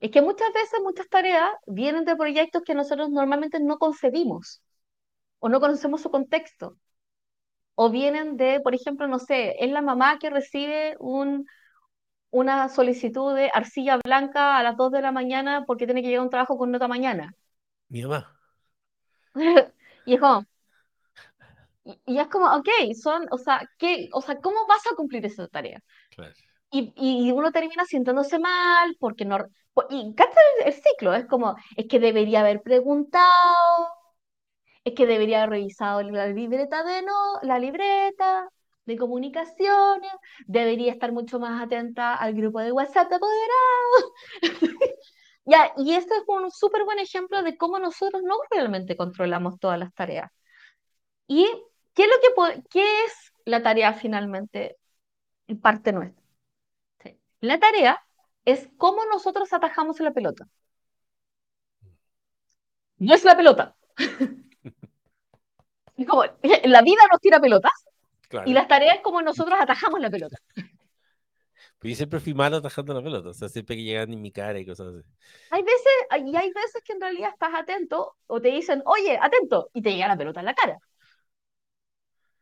es 0.00 0.10
que 0.10 0.22
muchas 0.22 0.52
veces 0.52 0.80
muchas 0.82 1.08
tareas 1.08 1.50
vienen 1.66 2.04
de 2.04 2.16
proyectos 2.16 2.62
que 2.64 2.74
nosotros 2.74 3.10
normalmente 3.10 3.60
no 3.60 3.78
concebimos 3.78 4.62
o 5.46 5.48
no 5.48 5.60
conocemos 5.60 6.02
su 6.02 6.10
contexto. 6.10 6.76
O 7.76 7.88
vienen 7.90 8.36
de, 8.36 8.60
por 8.60 8.74
ejemplo, 8.74 9.06
no 9.06 9.20
sé, 9.20 9.54
es 9.64 9.70
la 9.70 9.80
mamá 9.80 10.18
que 10.18 10.28
recibe 10.28 10.96
un, 10.98 11.46
una 12.30 12.68
solicitud 12.68 13.32
de 13.36 13.48
arcilla 13.54 13.98
blanca 14.04 14.58
a 14.58 14.64
las 14.64 14.76
2 14.76 14.90
de 14.90 15.02
la 15.02 15.12
mañana 15.12 15.64
porque 15.64 15.86
tiene 15.86 16.02
que 16.02 16.08
llegar 16.08 16.22
a 16.22 16.24
un 16.24 16.30
trabajo 16.30 16.58
con 16.58 16.72
nota 16.72 16.88
mañana. 16.88 17.32
Mi 17.88 18.02
mamá, 18.02 18.36
Y 20.06 20.14
es 20.14 20.20
como, 20.20 20.44
y, 21.84 22.18
es 22.18 22.26
como, 22.28 22.46
ok, 22.56 22.68
son, 23.00 23.26
o 23.30 23.38
sea, 23.38 23.60
¿qué, 23.78 24.08
o 24.12 24.20
sea, 24.20 24.40
¿cómo 24.40 24.66
vas 24.68 24.84
a 24.90 24.96
cumplir 24.96 25.24
esa 25.24 25.46
tarea? 25.46 25.80
claro. 26.10 26.34
Y, 26.72 26.92
y 26.96 27.30
uno 27.30 27.52
termina 27.52 27.84
sintiéndose 27.84 28.40
mal 28.40 28.96
porque 28.98 29.24
no, 29.24 29.38
y 29.90 30.14
cacha 30.14 30.40
el, 30.60 30.66
el 30.66 30.72
ciclo, 30.74 31.14
es 31.14 31.26
como, 31.26 31.54
es 31.76 31.86
que 31.86 32.00
debería 32.00 32.40
haber 32.40 32.62
preguntado, 32.62 33.88
es 34.86 34.94
que 34.94 35.06
debería 35.06 35.38
haber 35.42 35.50
revisado 35.50 36.00
la 36.02 36.28
libreta 36.28 36.84
de 36.84 37.02
no, 37.02 37.40
la 37.42 37.58
libreta 37.58 38.48
de 38.84 38.96
comunicaciones, 38.96 40.12
debería 40.46 40.92
estar 40.92 41.10
mucho 41.10 41.40
más 41.40 41.60
atenta 41.60 42.14
al 42.14 42.34
grupo 42.34 42.60
de 42.60 42.70
WhatsApp 42.70 43.10
de 43.10 43.16
apoderados. 43.16 44.12
Ya, 45.48 45.72
y 45.76 45.94
este 45.94 46.12
es 46.16 46.24
un 46.26 46.50
súper 46.50 46.82
buen 46.84 46.98
ejemplo 46.98 47.40
de 47.44 47.56
cómo 47.56 47.78
nosotros 47.78 48.20
no 48.24 48.34
realmente 48.50 48.96
controlamos 48.96 49.60
todas 49.60 49.78
las 49.78 49.94
tareas. 49.94 50.28
¿Y 51.28 51.46
qué 51.94 52.02
es 52.04 52.08
lo 52.08 52.52
que 52.54 52.62
qué 52.68 53.04
es 53.04 53.32
la 53.44 53.62
tarea 53.62 53.92
finalmente? 53.92 54.76
Parte 55.62 55.92
nuestra. 55.92 56.24
Sí. 57.02 57.16
La 57.40 57.60
tarea 57.60 58.00
es 58.44 58.68
cómo 58.76 59.04
nosotros 59.06 59.52
atajamos 59.52 60.00
la 60.00 60.12
pelota. 60.12 60.48
No 62.98 63.14
es 63.14 63.24
la 63.24 63.36
pelota. 63.36 63.76
Es 65.96 66.06
como, 66.06 66.22
la 66.22 66.82
vida 66.82 67.00
nos 67.10 67.20
tira 67.20 67.40
pelotas 67.40 67.72
Claro. 68.28 68.50
y 68.50 68.52
las 68.54 68.66
tareas 68.66 68.96
es 68.96 69.02
como 69.02 69.22
nosotros 69.22 69.58
atajamos 69.60 70.00
la 70.00 70.10
pelota. 70.10 70.36
Pero 71.78 71.90
yo 71.90 71.96
siempre 71.96 72.20
fui 72.20 72.34
malo 72.34 72.56
atajando 72.56 72.94
la 72.94 73.02
pelota, 73.02 73.28
o 73.28 73.34
sea, 73.34 73.48
siempre 73.48 73.76
que 73.76 73.82
llegaban 73.82 74.12
en 74.12 74.22
mi 74.22 74.32
cara 74.32 74.58
y 74.58 74.66
cosas 74.66 74.94
así. 74.94 75.08
Hay 75.50 75.62
veces, 75.62 76.26
y 76.26 76.36
hay 76.36 76.52
veces 76.52 76.82
que 76.84 76.92
en 76.94 77.00
realidad 77.00 77.30
estás 77.32 77.50
atento 77.54 78.16
o 78.26 78.40
te 78.40 78.48
dicen, 78.48 78.82
oye, 78.86 79.18
atento, 79.20 79.70
y 79.74 79.82
te 79.82 79.92
llega 79.92 80.08
la 80.08 80.16
pelota 80.16 80.40
en 80.40 80.46
la 80.46 80.54
cara. 80.54 80.78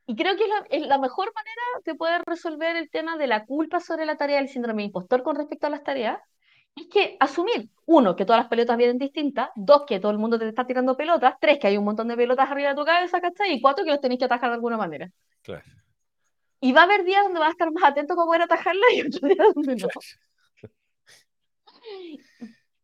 Y 0.06 0.16
creo 0.16 0.36
que 0.36 0.44
es 0.44 0.48
la, 0.48 0.66
es 0.70 0.86
la 0.86 0.98
mejor 0.98 1.32
manera 1.34 1.62
de 1.84 1.94
poder 1.94 2.22
resolver 2.26 2.76
el 2.76 2.90
tema 2.90 3.16
de 3.16 3.26
la 3.26 3.44
culpa 3.44 3.80
sobre 3.80 4.04
la 4.04 4.16
tarea 4.16 4.36
del 4.36 4.48
síndrome 4.48 4.82
de 4.82 4.86
impostor 4.86 5.22
con 5.22 5.36
respecto 5.36 5.66
a 5.66 5.70
las 5.70 5.82
tareas, 5.82 6.18
es 6.76 6.86
que 6.88 7.16
asumir, 7.20 7.68
uno, 7.86 8.16
que 8.16 8.24
todas 8.24 8.40
las 8.40 8.48
pelotas 8.48 8.76
vienen 8.76 8.98
distintas, 8.98 9.50
dos, 9.54 9.84
que 9.86 10.00
todo 10.00 10.12
el 10.12 10.18
mundo 10.18 10.38
te 10.38 10.48
está 10.48 10.66
tirando 10.66 10.96
pelotas, 10.96 11.34
tres, 11.40 11.58
que 11.58 11.68
hay 11.68 11.76
un 11.76 11.84
montón 11.84 12.08
de 12.08 12.16
pelotas 12.16 12.50
arriba 12.50 12.70
de 12.70 12.74
tu 12.74 12.84
cabeza, 12.84 13.20
¿cachai? 13.20 13.52
Y 13.54 13.60
cuatro, 13.60 13.84
que 13.84 13.90
los 13.90 14.00
tenés 14.00 14.18
que 14.18 14.24
atajar 14.24 14.50
de 14.50 14.54
alguna 14.54 14.76
manera. 14.76 15.10
Claro. 15.42 15.64
Y 16.60 16.72
va 16.72 16.82
a 16.82 16.84
haber 16.84 17.04
días 17.04 17.22
donde 17.24 17.40
vas 17.40 17.48
a 17.48 17.52
estar 17.52 17.70
más 17.72 17.84
atento 17.84 18.16
para 18.16 18.26
poder 18.26 18.42
atajarla 18.42 18.86
y 18.94 19.00
otros 19.02 19.20
días 19.22 19.54
donde 19.54 19.76
no. 19.76 19.88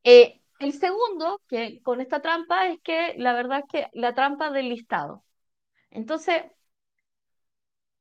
Eh, 0.05 0.40
el 0.59 0.72
segundo, 0.74 1.40
que 1.48 1.81
con 1.83 2.00
esta 2.00 2.20
trampa, 2.20 2.68
es 2.68 2.81
que 2.83 3.14
la 3.16 3.33
verdad 3.33 3.61
es 3.61 3.64
que 3.70 3.87
la 3.94 4.14
trampa 4.14 4.50
del 4.50 4.68
listado. 4.68 5.24
Entonces, 5.90 6.42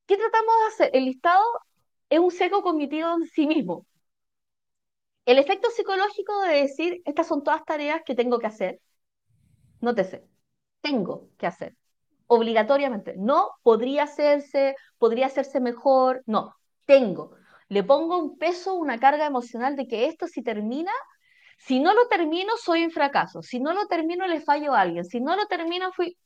¿qué 0.06 0.18
tratamos 0.18 0.54
de 0.60 0.68
hacer? 0.68 0.90
El 0.94 1.06
listado 1.06 1.44
es 2.10 2.20
un 2.20 2.32
seco 2.32 2.62
cognitivo 2.62 3.14
en 3.14 3.26
sí 3.28 3.48
mismo. 3.48 3.86
El 5.26 5.38
efecto 5.38 5.70
psicológico 5.70 6.42
de 6.44 6.62
decir, 6.62 7.02
estas 7.06 7.28
son 7.28 7.44
todas 7.44 7.64
tareas 7.66 8.02
que 8.06 8.16
tengo 8.16 8.40
que 8.40 8.48
hacer, 8.48 8.80
no 9.82 9.96
te 9.96 10.04
sé, 10.04 10.28
tengo 10.82 11.30
que 11.38 11.48
hacer, 11.48 11.76
obligatoriamente. 12.28 13.16
No 13.18 13.52
podría 13.64 14.04
hacerse, 14.04 14.76
podría 14.98 15.28
hacerse 15.28 15.60
mejor, 15.60 16.24
no, 16.26 16.56
tengo. 16.86 17.36
Le 17.70 17.84
pongo 17.84 18.18
un 18.18 18.38
peso, 18.38 18.76
una 18.76 19.00
carga 19.00 19.26
emocional 19.28 19.76
de 19.76 19.88
que 19.88 20.08
esto 20.08 20.28
si 20.28 20.44
termina, 20.44 20.92
si 21.58 21.80
no 21.80 21.94
lo 21.94 22.08
termino 22.08 22.54
soy 22.58 22.86
un 22.86 22.92
fracaso, 22.92 23.42
si 23.44 23.60
no 23.60 23.74
lo 23.74 23.88
termino 23.88 24.28
le 24.28 24.42
fallo 24.42 24.74
a 24.74 24.82
alguien, 24.82 25.06
si 25.06 25.22
no 25.22 25.36
lo 25.36 25.46
termino 25.48 25.92
fui... 25.94 26.18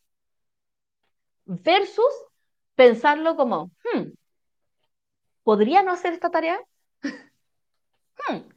Versus 1.46 2.14
pensarlo 2.76 3.36
como, 3.38 3.72
hmm, 3.94 4.12
¿podría 5.44 5.84
no 5.84 5.92
hacer 5.92 6.14
esta 6.14 6.30
tarea? 6.30 6.60
Hmm, 8.30 8.53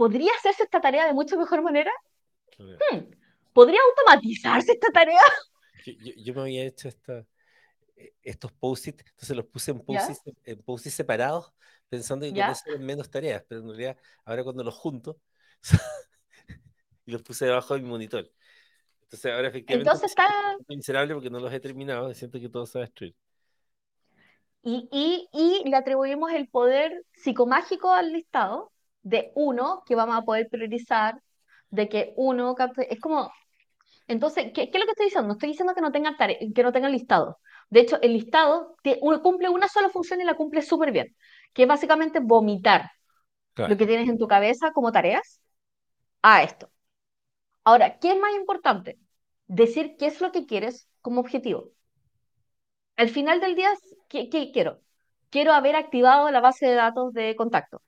¿podría 0.00 0.32
hacerse 0.38 0.64
esta 0.64 0.80
tarea 0.80 1.06
de 1.06 1.14
mucho 1.14 1.36
mejor 1.38 1.62
manera? 1.62 1.92
claro. 2.56 2.84
Hmm, 2.90 3.00
¿podría 3.54 3.80
automatizarse 3.90 4.72
esta 4.72 4.88
tarea? 4.92 5.20
Yo, 5.82 5.92
yo- 5.98 6.12
yo 6.16 6.34
me 6.34 6.40
había 6.42 6.64
hecho 6.66 6.88
esta, 6.88 7.26
eh, 7.96 8.14
estos 8.22 8.52
post-it, 8.52 9.00
entonces 9.06 9.36
los 9.36 9.46
puse 9.46 9.72
en 9.72 9.80
post-it 9.84 10.18
en 10.44 10.62
post-it 10.62 10.92
separados, 10.92 11.52
pensando 11.88 12.26
que 12.26 12.34
con 12.34 12.48
¿Ya? 12.48 12.50
eso 12.50 12.64
eran 12.70 12.84
menos 12.86 13.10
tareas, 13.10 13.44
pero 13.48 13.62
en 13.62 13.68
realidad 13.68 13.98
ahora 14.26 14.44
cuando 14.44 14.64
los 14.64 14.74
junto 14.76 15.20
y 17.06 17.12
los 17.12 17.22
puse 17.22 17.46
debajo 17.46 17.74
de 17.74 17.80
mi 17.82 17.88
monitor. 17.88 18.30
Entonces 19.02 19.32
ahora 19.32 19.48
efectivamente 19.48 19.96
Entonces 19.96 20.10
está, 20.10 20.28
miserable 20.68 21.14
porque 21.14 21.30
no 21.30 21.40
los 21.40 21.52
he 21.52 21.60
terminado 21.60 22.12
siento 22.14 22.40
que 22.40 22.48
todo 22.48 22.66
se 22.66 22.78
va 22.80 22.84
a 22.84 22.88
destruir. 22.88 23.16
y, 24.62 24.88
y, 24.92 25.28
y 25.32 25.68
le 25.68 25.76
atribuimos 25.76 26.32
el 26.32 26.48
poder 26.48 27.04
psicomágico 27.12 27.92
al 27.92 28.12
listado 28.12 28.72
de 29.02 29.32
uno, 29.34 29.82
que 29.86 29.94
vamos 29.94 30.16
a 30.16 30.22
poder 30.22 30.48
priorizar, 30.50 31.20
de 31.70 31.88
que 31.88 32.12
uno, 32.16 32.54
es 32.88 33.00
como, 33.00 33.32
entonces, 34.08 34.46
¿qué, 34.54 34.70
qué 34.70 34.78
es 34.78 34.80
lo 34.80 34.86
que 34.86 34.92
estoy 34.92 35.06
diciendo? 35.06 35.28
No 35.28 35.34
estoy 35.34 35.50
diciendo 35.50 35.74
que 35.74 35.80
no 35.80 35.92
tengan 35.92 36.16
tare- 36.16 36.38
que 36.54 36.62
no 36.62 36.72
tengan 36.72 36.92
listado. 36.92 37.38
De 37.70 37.80
hecho, 37.80 38.00
el 38.02 38.12
listado 38.14 38.76
tie- 38.84 38.98
uno 39.02 39.22
cumple 39.22 39.48
una 39.48 39.68
sola 39.68 39.88
función 39.90 40.20
y 40.20 40.24
la 40.24 40.34
cumple 40.36 40.62
súper 40.62 40.92
bien, 40.92 41.16
que 41.52 41.62
es 41.62 41.68
básicamente 41.68 42.20
vomitar 42.20 42.90
lo 43.64 43.76
que 43.76 43.86
tienes 43.86 44.08
en 44.08 44.18
tu 44.18 44.28
cabeza 44.28 44.72
como 44.72 44.92
tareas 44.92 45.40
a 46.22 46.42
esto. 46.44 46.70
Ahora, 47.64 47.98
¿qué 48.00 48.12
es 48.12 48.20
más 48.20 48.34
importante? 48.36 48.98
Decir 49.48 49.96
qué 49.98 50.06
es 50.06 50.20
lo 50.20 50.32
que 50.32 50.46
quieres 50.46 50.88
como 51.02 51.20
objetivo. 51.20 51.72
Al 52.96 53.08
final 53.10 53.40
del 53.40 53.56
día, 53.56 53.70
¿qué, 54.08 54.28
qué 54.30 54.52
quiero? 54.52 54.80
Quiero 55.30 55.52
haber 55.52 55.74
activado 55.76 56.30
la 56.30 56.40
base 56.40 56.66
de 56.66 56.74
datos 56.74 57.12
de 57.12 57.34
contacto. 57.36 57.82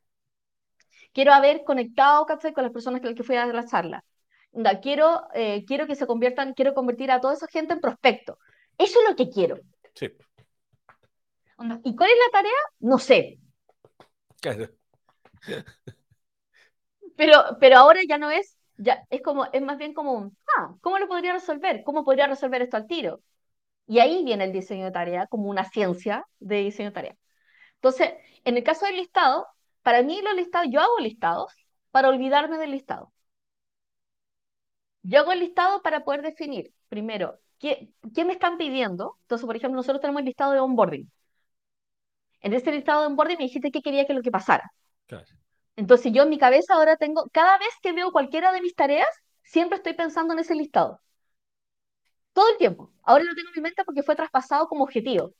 Quiero 1.13 1.33
haber 1.33 1.65
conectado 1.65 2.27
¿cachai? 2.27 2.53
con 2.53 2.65
las 2.65 2.73
personas 2.73 3.01
con 3.01 3.11
las 3.11 3.17
que 3.17 3.23
fui 3.25 3.37
a 3.37 3.47
la 3.47 3.67
charla. 3.67 4.05
Quiero, 4.83 5.23
eh, 5.35 5.65
quiero 5.67 5.87
que 5.87 5.95
se 5.97 6.07
conviertan, 6.07 6.55
quiero 6.55 6.75
convertir 6.75 7.11
a 7.11 7.21
toda 7.21 7.35
esa 7.35 7.47
gente 7.49 7.75
en 7.75 7.81
prospecto. 7.81 8.39
Eso 8.79 8.99
es 9.03 9.09
lo 9.11 9.17
que 9.17 9.31
quiero. 9.31 9.59
sí, 9.95 10.09
¿Y 11.85 11.97
cuál 11.97 12.11
es 12.11 12.17
la 12.27 12.33
tarea? 12.33 12.53
No 12.81 12.99
sé. 12.99 13.39
claro, 14.41 14.69
Pero, 17.17 17.37
pero 17.61 17.77
ahora 17.79 18.01
ya 18.09 18.19
no 18.19 18.31
es, 18.31 18.59
ya 18.77 19.05
es 19.11 19.23
como, 19.23 19.47
es 19.53 19.63
más 19.63 19.79
bien 19.79 19.95
como 19.95 20.13
un, 20.13 20.37
ah, 20.57 20.75
¿cómo 20.81 20.99
lo 20.99 21.09
podría 21.09 21.33
resolver? 21.35 21.83
¿Cómo 21.85 22.05
podría 22.05 22.27
resolver 22.27 22.63
esto 22.63 22.77
al 22.77 22.87
tiro? 22.87 23.21
Y 23.87 24.01
ahí 24.01 24.25
viene 24.25 24.45
el 24.45 24.53
diseño 24.53 24.87
de 24.87 24.93
tarea 24.93 25.27
como 25.29 25.49
una 25.51 25.65
ciencia 25.65 26.27
de 26.41 26.59
diseño 26.59 26.91
de 26.91 26.95
tarea. 26.95 27.17
Entonces, 27.77 28.13
en 28.45 28.57
el 28.57 28.65
caso 28.65 28.87
del 28.87 28.97
listado, 28.97 29.47
para 29.83 30.03
mí 30.03 30.21
los 30.23 30.35
listados, 30.35 30.69
yo 30.71 30.81
hago 30.81 30.99
listados 31.01 31.53
para 31.91 32.09
olvidarme 32.09 32.59
del 32.59 32.73
listado. 32.73 33.13
Yo 35.03 35.21
hago 35.21 35.33
el 35.33 35.41
listado 35.41 35.83
para 35.83 36.05
poder 36.05 36.23
definir, 36.23 36.73
primero, 36.89 37.39
¿qué, 37.59 37.91
qué 38.15 38.25
me 38.25 38.33
están 38.35 38.57
pidiendo? 38.59 39.19
Entonces, 39.23 39.47
por 39.47 39.57
ejemplo, 39.57 39.77
nosotros 39.77 40.01
tenemos 40.01 40.21
el 40.21 40.27
listado 40.27 40.53
de 40.53 40.61
onboarding. 40.61 41.11
En 42.43 42.53
ese 42.53 42.71
listado 42.71 43.01
de 43.01 43.07
onboarding 43.07 43.39
me 43.39 43.45
dijiste 43.45 43.71
qué 43.71 43.81
quería 43.81 44.07
que 44.07 44.13
lo 44.13 44.21
que 44.21 44.31
pasara. 44.31 44.71
claro, 45.07 45.27
Entonces, 45.77 46.13
yo 46.15 46.23
en 46.23 46.31
mi 46.31 46.39
cabeza 46.39 46.75
ahora 46.75 46.97
tengo, 46.97 47.29
cada 47.33 47.59
vez 47.59 47.69
que 47.83 47.93
veo 47.93 48.11
cualquiera 48.13 48.53
de 48.53 48.61
mis 48.63 48.75
tareas, 48.75 49.09
siempre 49.43 49.77
estoy 49.77 49.93
pensando 49.95 50.33
en 50.35 50.41
ese 50.41 50.55
listado. 50.55 51.01
Todo 52.35 52.51
el 52.51 52.59
tiempo. 52.59 52.93
Ahora 53.05 53.25
lo 53.25 53.35
tengo 53.35 53.49
en 53.49 53.55
mi 53.57 53.63
mente 53.63 53.85
porque 53.85 54.03
fue 54.03 54.17
traspasado 54.17 54.69
como 54.69 54.85
objetivo. 54.85 55.33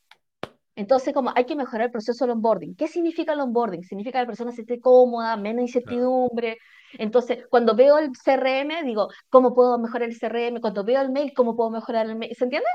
Entonces, 0.75 1.13
como 1.13 1.31
hay 1.35 1.45
que 1.45 1.55
mejorar 1.55 1.85
el 1.87 1.91
proceso 1.91 2.25
del 2.25 2.31
onboarding. 2.31 2.75
¿Qué 2.75 2.87
significa 2.87 3.33
el 3.33 3.39
onboarding? 3.41 3.83
Significa 3.83 4.19
que 4.19 4.23
la 4.23 4.27
persona 4.27 4.51
se 4.51 4.61
esté 4.61 4.79
cómoda, 4.79 5.37
menos 5.37 5.61
incertidumbre. 5.63 6.57
Entonces, 6.97 7.45
cuando 7.49 7.75
veo 7.75 7.97
el 7.99 8.09
CRM, 8.15 8.83
digo, 8.83 9.09
¿cómo 9.29 9.53
puedo 9.53 9.77
mejorar 9.79 10.09
el 10.09 10.15
CRM? 10.17 10.61
Cuando 10.61 10.83
veo 10.83 11.01
el 11.01 11.11
mail, 11.11 11.33
¿cómo 11.35 11.55
puedo 11.55 11.69
mejorar 11.71 12.07
el 12.07 12.15
mail? 12.15 12.35
¿Se 12.35 12.43
entiende? 12.45 12.67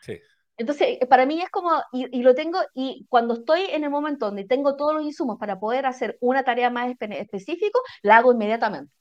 sí, 0.00 0.20
Entonces, 0.56 0.98
eh, 1.00 1.06
para 1.06 1.26
mí 1.26 1.40
es 1.42 1.50
como, 1.50 1.70
y, 1.92 2.06
y 2.16 2.22
lo 2.22 2.34
tengo, 2.34 2.58
y 2.74 3.06
cuando 3.08 3.34
estoy 3.34 3.62
en 3.70 3.82
el 3.84 3.90
momento 3.90 4.26
donde 4.26 4.44
tengo 4.44 4.76
todos 4.76 4.94
los 4.94 5.02
insumos 5.04 5.38
para 5.38 5.58
poder 5.58 5.84
hacer 5.86 6.16
una 6.20 6.44
tarea 6.44 6.70
más 6.70 6.88
espe- 6.92 7.20
específica, 7.20 7.78
la 8.02 8.18
hago 8.18 8.32
inmediatamente. 8.32 8.92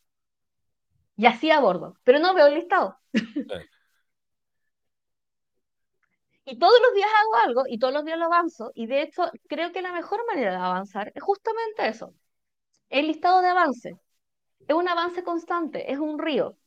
Y 1.16 1.26
así 1.26 1.51
abordo, 1.51 1.95
pero 2.04 2.20
no 2.20 2.34
veo 2.34 2.47
el 2.47 2.56
listado. 2.56 2.97
claro, 3.45 3.66
Y 6.45 6.59
todos 6.59 6.79
los 6.81 6.93
días 6.93 7.09
hago 7.21 7.35
algo 7.35 7.63
y 7.67 7.79
todos 7.79 7.93
los 7.93 8.05
días 8.05 8.17
lo 8.17 8.25
avanzo. 8.25 8.71
Y 8.75 8.87
de 8.87 9.01
hecho, 9.01 9.31
creo 9.47 9.71
que 9.71 9.81
la 9.81 9.93
mejor 9.93 10.25
manera 10.27 10.51
de 10.51 10.57
avanzar 10.57 11.11
es 11.15 11.23
justamente 11.23 11.87
eso, 11.87 12.13
el 12.89 13.07
listado 13.07 13.41
de 13.41 13.47
avance. 13.49 13.97
Es 14.67 14.75
un 14.75 14.87
avance 14.87 15.23
constante, 15.23 15.91
es 15.91 15.99
un 15.99 16.19
río. 16.19 16.57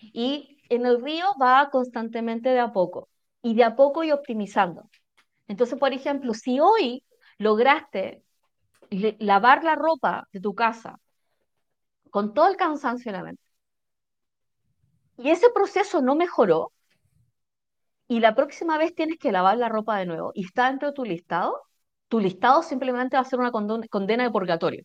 Y 0.00 0.58
en 0.68 0.86
el 0.86 1.02
río 1.02 1.26
va 1.40 1.70
constantemente 1.70 2.50
de 2.50 2.60
a 2.60 2.72
poco. 2.72 3.08
Y 3.42 3.54
de 3.54 3.64
a 3.64 3.76
poco 3.76 4.04
y 4.04 4.12
optimizando. 4.12 4.88
Entonces, 5.48 5.78
por 5.78 5.92
ejemplo, 5.92 6.34
si 6.34 6.60
hoy 6.60 7.04
lograste 7.38 8.22
lavar 8.90 9.64
la 9.64 9.74
ropa 9.74 10.28
de 10.32 10.40
tu 10.40 10.54
casa 10.54 10.98
con 12.10 12.34
todo 12.34 12.48
el 12.48 12.56
cansancio 12.56 13.10
en 13.10 13.16
la 13.16 13.22
mente, 13.22 13.42
y 15.18 15.30
ese 15.30 15.50
proceso 15.50 16.00
no 16.00 16.14
mejoró, 16.14 16.72
y 18.08 18.20
la 18.20 18.34
próxima 18.34 18.78
vez 18.78 18.94
tienes 18.94 19.18
que 19.18 19.32
lavar 19.32 19.58
la 19.58 19.68
ropa 19.68 19.98
de 19.98 20.06
nuevo 20.06 20.32
y 20.34 20.44
está 20.46 20.68
dentro 20.68 20.88
de 20.88 20.94
tu 20.94 21.04
listado, 21.04 21.60
tu 22.08 22.20
listado 22.20 22.62
simplemente 22.62 23.16
va 23.16 23.22
a 23.22 23.24
ser 23.24 23.38
una 23.40 23.52
condena 23.52 24.24
de 24.24 24.30
purgatorio. 24.30 24.84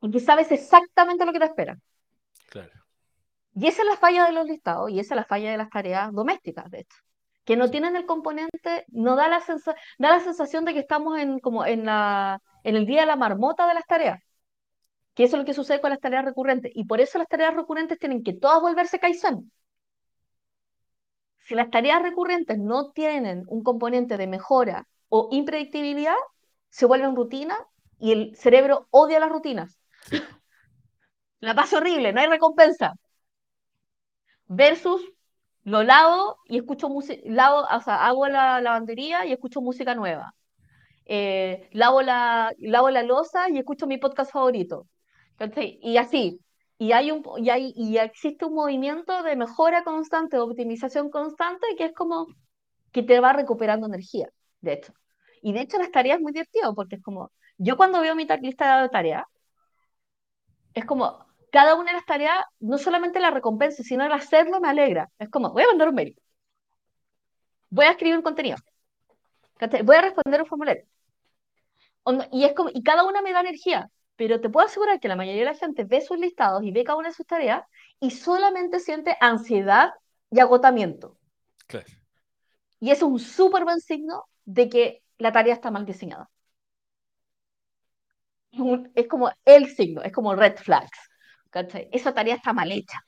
Porque 0.00 0.20
sabes 0.20 0.52
exactamente 0.52 1.24
lo 1.26 1.32
que 1.32 1.40
te 1.40 1.46
espera. 1.46 1.76
claro, 2.50 2.84
Y 3.54 3.66
esa 3.68 3.82
es 3.82 3.88
la 3.88 3.96
falla 3.96 4.26
de 4.26 4.32
los 4.32 4.46
listados 4.46 4.90
y 4.90 4.98
esa 5.00 5.14
es 5.14 5.16
la 5.20 5.24
falla 5.24 5.50
de 5.50 5.56
las 5.58 5.70
tareas 5.70 6.12
domésticas, 6.12 6.70
de 6.70 6.80
hecho. 6.80 6.96
Que 7.44 7.56
no 7.56 7.70
tienen 7.70 7.94
el 7.96 8.06
componente, 8.06 8.84
no 8.88 9.16
da 9.16 9.28
la, 9.28 9.40
sensa- 9.40 9.74
da 9.98 10.10
la 10.10 10.20
sensación 10.20 10.64
de 10.64 10.72
que 10.72 10.80
estamos 10.80 11.18
en, 11.18 11.38
como 11.40 11.64
en, 11.66 11.84
la, 11.86 12.40
en 12.64 12.76
el 12.76 12.86
día 12.86 13.00
de 13.02 13.06
la 13.06 13.16
marmota 13.16 13.66
de 13.68 13.74
las 13.74 13.86
tareas. 13.86 14.20
Que 15.14 15.24
eso 15.24 15.36
es 15.36 15.40
lo 15.40 15.46
que 15.46 15.54
sucede 15.54 15.80
con 15.80 15.90
las 15.90 16.00
tareas 16.00 16.24
recurrentes. 16.24 16.72
Y 16.74 16.84
por 16.86 17.00
eso 17.00 17.18
las 17.18 17.28
tareas 17.28 17.54
recurrentes 17.54 17.98
tienen 17.98 18.22
que 18.24 18.34
todas 18.34 18.60
volverse 18.62 18.98
Kaizen. 19.00 19.50
Si 21.44 21.54
las 21.54 21.70
tareas 21.70 22.02
recurrentes 22.02 22.58
no 22.58 22.90
tienen 22.92 23.44
un 23.48 23.62
componente 23.62 24.16
de 24.16 24.26
mejora 24.26 24.88
o 25.08 25.28
impredictibilidad, 25.30 26.16
se 26.70 26.86
vuelven 26.86 27.16
rutina 27.16 27.56
y 27.98 28.12
el 28.12 28.36
cerebro 28.36 28.88
odia 28.90 29.20
las 29.20 29.30
rutinas. 29.30 29.78
sí, 30.10 30.20
La 31.38 31.54
pasa 31.54 31.76
horrible, 31.78 32.12
no 32.12 32.20
hay 32.20 32.26
recompensa. 32.26 32.94
Versus 34.48 35.02
lo 35.64 35.82
lavo 35.82 36.38
y 36.46 36.58
escucho 36.58 36.88
música, 36.88 37.22
o 37.76 37.80
sea, 37.80 38.06
hago 38.06 38.28
la 38.28 38.60
lavandería 38.60 39.26
y 39.26 39.32
escucho 39.32 39.60
música 39.60 39.94
nueva. 39.94 40.34
Eh, 41.06 41.68
lavo 41.72 42.02
la, 42.02 42.52
lavo 42.58 42.90
la 42.90 43.02
loza 43.02 43.50
y 43.50 43.58
escucho 43.58 43.86
mi 43.86 43.98
podcast 43.98 44.32
favorito. 44.32 44.86
¿Cachai? 45.36 45.78
Y 45.82 45.96
así. 45.98 46.40
Y 46.84 46.92
hay 46.92 47.10
un, 47.10 47.22
y 47.38 47.50
hay, 47.50 47.72
y 47.76 47.96
existe 47.98 48.44
un 48.44 48.54
movimiento 48.54 49.22
de 49.22 49.36
mejora 49.36 49.84
constante, 49.84 50.36
de 50.36 50.42
optimización 50.42 51.10
constante, 51.10 51.66
que 51.78 51.86
es 51.86 51.94
como 51.94 52.26
que 52.92 53.02
te 53.02 53.20
va 53.20 53.32
recuperando 53.34 53.86
energía, 53.88 54.28
de 54.62 54.74
hecho. 54.74 54.92
Y 55.42 55.52
de 55.54 55.62
hecho 55.62 55.78
las 55.78 55.92
tareas 55.92 56.18
es 56.18 56.22
muy 56.22 56.32
divertido, 56.32 56.74
porque 56.74 56.96
es 56.96 57.02
como, 57.02 57.32
yo 57.58 57.76
cuando 57.78 58.00
veo 58.02 58.14
mi 58.16 58.26
ta- 58.26 58.36
lista 58.38 58.82
de 58.82 58.88
tareas, 58.90 59.24
es 60.74 60.84
como, 60.84 61.24
cada 61.50 61.74
una 61.74 61.90
de 61.92 61.96
las 61.96 62.04
tareas, 62.06 62.44
no 62.60 62.78
solamente 62.78 63.18
la 63.20 63.30
recompensa, 63.30 63.82
sino 63.82 64.04
el 64.04 64.12
hacerlo 64.12 64.60
me 64.60 64.68
alegra. 64.68 65.10
Es 65.18 65.28
como, 65.30 65.52
voy 65.52 65.62
a 65.64 65.68
mandar 65.68 65.88
un 65.88 65.94
mail, 65.94 66.16
voy 67.70 67.84
a 67.86 67.90
escribir 67.90 68.16
un 68.16 68.22
contenido, 68.22 68.56
voy 69.84 69.96
a 69.96 70.00
responder 70.02 70.40
un 70.42 70.46
formulario. 70.46 70.84
Y, 72.32 72.44
es 72.44 72.52
como, 72.54 72.70
y 72.72 72.82
cada 72.82 73.04
una 73.04 73.22
me 73.22 73.32
da 73.32 73.40
energía, 73.40 73.90
pero 74.16 74.40
te 74.40 74.50
puedo 74.50 74.66
asegurar 74.66 75.00
que 75.00 75.08
la 75.08 75.16
mayoría 75.16 75.40
de 75.44 75.52
la 75.52 75.56
gente 75.58 75.84
ve 75.84 76.00
sus 76.00 76.18
listados 76.18 76.62
y 76.64 76.72
ve 76.72 76.84
cada 76.84 76.98
una 76.98 77.08
de 77.08 77.14
sus 77.14 77.26
tareas 77.26 77.64
y 78.00 78.10
solamente 78.10 78.80
siente 78.80 79.16
ansiedad 79.20 79.92
y 80.30 80.40
agotamiento. 80.40 81.18
claro. 81.66 81.88
Y 82.80 82.90
eso 82.90 83.06
es 83.06 83.12
un 83.12 83.18
súper 83.20 83.64
buen 83.64 83.80
signo 83.80 84.24
de 84.44 84.68
que 84.68 85.02
la 85.18 85.32
tarea 85.32 85.54
está 85.54 85.70
mal 85.70 85.86
diseñada. 85.86 86.30
Es 88.94 89.06
como 89.08 89.30
el 89.44 89.68
signo, 89.74 90.02
es 90.02 90.12
como 90.12 90.34
red 90.34 90.56
flags. 90.56 90.98
¿cachai? 91.50 91.88
Esa 91.92 92.12
tarea 92.12 92.34
está 92.36 92.52
mal 92.52 92.70
hecha. 92.72 92.98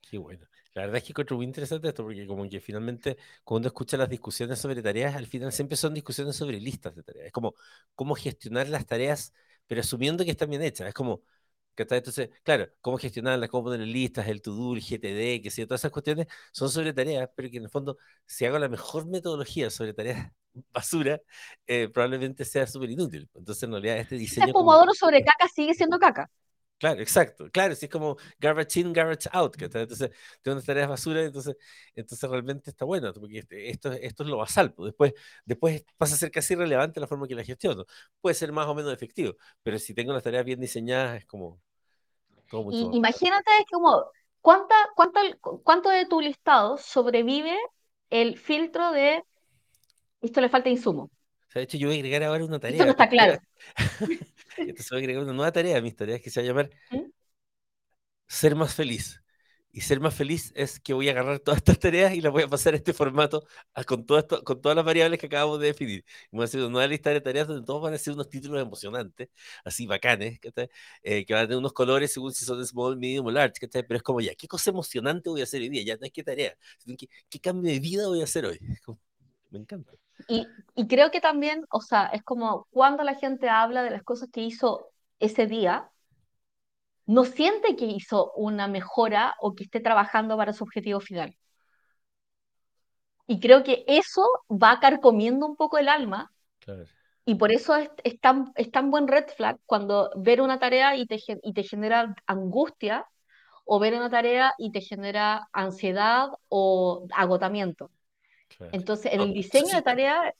Qué 0.00 0.18
bueno. 0.18 0.46
La 0.74 0.82
verdad 0.82 0.98
es 0.98 1.04
que 1.04 1.12
encuentro 1.12 1.36
muy 1.36 1.46
interesante 1.46 1.88
esto, 1.88 2.04
porque 2.04 2.26
como 2.26 2.48
que 2.48 2.60
finalmente 2.60 3.16
cuando 3.44 3.66
uno 3.66 3.68
escucha 3.68 3.96
las 3.96 4.08
discusiones 4.08 4.58
sobre 4.60 4.80
tareas, 4.82 5.16
al 5.16 5.26
final 5.26 5.52
siempre 5.52 5.76
son 5.76 5.92
discusiones 5.94 6.36
sobre 6.36 6.60
listas 6.60 6.94
de 6.94 7.02
tareas. 7.02 7.26
Es 7.26 7.32
como 7.32 7.54
cómo 7.94 8.14
gestionar 8.14 8.68
las 8.68 8.86
tareas, 8.86 9.34
pero 9.68 9.80
asumiendo 9.80 10.24
que 10.24 10.32
están 10.32 10.50
bien 10.50 10.62
hechas. 10.62 10.88
Es 10.88 10.94
como, 10.94 11.22
que 11.76 11.84
está, 11.84 11.96
entonces, 11.96 12.30
claro, 12.42 12.68
cómo 12.80 12.98
gestionarlas, 12.98 13.48
cómo 13.48 13.64
poner 13.64 13.86
listas, 13.86 14.26
el 14.26 14.42
to-do, 14.42 14.74
el 14.74 14.82
GTD, 14.82 15.40
que 15.40 15.50
yo, 15.50 15.66
todas 15.68 15.82
esas 15.82 15.92
cuestiones 15.92 16.26
son 16.50 16.70
sobre 16.70 16.92
tareas, 16.92 17.30
pero 17.36 17.48
que 17.48 17.58
en 17.58 17.64
el 17.64 17.70
fondo, 17.70 17.98
si 18.26 18.44
hago 18.44 18.58
la 18.58 18.68
mejor 18.68 19.06
metodología 19.06 19.70
sobre 19.70 19.94
tareas 19.94 20.32
basura, 20.72 21.20
eh, 21.68 21.88
probablemente 21.88 22.44
sea 22.44 22.66
súper 22.66 22.90
inútil. 22.90 23.30
Entonces, 23.32 23.62
en 23.62 23.70
realidad, 23.70 23.98
este 23.98 24.16
ese 24.16 24.22
diseño 24.22 24.52
como 24.52 24.70
pomodoro 24.70 24.92
sobre 24.92 25.22
caca 25.22 25.46
sigue 25.54 25.72
siendo 25.74 26.00
caca. 26.00 26.28
Claro, 26.78 27.00
exacto. 27.02 27.50
Claro, 27.50 27.74
si 27.74 27.86
es 27.86 27.90
como 27.90 28.16
garbage 28.38 28.78
in, 28.80 28.92
garbage 28.92 29.28
out, 29.32 29.56
¿cachai? 29.56 29.82
Entonces, 29.82 30.10
tengo 30.42 30.54
unas 30.54 30.64
tareas 30.64 30.88
basura, 30.88 31.22
entonces, 31.24 31.56
entonces 31.94 32.30
realmente 32.30 32.70
está 32.70 32.84
bueno, 32.84 33.12
porque 33.12 33.38
este- 33.40 33.68
esto, 33.70 33.92
esto 33.92 34.22
es 34.22 34.28
lo 34.28 34.36
basal. 34.36 34.72
pues. 34.72 34.88
Después, 34.92 35.12
después 35.44 35.84
pasa 35.96 36.14
a 36.14 36.18
ser 36.18 36.30
casi 36.30 36.54
irrelevante 36.54 37.00
la 37.00 37.08
forma 37.08 37.26
que 37.26 37.34
la 37.34 37.42
gestiono. 37.44 37.84
Puede 38.20 38.34
ser 38.34 38.52
más 38.52 38.66
o 38.68 38.74
menos 38.76 38.92
efectivo, 38.92 39.34
pero 39.62 39.78
si 39.78 39.92
tengo 39.92 40.12
las 40.12 40.22
tareas 40.22 40.44
bien 40.44 40.60
diseñadas, 40.60 41.18
es 41.18 41.26
como 41.26 41.60
todo 42.50 42.64
mucho 42.64 42.86
Y 42.86 42.96
imagínate 42.96 43.50
es 43.60 43.66
como, 43.70 44.04
¿cuánta, 44.40 44.74
cuánto, 44.96 45.20
¿cuánto 45.64 45.88
de 45.90 46.06
tu 46.06 46.20
listado 46.20 46.76
sobrevive 46.78 47.56
el 48.10 48.38
filtro 48.38 48.90
de 48.92 49.24
esto 50.22 50.40
le 50.40 50.48
falta 50.48 50.70
insumo? 50.70 51.10
O 51.48 51.50
sea, 51.50 51.60
de 51.60 51.64
hecho, 51.64 51.78
yo 51.78 51.88
voy 51.88 51.96
a 51.96 51.98
agregar 52.00 52.22
ahora 52.24 52.44
una 52.44 52.60
tarea 52.60 52.78
no 52.78 52.82
a 52.84 52.86
mis 52.86 52.92
está 52.92 53.08
claro. 53.08 53.38
Entonces 54.58 54.90
voy 54.90 54.98
a 54.98 55.00
agregar 55.00 55.22
una 55.22 55.32
nueva 55.32 55.52
tarea 55.52 55.78
a 55.78 55.80
mis 55.80 55.96
tareas 55.96 56.20
que 56.20 56.30
se 56.30 56.40
va 56.40 56.44
a 56.44 56.48
llamar 56.48 56.70
¿Mm? 56.90 57.10
ser 58.26 58.54
más 58.54 58.74
feliz. 58.74 59.22
Y 59.70 59.82
ser 59.82 60.00
más 60.00 60.14
feliz 60.14 60.52
es 60.56 60.80
que 60.80 60.94
voy 60.94 61.08
a 61.08 61.12
agarrar 61.12 61.40
todas 61.40 61.58
estas 61.58 61.78
tareas 61.78 62.14
y 62.14 62.20
las 62.20 62.32
voy 62.32 62.42
a 62.42 62.48
pasar 62.48 62.72
a 62.74 62.78
este 62.78 62.92
formato 62.92 63.46
con, 63.86 64.06
todo 64.06 64.18
esto, 64.18 64.42
con 64.42 64.60
todas 64.60 64.74
las 64.74 64.84
variables 64.84 65.20
que 65.20 65.26
acabamos 65.26 65.60
de 65.60 65.66
definir. 65.68 66.04
Voy 66.32 66.42
a 66.42 66.44
hacer 66.46 66.60
una 66.60 66.70
nueva 66.70 66.86
lista 66.88 67.10
de 67.10 67.20
tareas 67.20 67.46
donde 67.46 67.64
todos 67.64 67.82
van 67.82 67.94
a 67.94 67.98
ser 67.98 68.14
unos 68.14 68.28
títulos 68.28 68.60
emocionantes, 68.60 69.28
así 69.64 69.86
bacanes, 69.86 70.40
eh, 71.02 71.24
que 71.24 71.34
van 71.34 71.44
a 71.44 71.46
tener 71.46 71.58
unos 71.58 71.72
colores 71.74 72.12
según 72.12 72.32
si 72.32 72.44
son 72.44 72.66
small, 72.66 72.96
medium 72.96 73.26
o 73.26 73.30
large, 73.30 73.68
pero 73.68 73.96
es 73.96 74.02
como 74.02 74.20
ya, 74.20 74.34
¿qué 74.34 74.48
cosa 74.48 74.70
emocionante 74.70 75.28
voy 75.30 75.42
a 75.42 75.44
hacer 75.44 75.60
hoy 75.60 75.68
día? 75.68 75.82
Ya 75.84 75.96
no 75.96 76.06
es 76.06 76.12
qué 76.12 76.24
tarea, 76.24 76.56
sino 76.78 76.96
¿qué, 76.96 77.08
qué 77.28 77.38
cambio 77.38 77.70
de 77.70 77.78
vida 77.78 78.08
voy 78.08 78.22
a 78.22 78.24
hacer 78.24 78.46
hoy? 78.46 78.58
Me 79.50 79.58
encanta. 79.58 79.92
Y, 80.28 80.46
y 80.74 80.86
creo 80.86 81.10
que 81.10 81.20
también, 81.20 81.64
o 81.70 81.80
sea, 81.80 82.06
es 82.06 82.22
como 82.22 82.66
cuando 82.70 83.04
la 83.04 83.14
gente 83.14 83.48
habla 83.48 83.82
de 83.82 83.90
las 83.90 84.02
cosas 84.02 84.28
que 84.32 84.42
hizo 84.42 84.90
ese 85.20 85.46
día, 85.46 85.90
no 87.06 87.24
siente 87.24 87.74
que 87.76 87.86
hizo 87.86 88.32
una 88.32 88.68
mejora 88.68 89.34
o 89.40 89.54
que 89.54 89.64
esté 89.64 89.80
trabajando 89.80 90.36
para 90.36 90.52
su 90.52 90.64
objetivo 90.64 91.00
final. 91.00 91.34
Y 93.26 93.40
creo 93.40 93.62
que 93.62 93.84
eso 93.86 94.26
va 94.50 94.78
carcomiendo 94.80 95.46
un 95.46 95.56
poco 95.56 95.78
el 95.78 95.88
alma. 95.88 96.30
Claro. 96.60 96.84
Y 97.24 97.34
por 97.34 97.52
eso 97.52 97.76
es, 97.76 97.90
es, 98.04 98.18
tan, 98.20 98.52
es 98.56 98.70
tan 98.70 98.90
buen 98.90 99.06
red 99.06 99.26
flag 99.36 99.58
cuando 99.66 100.10
ver 100.16 100.40
una 100.40 100.58
tarea 100.58 100.96
y 100.96 101.06
te, 101.06 101.18
y 101.42 101.52
te 101.52 101.62
genera 101.62 102.14
angustia 102.26 103.06
o 103.64 103.78
ver 103.78 103.94
una 103.94 104.08
tarea 104.08 104.54
y 104.56 104.72
te 104.72 104.80
genera 104.80 105.48
ansiedad 105.52 106.28
o 106.48 107.06
agotamiento. 107.14 107.90
Claro. 108.48 108.72
Entonces, 108.74 109.12
en 109.12 109.20
el 109.20 109.32
diseño 109.32 109.76
de 109.76 109.82
tarea... 109.82 110.34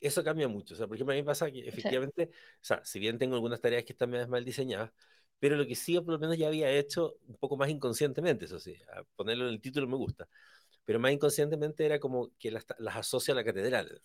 Eso 0.00 0.22
cambia 0.22 0.46
mucho. 0.46 0.74
O 0.74 0.76
sea, 0.76 0.86
por 0.86 0.96
ejemplo, 0.96 1.12
a 1.12 1.16
mí 1.16 1.22
me 1.22 1.26
pasa 1.26 1.50
que 1.50 1.66
efectivamente, 1.68 2.26
sí. 2.26 2.32
o 2.32 2.64
sea, 2.64 2.84
si 2.84 3.00
bien 3.00 3.18
tengo 3.18 3.34
algunas 3.34 3.60
tareas 3.60 3.84
que 3.84 3.92
están 3.92 4.10
mal 4.30 4.44
diseñadas, 4.44 4.92
pero 5.38 5.56
lo 5.56 5.66
que 5.66 5.74
sí 5.74 5.94
por 6.00 6.14
lo 6.14 6.18
menos 6.18 6.36
ya 6.36 6.48
había 6.48 6.70
hecho 6.70 7.16
un 7.26 7.36
poco 7.36 7.56
más 7.56 7.68
inconscientemente, 7.68 8.44
eso 8.44 8.58
sí, 8.58 8.76
a 8.92 9.02
ponerlo 9.16 9.48
en 9.48 9.54
el 9.54 9.60
título 9.60 9.86
me 9.88 9.96
gusta, 9.96 10.28
pero 10.84 11.00
más 11.00 11.12
inconscientemente 11.12 11.84
era 11.84 11.98
como 11.98 12.30
que 12.38 12.50
las, 12.50 12.66
las 12.78 12.96
asocia 12.96 13.32
a 13.32 13.36
la 13.36 13.44
catedral. 13.44 14.02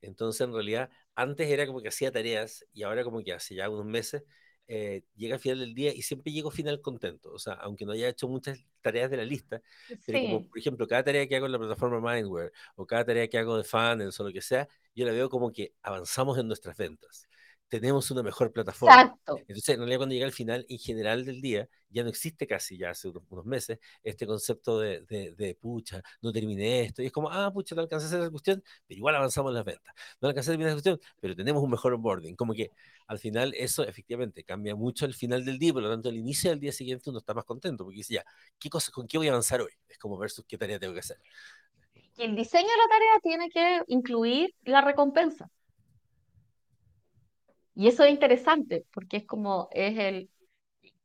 Entonces, 0.00 0.40
en 0.42 0.52
realidad, 0.52 0.90
antes 1.14 1.48
era 1.48 1.66
como 1.66 1.80
que 1.82 1.88
hacía 1.88 2.12
tareas 2.12 2.64
y 2.72 2.82
ahora 2.84 3.04
como 3.04 3.22
que 3.22 3.32
hace 3.32 3.54
ya 3.54 3.68
unos 3.68 3.84
meses 3.86 4.22
eh, 4.68 5.02
llega 5.16 5.34
al 5.36 5.40
final 5.40 5.60
del 5.60 5.74
día 5.74 5.94
y 5.94 6.02
siempre 6.02 6.30
llego 6.30 6.50
final 6.50 6.80
contento. 6.82 7.32
O 7.32 7.38
sea, 7.38 7.54
aunque 7.54 7.86
no 7.86 7.92
haya 7.92 8.08
hecho 8.08 8.28
muchas 8.28 8.64
tareas 8.82 9.10
de 9.10 9.16
la 9.16 9.24
lista, 9.24 9.62
pero 10.06 10.20
como 10.20 10.46
por 10.46 10.58
ejemplo, 10.58 10.86
cada 10.86 11.02
tarea 11.02 11.26
que 11.26 11.36
hago 11.36 11.46
en 11.46 11.52
la 11.52 11.58
plataforma 11.58 12.14
Mindware 12.14 12.52
o 12.76 12.86
cada 12.86 13.04
tarea 13.04 13.28
que 13.28 13.38
hago 13.38 13.56
de 13.56 13.64
Funnels 13.64 14.20
o 14.20 14.24
lo 14.24 14.32
que 14.32 14.42
sea, 14.42 14.68
yo 14.94 15.06
la 15.06 15.12
veo 15.12 15.30
como 15.30 15.50
que 15.50 15.72
avanzamos 15.82 16.38
en 16.38 16.46
nuestras 16.46 16.76
ventas 16.76 17.28
tenemos 17.68 18.10
una 18.10 18.22
mejor 18.22 18.52
plataforma. 18.52 19.02
Exacto. 19.02 19.36
Entonces, 19.40 19.68
en 19.70 19.78
realidad, 19.78 19.98
cuando 19.98 20.14
llega 20.14 20.26
al 20.26 20.32
final, 20.32 20.66
en 20.68 20.78
general 20.78 21.24
del 21.24 21.40
día, 21.40 21.68
ya 21.90 22.02
no 22.02 22.08
existe 22.08 22.46
casi, 22.46 22.76
ya 22.76 22.90
hace 22.90 23.08
unos, 23.08 23.22
unos 23.30 23.44
meses, 23.46 23.78
este 24.02 24.26
concepto 24.26 24.78
de, 24.78 25.02
de, 25.02 25.32
de, 25.32 25.54
pucha, 25.54 26.02
no 26.22 26.32
terminé 26.32 26.82
esto. 26.82 27.02
Y 27.02 27.06
es 27.06 27.12
como, 27.12 27.30
ah, 27.30 27.52
pucha, 27.52 27.74
no 27.74 27.82
alcancé 27.82 28.06
a 28.06 28.08
hacer 28.08 28.20
la 28.20 28.30
cuestión, 28.30 28.62
pero 28.86 28.98
igual 28.98 29.16
avanzamos 29.16 29.50
en 29.50 29.54
las 29.54 29.64
ventas. 29.64 29.94
No 30.20 30.28
alcancé 30.28 30.50
a 30.50 30.52
terminar 30.52 30.70
la 30.70 30.76
cuestión, 30.76 31.00
pero 31.20 31.34
tenemos 31.36 31.62
un 31.62 31.70
mejor 31.70 31.94
onboarding. 31.94 32.36
Como 32.36 32.54
que 32.54 32.72
al 33.06 33.18
final 33.18 33.54
eso 33.54 33.84
efectivamente 33.84 34.44
cambia 34.44 34.74
mucho 34.74 35.04
al 35.04 35.14
final 35.14 35.44
del 35.44 35.58
día, 35.58 35.72
por 35.72 35.82
lo 35.82 35.90
tanto, 35.90 36.08
al 36.08 36.16
inicio 36.16 36.50
del 36.50 36.60
día 36.60 36.72
siguiente 36.72 37.10
uno 37.10 37.18
está 37.18 37.34
más 37.34 37.44
contento, 37.44 37.84
porque 37.84 37.98
dice, 37.98 38.14
ya, 38.14 38.24
¿qué 38.58 38.68
cosa, 38.70 38.90
¿con 38.92 39.06
qué 39.06 39.18
voy 39.18 39.28
a 39.28 39.30
avanzar 39.30 39.60
hoy? 39.60 39.72
Es 39.88 39.98
como 39.98 40.18
versus 40.18 40.44
qué 40.46 40.58
tarea 40.58 40.78
tengo 40.78 40.94
que 40.94 41.00
hacer. 41.00 41.18
Y 42.16 42.22
el 42.22 42.34
diseño 42.34 42.66
de 42.66 42.76
la 42.76 42.88
tarea 42.88 43.20
tiene 43.22 43.48
que 43.50 43.82
incluir 43.86 44.54
la 44.64 44.80
recompensa. 44.80 45.50
Y 47.78 47.86
eso 47.86 48.02
es 48.02 48.10
interesante, 48.10 48.86
porque 48.92 49.18
es 49.18 49.24
como, 49.24 49.68
es 49.70 49.96
el, 50.00 50.30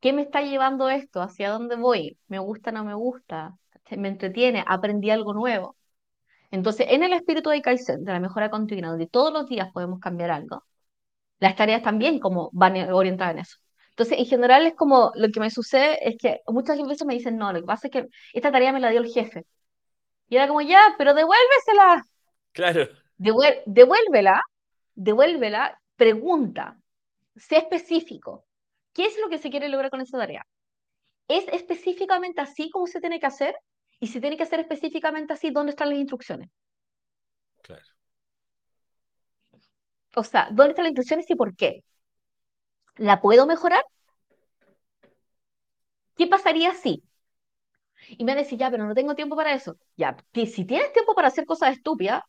¿qué 0.02 0.12
me 0.12 0.24
está 0.24 0.42
llevando 0.42 0.90
esto? 0.90 1.22
¿Hacia 1.22 1.52
dónde 1.52 1.76
voy? 1.76 2.18
¿Me 2.28 2.40
gusta, 2.40 2.72
no 2.72 2.84
me 2.84 2.96
gusta? 2.96 3.56
¿Me 3.92 4.08
entretiene? 4.08 4.64
¿Aprendí 4.66 5.12
algo 5.12 5.36
nuevo? 5.36 5.76
Entonces, 6.50 6.88
en 6.90 7.04
el 7.04 7.14
espíritu 7.14 7.52
de 7.52 7.62
Kaizen, 7.62 8.04
de 8.04 8.12
la 8.12 8.20
mejora 8.20 8.50
continua, 8.50 8.90
donde 8.90 9.06
todos 9.06 9.32
los 9.32 9.48
días 9.48 9.70
podemos 9.72 10.00
cambiar 10.00 10.32
algo, 10.32 10.64
las 11.40 11.56
tareas 11.56 11.84
también 11.84 12.18
como 12.20 12.50
van 12.54 12.76
orientadas 12.92 13.36
en 13.36 13.40
eso. 13.42 13.58
Entonces, 13.92 14.18
en 14.18 14.26
general 14.26 14.66
es 14.66 14.74
como, 14.74 15.12
lo 15.14 15.30
que 15.30 15.40
me 15.40 15.52
sucede 15.52 16.00
es 16.10 16.18
que 16.18 16.42
muchas 16.48 16.82
veces 16.82 17.06
me 17.06 17.14
dicen, 17.14 17.38
no, 17.38 17.54
lo 17.54 17.60
que 17.60 17.68
pasa 17.68 17.86
es 17.86 17.92
que 17.92 18.08
esta 18.34 18.52
tarea 18.52 18.74
me 18.74 18.80
la 18.80 18.90
dio 18.90 19.02
el 19.02 19.14
jefe. 19.14 19.46
Y 20.28 20.38
era 20.38 20.48
como, 20.48 20.62
ya, 20.62 20.82
pero 20.98 21.14
devuélvesela. 21.14 22.04
Claro. 22.52 22.88
Devuel, 23.18 23.62
devuélvela, 23.68 24.42
devuélvela 24.96 25.80
pregunta, 25.96 26.80
sé 27.36 27.58
específico. 27.58 28.46
¿Qué 28.94 29.06
es 29.06 29.18
lo 29.20 29.30
que 29.30 29.38
se 29.38 29.50
quiere 29.50 29.70
lograr 29.70 29.90
con 29.92 30.02
esa 30.02 30.18
tarea? 30.18 30.46
¿Es 31.28 31.48
específicamente 31.50 32.42
así 32.42 32.70
como 32.70 32.88
se 32.88 33.00
tiene 33.00 33.20
que 33.20 33.26
hacer? 33.26 33.56
Y 34.00 34.08
si 34.08 34.20
tiene 34.20 34.38
que 34.38 34.44
hacer 34.44 34.60
específicamente 34.60 35.34
así, 35.34 35.50
¿dónde 35.52 35.72
están 35.72 35.90
las 35.90 36.00
instrucciones? 36.00 36.50
Claro. 37.62 37.84
O 40.16 40.24
sea, 40.24 40.48
¿dónde 40.52 40.72
están 40.72 40.84
las 40.84 40.92
instrucciones 40.92 41.30
y 41.30 41.36
por 41.36 41.56
qué? 41.56 41.84
¿La 42.98 43.22
puedo 43.22 43.48
mejorar? 43.48 43.84
¿Qué 46.16 46.28
pasaría 46.28 46.74
si? 46.74 47.04
Y 48.10 48.24
me 48.24 48.36
decía, 48.36 48.58
ya, 48.58 48.72
pero 48.72 48.86
no 48.86 48.94
tengo 48.94 49.16
tiempo 49.16 49.36
para 49.36 49.54
eso. 49.54 49.78
Ya, 49.96 50.16
si 50.34 50.66
tienes 50.66 50.92
tiempo 50.94 51.16
para 51.16 51.30
hacer 51.30 51.46
cosas 51.46 51.74
estúpidas 51.74 52.22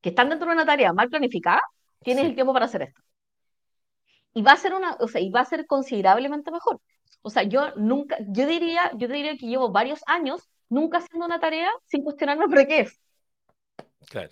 que 0.00 0.10
están 0.10 0.28
dentro 0.28 0.46
de 0.46 0.54
una 0.54 0.66
tarea 0.66 0.92
mal 0.92 1.08
planificada, 1.08 1.62
tienes 2.02 2.24
sí. 2.24 2.30
el 2.30 2.34
tiempo 2.34 2.52
para 2.52 2.66
hacer 2.66 2.82
esto. 2.82 3.02
Y 4.34 4.42
va 4.42 4.52
a 4.52 4.56
ser 4.56 4.74
una, 4.74 4.96
o 5.00 5.08
sea, 5.08 5.20
y 5.20 5.30
va 5.30 5.40
a 5.40 5.44
ser 5.46 5.66
considerablemente 5.66 6.50
mejor. 6.50 6.80
O 7.22 7.30
sea, 7.30 7.42
yo 7.42 7.74
nunca, 7.76 8.16
yo 8.28 8.46
diría, 8.46 8.92
yo 8.96 9.08
diría 9.08 9.36
que 9.36 9.46
llevo 9.46 9.70
varios 9.70 10.00
años 10.06 10.48
nunca 10.68 10.98
haciendo 10.98 11.26
una 11.26 11.40
tarea 11.40 11.70
sin 11.86 12.02
cuestionarme 12.04 12.46
por 12.46 12.66
qué 12.66 12.80
es. 12.80 13.00
Claro. 14.08 14.30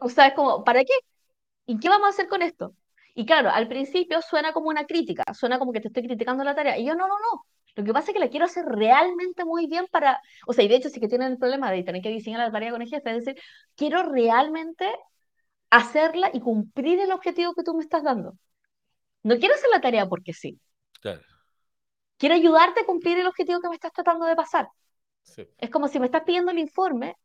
O 0.00 0.08
sea, 0.08 0.28
es 0.28 0.34
como, 0.34 0.64
¿para 0.64 0.84
qué? 0.84 0.94
¿Y 1.66 1.78
qué 1.78 1.88
vamos 1.88 2.06
a 2.06 2.10
hacer 2.10 2.28
con 2.28 2.42
esto? 2.42 2.74
Y 3.14 3.26
claro, 3.26 3.50
al 3.50 3.68
principio 3.68 4.22
suena 4.22 4.52
como 4.52 4.68
una 4.68 4.86
crítica, 4.86 5.24
suena 5.34 5.58
como 5.58 5.72
que 5.72 5.80
te 5.80 5.88
estoy 5.88 6.04
criticando 6.04 6.44
la 6.44 6.54
tarea. 6.54 6.78
Y 6.78 6.86
yo, 6.86 6.94
no, 6.94 7.08
no, 7.08 7.18
no. 7.18 7.44
Lo 7.74 7.84
que 7.84 7.92
pasa 7.92 8.10
es 8.10 8.14
que 8.14 8.20
la 8.20 8.28
quiero 8.28 8.46
hacer 8.46 8.64
realmente 8.64 9.44
muy 9.44 9.66
bien 9.66 9.86
para, 9.90 10.20
o 10.46 10.52
sea, 10.52 10.64
y 10.64 10.68
de 10.68 10.76
hecho 10.76 10.88
sí 10.88 10.98
que 10.98 11.08
tienen 11.08 11.32
el 11.32 11.38
problema 11.38 11.70
de 11.70 11.84
tener 11.84 12.02
que 12.02 12.08
diseñar 12.10 12.40
la 12.40 12.50
tarea 12.50 12.72
con 12.72 12.82
el 12.82 12.88
jefe, 12.88 13.10
es 13.10 13.24
decir, 13.24 13.42
quiero 13.76 14.02
realmente 14.02 14.84
hacerla 15.70 16.30
y 16.32 16.40
cumplir 16.40 17.00
el 17.00 17.12
objetivo 17.12 17.54
que 17.54 17.62
tú 17.62 17.74
me 17.74 17.82
estás 17.82 18.02
dando. 18.02 18.36
No 19.22 19.38
quiero 19.38 19.54
hacer 19.54 19.70
la 19.70 19.80
tarea 19.80 20.06
porque 20.06 20.32
sí. 20.32 20.58
Claro. 21.00 21.22
Quiero 22.16 22.34
ayudarte 22.34 22.80
a 22.80 22.86
cumplir 22.86 23.18
el 23.18 23.26
objetivo 23.26 23.60
que 23.60 23.68
me 23.68 23.74
estás 23.74 23.92
tratando 23.92 24.26
de 24.26 24.36
pasar. 24.36 24.68
Sí. 25.22 25.46
Es 25.58 25.70
como 25.70 25.88
si 25.88 26.00
me 26.00 26.06
estás 26.06 26.22
pidiendo 26.24 26.50
el 26.50 26.58
informe, 26.58 27.16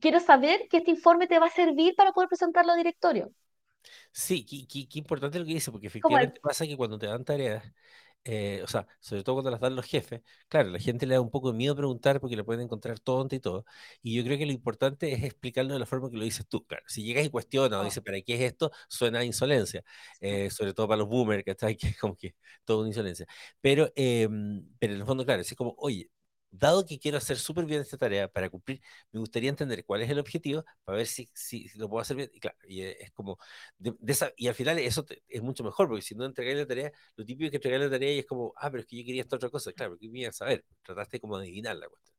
quiero 0.00 0.20
saber 0.20 0.66
que 0.70 0.78
este 0.78 0.90
informe 0.90 1.26
te 1.26 1.38
va 1.38 1.46
a 1.46 1.50
servir 1.50 1.94
para 1.96 2.12
poder 2.12 2.28
presentarlo 2.28 2.72
al 2.72 2.78
directorio. 2.78 3.32
Sí, 4.12 4.44
qué, 4.46 4.66
qué, 4.66 4.88
qué 4.88 4.98
importante 4.98 5.38
lo 5.38 5.44
que 5.44 5.54
dice, 5.54 5.72
porque 5.72 5.88
efectivamente 5.88 6.36
el... 6.36 6.40
pasa 6.40 6.66
que 6.66 6.76
cuando 6.76 6.98
te 6.98 7.06
dan 7.06 7.24
tareas, 7.24 7.64
eh, 8.24 8.60
o 8.62 8.66
sea, 8.68 8.86
sobre 9.00 9.24
todo 9.24 9.36
cuando 9.36 9.50
las 9.50 9.60
dan 9.60 9.74
los 9.76 9.86
jefes, 9.86 10.22
claro, 10.48 10.70
la 10.70 10.78
gente 10.78 11.06
le 11.06 11.14
da 11.14 11.20
un 11.20 11.30
poco 11.30 11.50
de 11.52 11.58
miedo 11.58 11.74
preguntar 11.76 12.20
porque 12.20 12.36
le 12.36 12.44
pueden 12.44 12.62
encontrar 12.64 13.00
tonta 13.00 13.34
y 13.36 13.40
todo. 13.40 13.64
Y 14.02 14.14
yo 14.16 14.24
creo 14.24 14.38
que 14.38 14.46
lo 14.46 14.52
importante 14.52 15.12
es 15.12 15.24
explicarlo 15.24 15.72
de 15.74 15.80
la 15.80 15.86
forma 15.86 16.10
que 16.10 16.16
lo 16.16 16.24
dices 16.24 16.46
tú. 16.48 16.64
Claro, 16.66 16.84
si 16.86 17.02
llegas 17.04 17.24
y 17.26 17.30
cuestionas 17.30 17.80
o 17.80 17.84
dices, 17.84 18.02
¿para 18.02 18.20
qué 18.22 18.34
es 18.34 18.40
esto? 18.42 18.70
Suena 18.88 19.20
a 19.20 19.24
insolencia, 19.24 19.82
eh, 20.20 20.50
sobre 20.50 20.72
todo 20.74 20.88
para 20.88 20.98
los 20.98 21.08
boomers, 21.08 21.44
que 21.44 21.50
está 21.52 21.66
aquí, 21.68 21.92
como 22.00 22.16
que 22.16 22.34
todo 22.64 22.80
una 22.80 22.88
insolencia. 22.88 23.26
Pero, 23.60 23.90
eh, 23.96 24.28
pero 24.78 24.94
en 24.94 25.00
el 25.00 25.06
fondo, 25.06 25.24
claro, 25.24 25.42
es 25.42 25.54
como, 25.54 25.74
oye, 25.78 26.10
dado 26.52 26.84
que 26.86 26.98
quiero 26.98 27.18
hacer 27.18 27.38
súper 27.38 27.64
bien 27.64 27.80
esta 27.80 27.96
tarea 27.96 28.28
para 28.28 28.50
cumplir, 28.50 28.80
me 29.10 29.18
gustaría 29.18 29.48
entender 29.48 29.84
cuál 29.84 30.02
es 30.02 30.10
el 30.10 30.18
objetivo 30.18 30.64
para 30.84 30.98
ver 30.98 31.06
si, 31.06 31.28
si, 31.34 31.68
si 31.68 31.78
lo 31.78 31.88
puedo 31.88 32.02
hacer 32.02 32.16
bien. 32.16 32.30
Y 32.32 32.40
claro, 32.40 32.58
y 32.68 32.82
es 32.82 33.10
como, 33.12 33.38
de, 33.78 33.94
de 33.98 34.12
esa, 34.12 34.30
y 34.36 34.48
al 34.48 34.54
final 34.54 34.78
eso 34.78 35.02
te, 35.04 35.22
es 35.28 35.42
mucho 35.42 35.64
mejor, 35.64 35.88
porque 35.88 36.02
si 36.02 36.14
no 36.14 36.24
entregáis 36.26 36.58
la 36.58 36.66
tarea, 36.66 36.92
lo 37.16 37.24
típico 37.24 37.46
es 37.46 37.50
que 37.50 37.56
entregáis 37.56 37.84
la 37.84 37.90
tarea 37.90 38.12
y 38.12 38.18
es 38.20 38.26
como, 38.26 38.52
ah, 38.56 38.70
pero 38.70 38.82
es 38.82 38.86
que 38.86 38.96
yo 38.96 39.04
quería 39.04 39.22
esta 39.22 39.36
otra 39.36 39.48
cosa. 39.48 39.72
Claro, 39.72 39.92
porque 39.92 40.06
iba 40.06 40.28
a 40.28 40.32
saber, 40.32 40.64
trataste 40.82 41.18
como 41.18 41.38
de 41.38 41.44
adivinar 41.44 41.76
la 41.76 41.88
cuestión. 41.88 42.12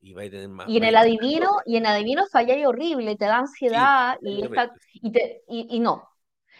Y, 0.00 0.12
va 0.12 0.22
a 0.22 0.30
tener 0.30 0.48
más, 0.48 0.68
y 0.68 0.76
en 0.76 0.84
el 0.84 0.94
adivino, 0.94 1.56
y 1.66 1.76
en 1.76 1.86
adivino 1.86 2.24
falláis 2.28 2.64
horrible, 2.66 3.16
te 3.16 3.24
da 3.24 3.38
ansiedad 3.38 4.16
sí, 4.22 4.28
y, 4.28 4.44
está, 4.44 4.72
y, 4.92 5.10
te, 5.12 5.42
y, 5.48 5.76
y 5.76 5.80
no. 5.80 6.08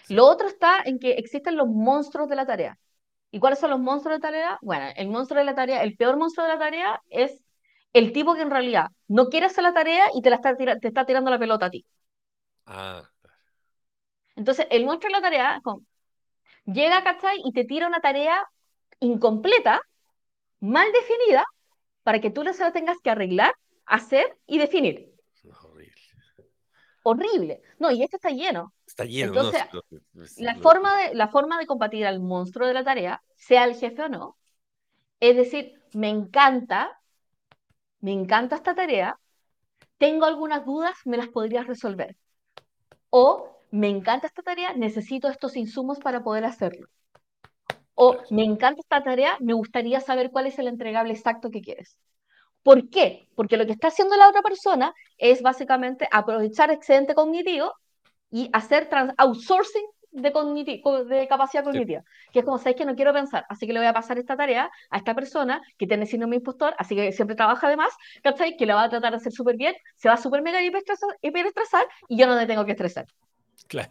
Sí. 0.06 0.14
Lo 0.14 0.26
otro 0.26 0.48
está 0.48 0.82
en 0.84 0.98
que 0.98 1.12
existen 1.12 1.56
los 1.56 1.68
monstruos 1.68 2.28
de 2.28 2.34
la 2.36 2.46
tarea. 2.46 2.78
¿Y 3.30 3.40
cuáles 3.40 3.58
son 3.58 3.70
los 3.70 3.80
monstruos 3.80 4.18
de 4.18 4.18
la 4.18 4.30
tarea? 4.30 4.58
Bueno, 4.62 4.86
el 4.96 5.08
monstruo 5.08 5.38
de 5.38 5.44
la 5.44 5.54
tarea, 5.54 5.82
el 5.82 5.96
peor 5.96 6.16
monstruo 6.16 6.46
de 6.46 6.52
la 6.52 6.58
tarea 6.58 7.02
es 7.10 7.44
el 7.92 8.12
tipo 8.12 8.34
que 8.34 8.42
en 8.42 8.50
realidad 8.50 8.88
no 9.06 9.28
quiere 9.28 9.46
hacer 9.46 9.64
la 9.64 9.74
tarea 9.74 10.06
y 10.14 10.22
te, 10.22 10.30
la 10.30 10.36
está, 10.36 10.56
te 10.56 10.88
está 10.88 11.04
tirando 11.04 11.30
la 11.30 11.38
pelota 11.38 11.66
a 11.66 11.70
ti. 11.70 11.84
Ah. 12.66 13.02
Entonces, 14.36 14.66
el 14.70 14.84
monstruo 14.84 15.10
de 15.10 15.18
la 15.18 15.22
tarea 15.22 15.60
con, 15.62 15.86
llega, 16.64 17.02
¿cachai? 17.02 17.40
Y 17.44 17.52
te 17.52 17.64
tira 17.64 17.86
una 17.86 18.00
tarea 18.00 18.46
incompleta, 19.00 19.80
mal 20.60 20.90
definida, 20.92 21.44
para 22.02 22.20
que 22.20 22.30
tú 22.30 22.42
la 22.42 22.72
tengas 22.72 22.98
que 23.02 23.10
arreglar, 23.10 23.54
hacer 23.84 24.38
y 24.46 24.58
definir. 24.58 25.12
Horrible. 25.62 25.92
Horrible. 27.02 27.62
No, 27.78 27.90
y 27.90 28.02
esto 28.02 28.16
está 28.16 28.30
lleno. 28.30 28.72
Está 28.98 29.08
lleno. 29.08 29.28
Entonces, 29.28 29.62
no, 29.72 29.82
la, 30.38 30.56
forma 30.56 30.96
de, 30.96 31.14
la 31.14 31.28
forma 31.28 31.56
de 31.56 31.66
combatir 31.66 32.04
al 32.04 32.18
monstruo 32.18 32.66
de 32.66 32.74
la 32.74 32.82
tarea, 32.82 33.22
sea 33.36 33.62
el 33.62 33.76
jefe 33.76 34.02
o 34.02 34.08
no, 34.08 34.36
Es 35.20 35.36
decir, 35.36 35.80
me 35.92 36.08
encanta, 36.08 37.00
me 38.00 38.10
encanta 38.10 38.56
esta 38.56 38.74
tarea, 38.74 39.16
tengo 39.98 40.26
algunas 40.26 40.66
dudas, 40.66 40.96
me 41.04 41.16
las 41.16 41.28
podrías 41.28 41.68
resolver. 41.68 42.16
O 43.10 43.62
me 43.70 43.88
encanta 43.88 44.26
esta 44.26 44.42
tarea, 44.42 44.74
necesito 44.74 45.28
estos 45.28 45.54
insumos 45.56 46.00
para 46.00 46.24
poder 46.24 46.44
hacerlo. 46.44 46.88
O 47.94 48.16
me 48.30 48.42
encanta 48.42 48.80
esta 48.80 49.04
tarea, 49.04 49.36
me 49.38 49.52
gustaría 49.52 50.00
saber 50.00 50.32
cuál 50.32 50.48
es 50.48 50.58
el 50.58 50.66
entregable 50.66 51.12
exacto 51.12 51.50
que 51.50 51.60
quieres. 51.60 51.96
¿Por 52.64 52.90
qué? 52.90 53.28
Porque 53.36 53.56
lo 53.56 53.64
que 53.64 53.72
está 53.72 53.88
haciendo 53.88 54.16
la 54.16 54.28
otra 54.28 54.42
persona 54.42 54.92
es 55.18 55.40
básicamente 55.40 56.08
aprovechar 56.10 56.72
excedente 56.72 57.14
cognitivo 57.14 57.72
y 58.30 58.50
hacer 58.52 58.88
outsourcing 59.16 59.86
de, 60.10 60.30
de 61.06 61.28
capacidad 61.28 61.64
cognitiva. 61.64 62.02
Que 62.32 62.40
es 62.40 62.44
como, 62.44 62.58
sabéis 62.58 62.76
que 62.76 62.84
no 62.84 62.94
quiero 62.94 63.12
pensar, 63.12 63.44
así 63.48 63.66
que 63.66 63.72
le 63.72 63.80
voy 63.80 63.88
a 63.88 63.92
pasar 63.92 64.18
esta 64.18 64.36
tarea 64.36 64.70
a 64.90 64.96
esta 64.96 65.14
persona 65.14 65.60
que 65.76 65.86
tiene 65.86 66.06
síndrome 66.06 66.36
impostor, 66.36 66.74
así 66.78 66.94
que 66.94 67.12
siempre 67.12 67.36
trabaja 67.36 67.68
de 67.68 67.76
más, 67.76 67.94
¿cachai? 68.22 68.56
Que 68.56 68.66
la 68.66 68.74
va 68.74 68.84
a 68.84 68.88
tratar 68.88 69.12
de 69.12 69.16
hacer 69.16 69.32
súper 69.32 69.56
bien, 69.56 69.74
se 69.96 70.08
va 70.08 70.14
a 70.14 70.18
súper 70.18 70.42
mega 70.42 70.60
hiperestresar, 70.62 71.86
y 72.08 72.18
yo 72.18 72.26
no 72.26 72.36
me 72.36 72.46
tengo 72.46 72.64
que 72.64 72.72
estresar. 72.72 73.06
Claro. 73.66 73.90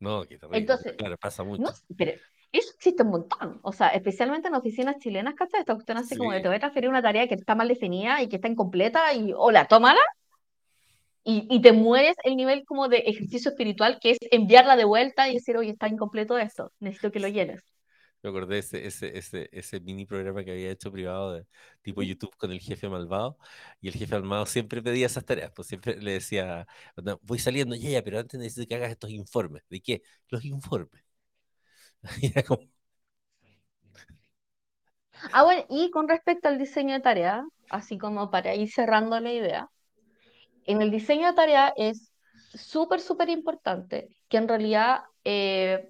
No, 0.00 0.22
qué 0.22 0.38
terrible. 0.38 0.58
Entonces, 0.58 0.94
claro, 0.96 1.16
pasa 1.16 1.42
mucho. 1.42 1.62
No, 1.62 1.70
pero 1.96 2.12
eso 2.52 2.72
existe 2.74 3.02
un 3.02 3.10
montón. 3.10 3.58
O 3.62 3.72
sea, 3.72 3.88
especialmente 3.88 4.48
en 4.48 4.54
oficinas 4.54 4.96
chilenas, 4.98 5.34
¿cachai? 5.34 5.60
Esta 5.60 5.74
cuestión 5.74 5.98
así 5.98 6.16
como 6.16 6.32
de 6.32 6.40
te 6.40 6.48
voy 6.48 6.56
a 6.56 6.60
transferir 6.60 6.88
una 6.88 7.02
tarea 7.02 7.26
que 7.26 7.34
está 7.34 7.54
mal 7.54 7.68
definida 7.68 8.22
y 8.22 8.28
que 8.28 8.36
está 8.36 8.48
incompleta 8.48 9.12
y 9.12 9.32
hola, 9.36 9.66
tómala. 9.66 10.00
Y, 11.30 11.46
y, 11.50 11.60
te 11.60 11.72
mueres 11.72 12.16
el 12.24 12.36
nivel 12.36 12.64
como 12.64 12.88
de 12.88 12.98
ejercicio 13.00 13.50
espiritual 13.50 13.98
que 14.00 14.12
es 14.12 14.18
enviarla 14.30 14.76
de 14.76 14.84
vuelta 14.86 15.28
y 15.28 15.34
decir, 15.34 15.58
oye, 15.58 15.72
está 15.72 15.86
incompleto 15.86 16.38
esto, 16.38 16.72
necesito 16.80 17.12
que 17.12 17.20
lo 17.20 17.28
llenes. 17.28 17.60
Me 18.22 18.30
acordé 18.30 18.58
ese, 18.58 18.86
ese, 18.86 19.16
ese, 19.18 19.50
ese, 19.52 19.80
mini 19.80 20.06
programa 20.06 20.42
que 20.42 20.52
había 20.52 20.70
hecho 20.70 20.90
privado 20.90 21.34
de 21.34 21.46
tipo 21.82 22.02
YouTube 22.02 22.34
con 22.38 22.50
el 22.50 22.60
jefe 22.60 22.88
malvado. 22.88 23.36
Y 23.82 23.88
el 23.88 23.94
jefe 23.94 24.18
malvado 24.18 24.46
siempre 24.46 24.82
pedía 24.82 25.04
esas 25.06 25.26
tareas. 25.26 25.52
Pues 25.54 25.68
siempre 25.68 26.00
le 26.00 26.12
decía, 26.12 26.66
voy 27.22 27.38
saliendo, 27.38 27.76
ya, 27.76 27.90
ya, 27.90 28.02
pero 28.02 28.18
antes 28.18 28.40
necesito 28.40 28.66
que 28.66 28.74
hagas 28.76 28.90
estos 28.90 29.10
informes. 29.10 29.62
¿De 29.68 29.80
qué? 29.82 30.02
Los 30.30 30.44
informes. 30.44 31.04
Ah, 35.32 35.42
bueno, 35.42 35.64
y 35.68 35.90
con 35.90 36.08
respecto 36.08 36.48
al 36.48 36.58
diseño 36.58 36.94
de 36.94 37.00
tarea, 37.00 37.44
así 37.70 37.98
como 37.98 38.30
para 38.30 38.54
ir 38.54 38.70
cerrando 38.70 39.18
la 39.20 39.32
idea, 39.32 39.70
en 40.68 40.82
el 40.82 40.90
diseño 40.90 41.26
de 41.28 41.32
tarea 41.34 41.72
es 41.76 42.12
súper, 42.54 43.00
súper 43.00 43.28
importante 43.30 44.08
que 44.28 44.36
en 44.36 44.48
realidad, 44.48 45.02
eh, 45.24 45.88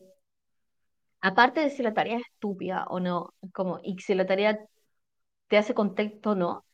aparte 1.20 1.60
de 1.60 1.70
si 1.70 1.82
la 1.82 1.94
tarea 1.94 2.16
es 2.18 2.22
estúpida 2.32 2.84
o 2.88 2.98
no, 3.00 3.34
como, 3.52 3.78
y 3.82 3.98
si 4.00 4.14
la 4.14 4.26
tarea 4.26 4.58
te 5.48 5.58
hace 5.58 5.74
contexto 5.74 6.32
o 6.32 6.34
no, 6.36 6.64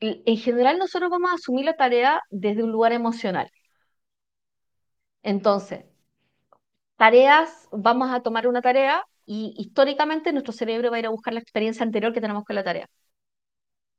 en 0.00 0.36
general 0.38 0.76
nosotros 0.78 1.08
vamos 1.10 1.30
a 1.30 1.34
asumir 1.34 1.64
la 1.64 1.76
tarea 1.76 2.20
desde 2.30 2.62
un 2.64 2.72
lugar 2.72 2.92
emocional. 2.92 3.48
Entonces, 5.22 5.84
tareas, 6.96 7.68
vamos 7.72 8.10
a 8.10 8.20
tomar 8.22 8.46
una 8.46 8.60
tarea 8.62 9.02
y 9.26 9.54
históricamente 9.58 10.32
nuestro 10.32 10.52
cerebro 10.52 10.90
va 10.90 10.96
a 10.96 11.00
ir 11.00 11.06
a 11.06 11.10
buscar 11.10 11.32
la 11.34 11.40
experiencia 11.40 11.84
anterior 11.84 12.12
que 12.12 12.20
tenemos 12.20 12.44
con 12.44 12.56
la 12.56 12.64
tarea. 12.64 12.88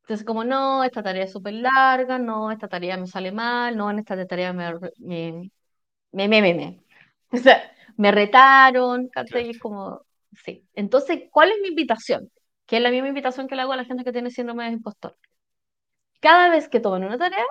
Entonces, 0.10 0.26
como 0.26 0.44
no, 0.44 0.84
esta 0.84 1.04
tarea 1.04 1.26
es 1.26 1.32
súper 1.32 1.54
larga, 1.54 2.18
no, 2.18 2.50
esta 2.52 2.68
tarea 2.68 2.98
me 2.98 3.06
sale 3.06 3.32
mal, 3.32 3.78
no, 3.78 3.92
en 3.92 4.00
esta 4.00 4.26
tarea 4.26 4.52
me, 4.54 4.74
me, 4.98 5.52
me, 6.14 6.28
me, 6.30 6.42
me, 6.42 6.84
O 7.34 7.38
sea, 7.38 7.72
me 7.98 8.12
retaron, 8.12 9.10
Es 9.34 9.60
como, 9.60 10.04
sí. 10.46 10.68
Entonces, 10.76 11.24
¿cuál 11.32 11.52
es 11.52 11.58
mi 11.62 11.70
invitación? 11.70 12.32
Que 12.68 12.78
es 12.78 12.84
la 12.84 12.92
misma 12.92 13.10
invitación 13.10 13.48
que 13.48 13.56
le 13.56 13.64
hago 13.64 13.74
a 13.74 13.78
la 13.78 13.86
gente 13.86 14.04
que 14.04 14.14
tiene 14.14 14.32
síndrome 14.32 14.66
de 14.66 14.72
impostor. 14.74 15.18
Cada 16.22 16.50
vez 16.54 16.68
que 16.70 16.80
tomen 16.80 17.04
una 17.06 17.18
tarea, 17.18 17.46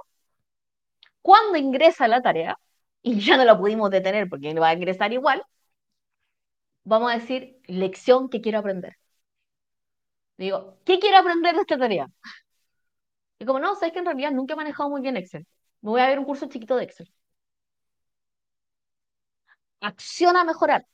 cuando 1.23 1.59
ingresa 1.59 2.09
la 2.09 2.23
tarea, 2.23 2.59
y 3.03 3.21
ya 3.21 3.37
no 3.37 3.45
la 3.45 3.59
pudimos 3.59 3.91
detener 3.91 4.29
porque 4.29 4.53
va 4.55 4.69
a 4.71 4.75
ingresar 4.75 5.13
igual, 5.13 5.43
vamos 6.85 7.11
a 7.13 7.15
decir 7.19 7.61
lección 7.69 8.29
que 8.29 8.41
quiero 8.41 8.59
aprender. 8.59 8.97
Digo, 10.39 10.79
¿qué 10.85 10.99
quiero 11.01 11.19
aprender 11.19 11.55
de 11.55 11.61
esta 11.63 11.79
tarea? 11.79 12.09
Y 13.39 13.45
como 13.45 13.59
no, 13.61 13.75
sabes 13.75 13.93
que 13.93 13.99
en 14.01 14.05
realidad 14.07 14.33
nunca 14.33 14.55
he 14.55 14.57
manejado 14.57 14.91
muy 14.91 15.01
bien 15.01 15.17
Excel. 15.17 15.47
Me 15.81 15.91
voy 15.91 16.01
a 16.01 16.09
ver 16.09 16.19
un 16.19 16.25
curso 16.25 16.47
chiquito 16.49 16.77
de 16.77 16.85
Excel. 16.85 17.11
Acción 19.81 20.37
a 20.37 20.45
mejorar. 20.45 20.87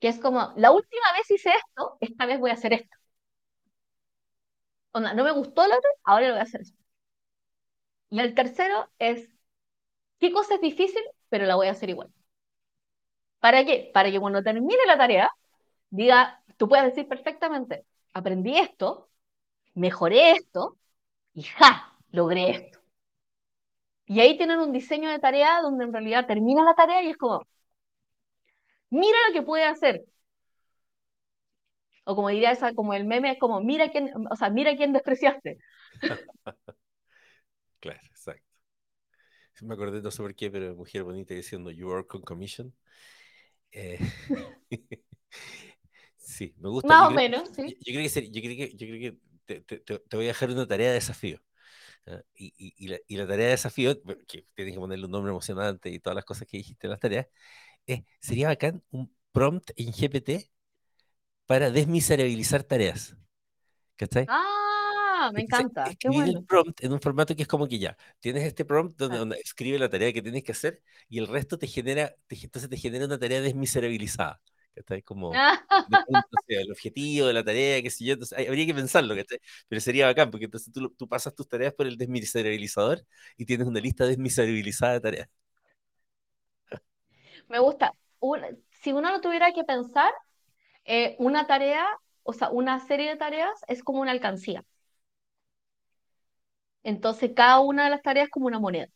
Que 0.00 0.08
es 0.08 0.18
como, 0.18 0.52
la 0.56 0.70
última 0.72 1.12
vez 1.16 1.30
hice 1.30 1.50
esto, 1.50 1.96
esta 2.00 2.26
vez 2.26 2.38
voy 2.40 2.50
a 2.50 2.54
hacer 2.54 2.72
esto. 2.72 2.96
no 4.94 5.24
me 5.24 5.32
gustó 5.32 5.66
la 5.66 5.76
otra, 5.78 5.90
ahora 6.04 6.26
lo 6.28 6.32
voy 6.34 6.40
a 6.40 6.42
hacer. 6.44 6.62
Y 8.10 8.18
el 8.20 8.34
tercero 8.34 8.90
es, 8.98 9.28
¿qué 10.20 10.32
cosa 10.32 10.56
es 10.56 10.60
difícil, 10.62 11.02
pero 11.30 11.46
la 11.46 11.56
voy 11.56 11.68
a 11.68 11.72
hacer 11.72 11.90
igual? 11.90 12.12
¿Para 13.40 13.64
qué? 13.64 13.90
Para 13.94 14.10
que 14.10 14.20
cuando 14.20 14.42
termine 14.42 14.86
la 14.86 14.98
tarea, 14.98 15.30
diga, 15.90 16.42
tú 16.56 16.68
puedas 16.68 16.86
decir 16.86 17.08
perfectamente, 17.08 17.86
aprendí 18.14 18.58
esto, 18.58 19.10
mejoré 19.74 20.32
esto, 20.32 20.78
y 21.36 21.42
¡ja! 21.42 21.92
Logré 22.12 22.50
esto. 22.50 22.80
Y 24.06 24.20
ahí 24.20 24.36
tienen 24.38 24.58
un 24.58 24.72
diseño 24.72 25.10
de 25.10 25.18
tarea 25.18 25.60
donde 25.60 25.84
en 25.84 25.92
realidad 25.92 26.26
termina 26.26 26.64
la 26.64 26.74
tarea 26.74 27.02
y 27.02 27.10
es 27.10 27.16
como, 27.18 27.46
mira 28.88 29.18
lo 29.28 29.34
que 29.34 29.42
puede 29.42 29.64
hacer. 29.64 30.04
O 32.04 32.14
como 32.14 32.30
diría 32.30 32.52
esa, 32.52 32.72
como 32.72 32.94
el 32.94 33.04
meme, 33.04 33.32
es 33.32 33.38
como, 33.38 33.60
mira 33.60 33.90
quién, 33.90 34.10
o 34.30 34.36
sea, 34.36 34.48
mira 34.48 34.76
quién 34.76 34.92
despreciaste. 34.94 35.58
claro, 37.80 38.00
exacto. 38.06 38.46
Me 39.60 39.74
acordé, 39.74 40.00
no 40.00 40.10
sé 40.10 40.22
por 40.22 40.34
qué, 40.34 40.50
pero 40.50 40.74
mujer 40.74 41.02
bonita 41.02 41.34
diciendo, 41.34 41.70
you 41.70 41.86
work 41.86 42.14
on 42.14 42.22
commission. 42.22 42.72
Eh, 43.72 43.98
sí, 46.16 46.54
me 46.58 46.70
gusta. 46.70 46.88
Más 46.88 47.08
o 47.08 47.10
menos, 47.10 47.48
sí. 47.50 47.76
Yo, 47.80 47.92
creo 47.92 48.08
que, 48.08 48.30
yo 48.30 48.40
creo 48.40 48.56
que, 48.56 48.76
yo 48.76 48.86
creo 48.86 49.00
que 49.00 49.18
te, 49.46 49.60
te, 49.60 50.16
voy 50.16 50.24
a 50.26 50.28
dejar 50.28 50.50
una 50.50 50.66
tarea 50.66 50.88
de 50.88 50.94
desafío. 50.94 51.40
Y, 52.34 52.52
y, 52.56 52.74
y, 52.76 52.88
la, 52.88 52.98
y, 53.08 53.16
la, 53.16 53.26
tarea 53.26 53.46
de 53.46 53.52
desafío, 53.52 54.00
que 54.28 54.46
tienes 54.54 54.74
que 54.74 54.80
ponerle 54.80 55.06
un 55.06 55.10
nombre 55.10 55.30
emocionante 55.30 55.90
y 55.90 55.98
todas 55.98 56.14
las 56.14 56.24
cosas 56.24 56.46
que 56.46 56.58
dijiste 56.58 56.86
en 56.86 56.92
las 56.92 57.00
tareas, 57.00 57.26
es, 57.86 58.04
sería 58.20 58.48
bacán 58.48 58.82
un 58.90 59.14
prompt 59.32 59.70
en 59.76 59.92
GPT 59.92 60.50
para 61.46 61.70
desmiserabilizar 61.70 62.64
tareas. 62.64 63.16
¿Cachai? 63.96 64.26
Ah, 64.28 65.30
me 65.32 65.42
encanta. 65.42 65.84
Escribir 65.84 66.28
el 66.28 66.44
prompt 66.44 66.84
en 66.84 66.92
un 66.92 67.00
formato 67.00 67.34
que 67.34 67.42
es 67.42 67.48
como 67.48 67.66
que 67.66 67.78
ya, 67.78 67.96
tienes 68.20 68.44
este 68.44 68.64
prompt 68.64 68.98
donde, 68.98 69.18
donde 69.18 69.36
escribe 69.42 69.78
la 69.78 69.88
tarea 69.88 70.12
que 70.12 70.22
tienes 70.22 70.44
que 70.44 70.52
hacer 70.52 70.82
y 71.08 71.18
el 71.18 71.26
resto 71.26 71.58
te 71.58 71.66
genera, 71.66 72.14
te, 72.26 72.36
entonces 72.40 72.68
te 72.68 72.76
genera 72.76 73.06
una 73.06 73.18
tarea 73.18 73.40
desmiserabilizada. 73.40 74.40
¿Cachai? 74.76 75.02
Como 75.02 75.32
el 76.48 76.70
objetivo 76.70 77.26
de 77.28 77.32
la 77.32 77.44
tarea, 77.44 77.82
qué 77.82 77.90
sé 77.90 78.04
yo, 78.04 78.12
entonces 78.14 78.38
habría 78.46 78.66
que 78.66 78.74
pensarlo, 78.74 79.16
¿cachai? 79.16 79.38
Pero 79.68 79.80
sería 79.80 80.06
bacán, 80.06 80.30
porque 80.30 80.44
entonces 80.46 80.72
tú, 80.72 80.90
tú 80.90 81.08
pasas 81.08 81.34
tus 81.34 81.48
tareas 81.48 81.72
por 81.74 81.86
el 81.86 81.96
desmiserabilizador 81.96 83.02
y 83.36 83.46
tienes 83.46 83.66
una 83.66 83.80
lista 83.80 84.06
desmiserabilizada 84.06 84.94
de 84.94 85.00
tareas. 85.00 85.28
Me 87.48 87.58
gusta. 87.58 87.92
si 88.82 88.92
uno 88.92 89.10
no 89.10 89.20
tuviera 89.20 89.52
que 89.52 89.64
pensar, 89.64 90.12
eh, 90.84 91.16
una 91.18 91.46
tarea, 91.46 91.86
o 92.22 92.32
sea, 92.32 92.50
una 92.50 92.80
serie 92.80 93.10
de 93.10 93.16
tareas 93.16 93.60
es 93.68 93.82
como 93.82 94.00
una 94.00 94.12
alcancía. 94.12 94.64
Entonces, 96.82 97.32
cada 97.34 97.60
una 97.60 97.84
de 97.84 97.90
las 97.90 98.02
tareas 98.02 98.26
es 98.26 98.30
como 98.30 98.46
una 98.46 98.58
moneda. 98.60 98.88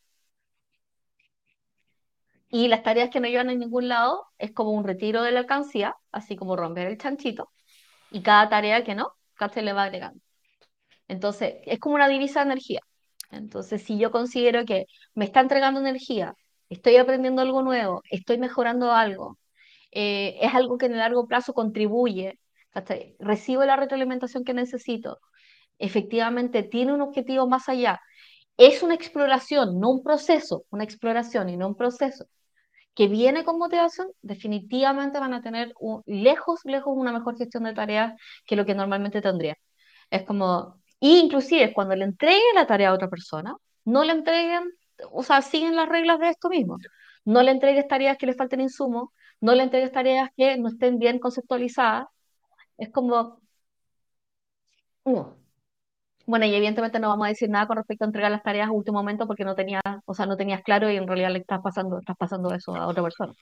Y 2.50 2.68
las 2.68 2.82
tareas 2.82 3.10
que 3.10 3.20
no 3.20 3.28
llevan 3.28 3.50
a 3.50 3.54
ningún 3.54 3.88
lado 3.88 4.26
es 4.38 4.52
como 4.52 4.72
un 4.72 4.84
retiro 4.84 5.22
de 5.22 5.30
la 5.32 5.40
alcancía, 5.40 5.94
así 6.12 6.36
como 6.36 6.56
romper 6.56 6.88
el 6.88 6.98
chanchito. 6.98 7.50
Y 8.10 8.22
cada 8.22 8.48
tarea 8.48 8.84
que 8.84 8.94
no, 8.94 9.14
se 9.52 9.62
le 9.62 9.72
va 9.72 9.84
agregando. 9.84 10.20
Entonces, 11.08 11.54
es 11.64 11.78
como 11.80 11.94
una 11.96 12.08
divisa 12.08 12.40
de 12.40 12.46
energía. 12.46 12.80
Entonces, 13.30 13.82
si 13.84 13.98
yo 13.98 14.10
considero 14.10 14.64
que 14.64 14.86
me 15.14 15.24
está 15.24 15.40
entregando 15.40 15.80
energía, 15.80 16.34
estoy 16.68 16.96
aprendiendo 16.96 17.42
algo 17.42 17.62
nuevo, 17.62 18.02
estoy 18.10 18.38
mejorando 18.38 18.92
algo, 18.92 19.38
eh, 19.92 20.38
es 20.40 20.54
algo 20.54 20.78
que 20.78 20.86
en 20.86 20.92
el 20.92 20.98
largo 20.98 21.26
plazo 21.26 21.54
contribuye, 21.54 22.40
recibo 23.20 23.64
la 23.64 23.76
retroalimentación 23.76 24.44
que 24.44 24.54
necesito, 24.54 25.18
efectivamente 25.78 26.62
tiene 26.64 26.92
un 26.92 27.02
objetivo 27.02 27.48
más 27.48 27.68
allá, 27.68 28.00
es 28.56 28.82
una 28.82 28.94
exploración, 28.94 29.80
no 29.80 29.90
un 29.90 30.02
proceso, 30.02 30.64
una 30.70 30.84
exploración 30.84 31.48
y 31.48 31.56
no 31.56 31.68
un 31.68 31.76
proceso 31.76 32.26
que 32.94 33.08
viene 33.08 33.44
con 33.44 33.58
motivación, 33.58 34.08
definitivamente 34.22 35.18
van 35.20 35.34
a 35.34 35.42
tener 35.42 35.74
lejos, 36.06 36.60
lejos 36.64 36.94
una 36.96 37.12
mejor 37.12 37.36
gestión 37.38 37.64
de 37.64 37.74
tareas 37.74 38.14
que 38.46 38.56
lo 38.56 38.66
que 38.66 38.74
normalmente 38.74 39.22
tendría. 39.22 39.56
Es 40.10 40.24
como, 40.24 40.80
inclusive 41.00 41.72
cuando 41.72 41.96
le 41.96 42.04
entreguen 42.04 42.54
la 42.54 42.66
tarea 42.66 42.90
a 42.90 42.94
otra 42.94 43.08
persona, 43.08 43.54
no 43.84 44.04
le 44.04 44.12
entreguen, 44.12 44.64
o 45.12 45.22
sea, 45.22 45.42
siguen 45.42 45.76
las 45.76 45.88
reglas 45.88 46.18
de 46.20 46.28
esto 46.30 46.48
mismo. 46.50 46.78
No 47.24 47.42
le 47.42 47.52
entregues 47.52 47.86
tareas 47.88 48.18
que 48.18 48.26
le 48.26 48.34
falten 48.34 48.60
insumos, 48.60 49.10
no 49.40 49.54
le 49.54 49.62
entregues 49.62 49.92
tareas 49.92 50.30
que 50.36 50.56
no 50.58 50.68
estén 50.68 50.98
bien 50.98 51.18
conceptualizadas, 51.18 52.06
Es 52.78 52.90
como, 52.90 53.40
no. 55.04 55.39
Bueno, 56.30 56.46
y 56.46 56.54
evidentemente 56.54 57.00
no 57.00 57.08
vamos 57.08 57.26
a 57.26 57.28
decir 57.30 57.50
nada 57.50 57.66
con 57.66 57.76
respecto 57.76 58.04
a 58.04 58.06
entregar 58.08 58.30
las 58.30 58.42
tareas 58.42 58.68
a 58.68 58.72
último 58.72 58.98
momento 58.98 59.26
porque 59.26 59.44
no 59.44 59.54
tenías, 59.56 59.82
o 60.06 60.14
sea, 60.14 60.26
no 60.26 60.36
tenías 60.36 60.62
claro 60.62 60.90
y 60.90 60.96
en 60.96 61.06
realidad 61.08 61.30
le 61.32 61.40
estás 61.40 61.60
pasando, 61.62 61.98
estás 61.98 62.16
pasando 62.16 62.54
eso 62.54 62.74
a 62.76 62.86
otra 62.86 63.02
persona. 63.02 63.32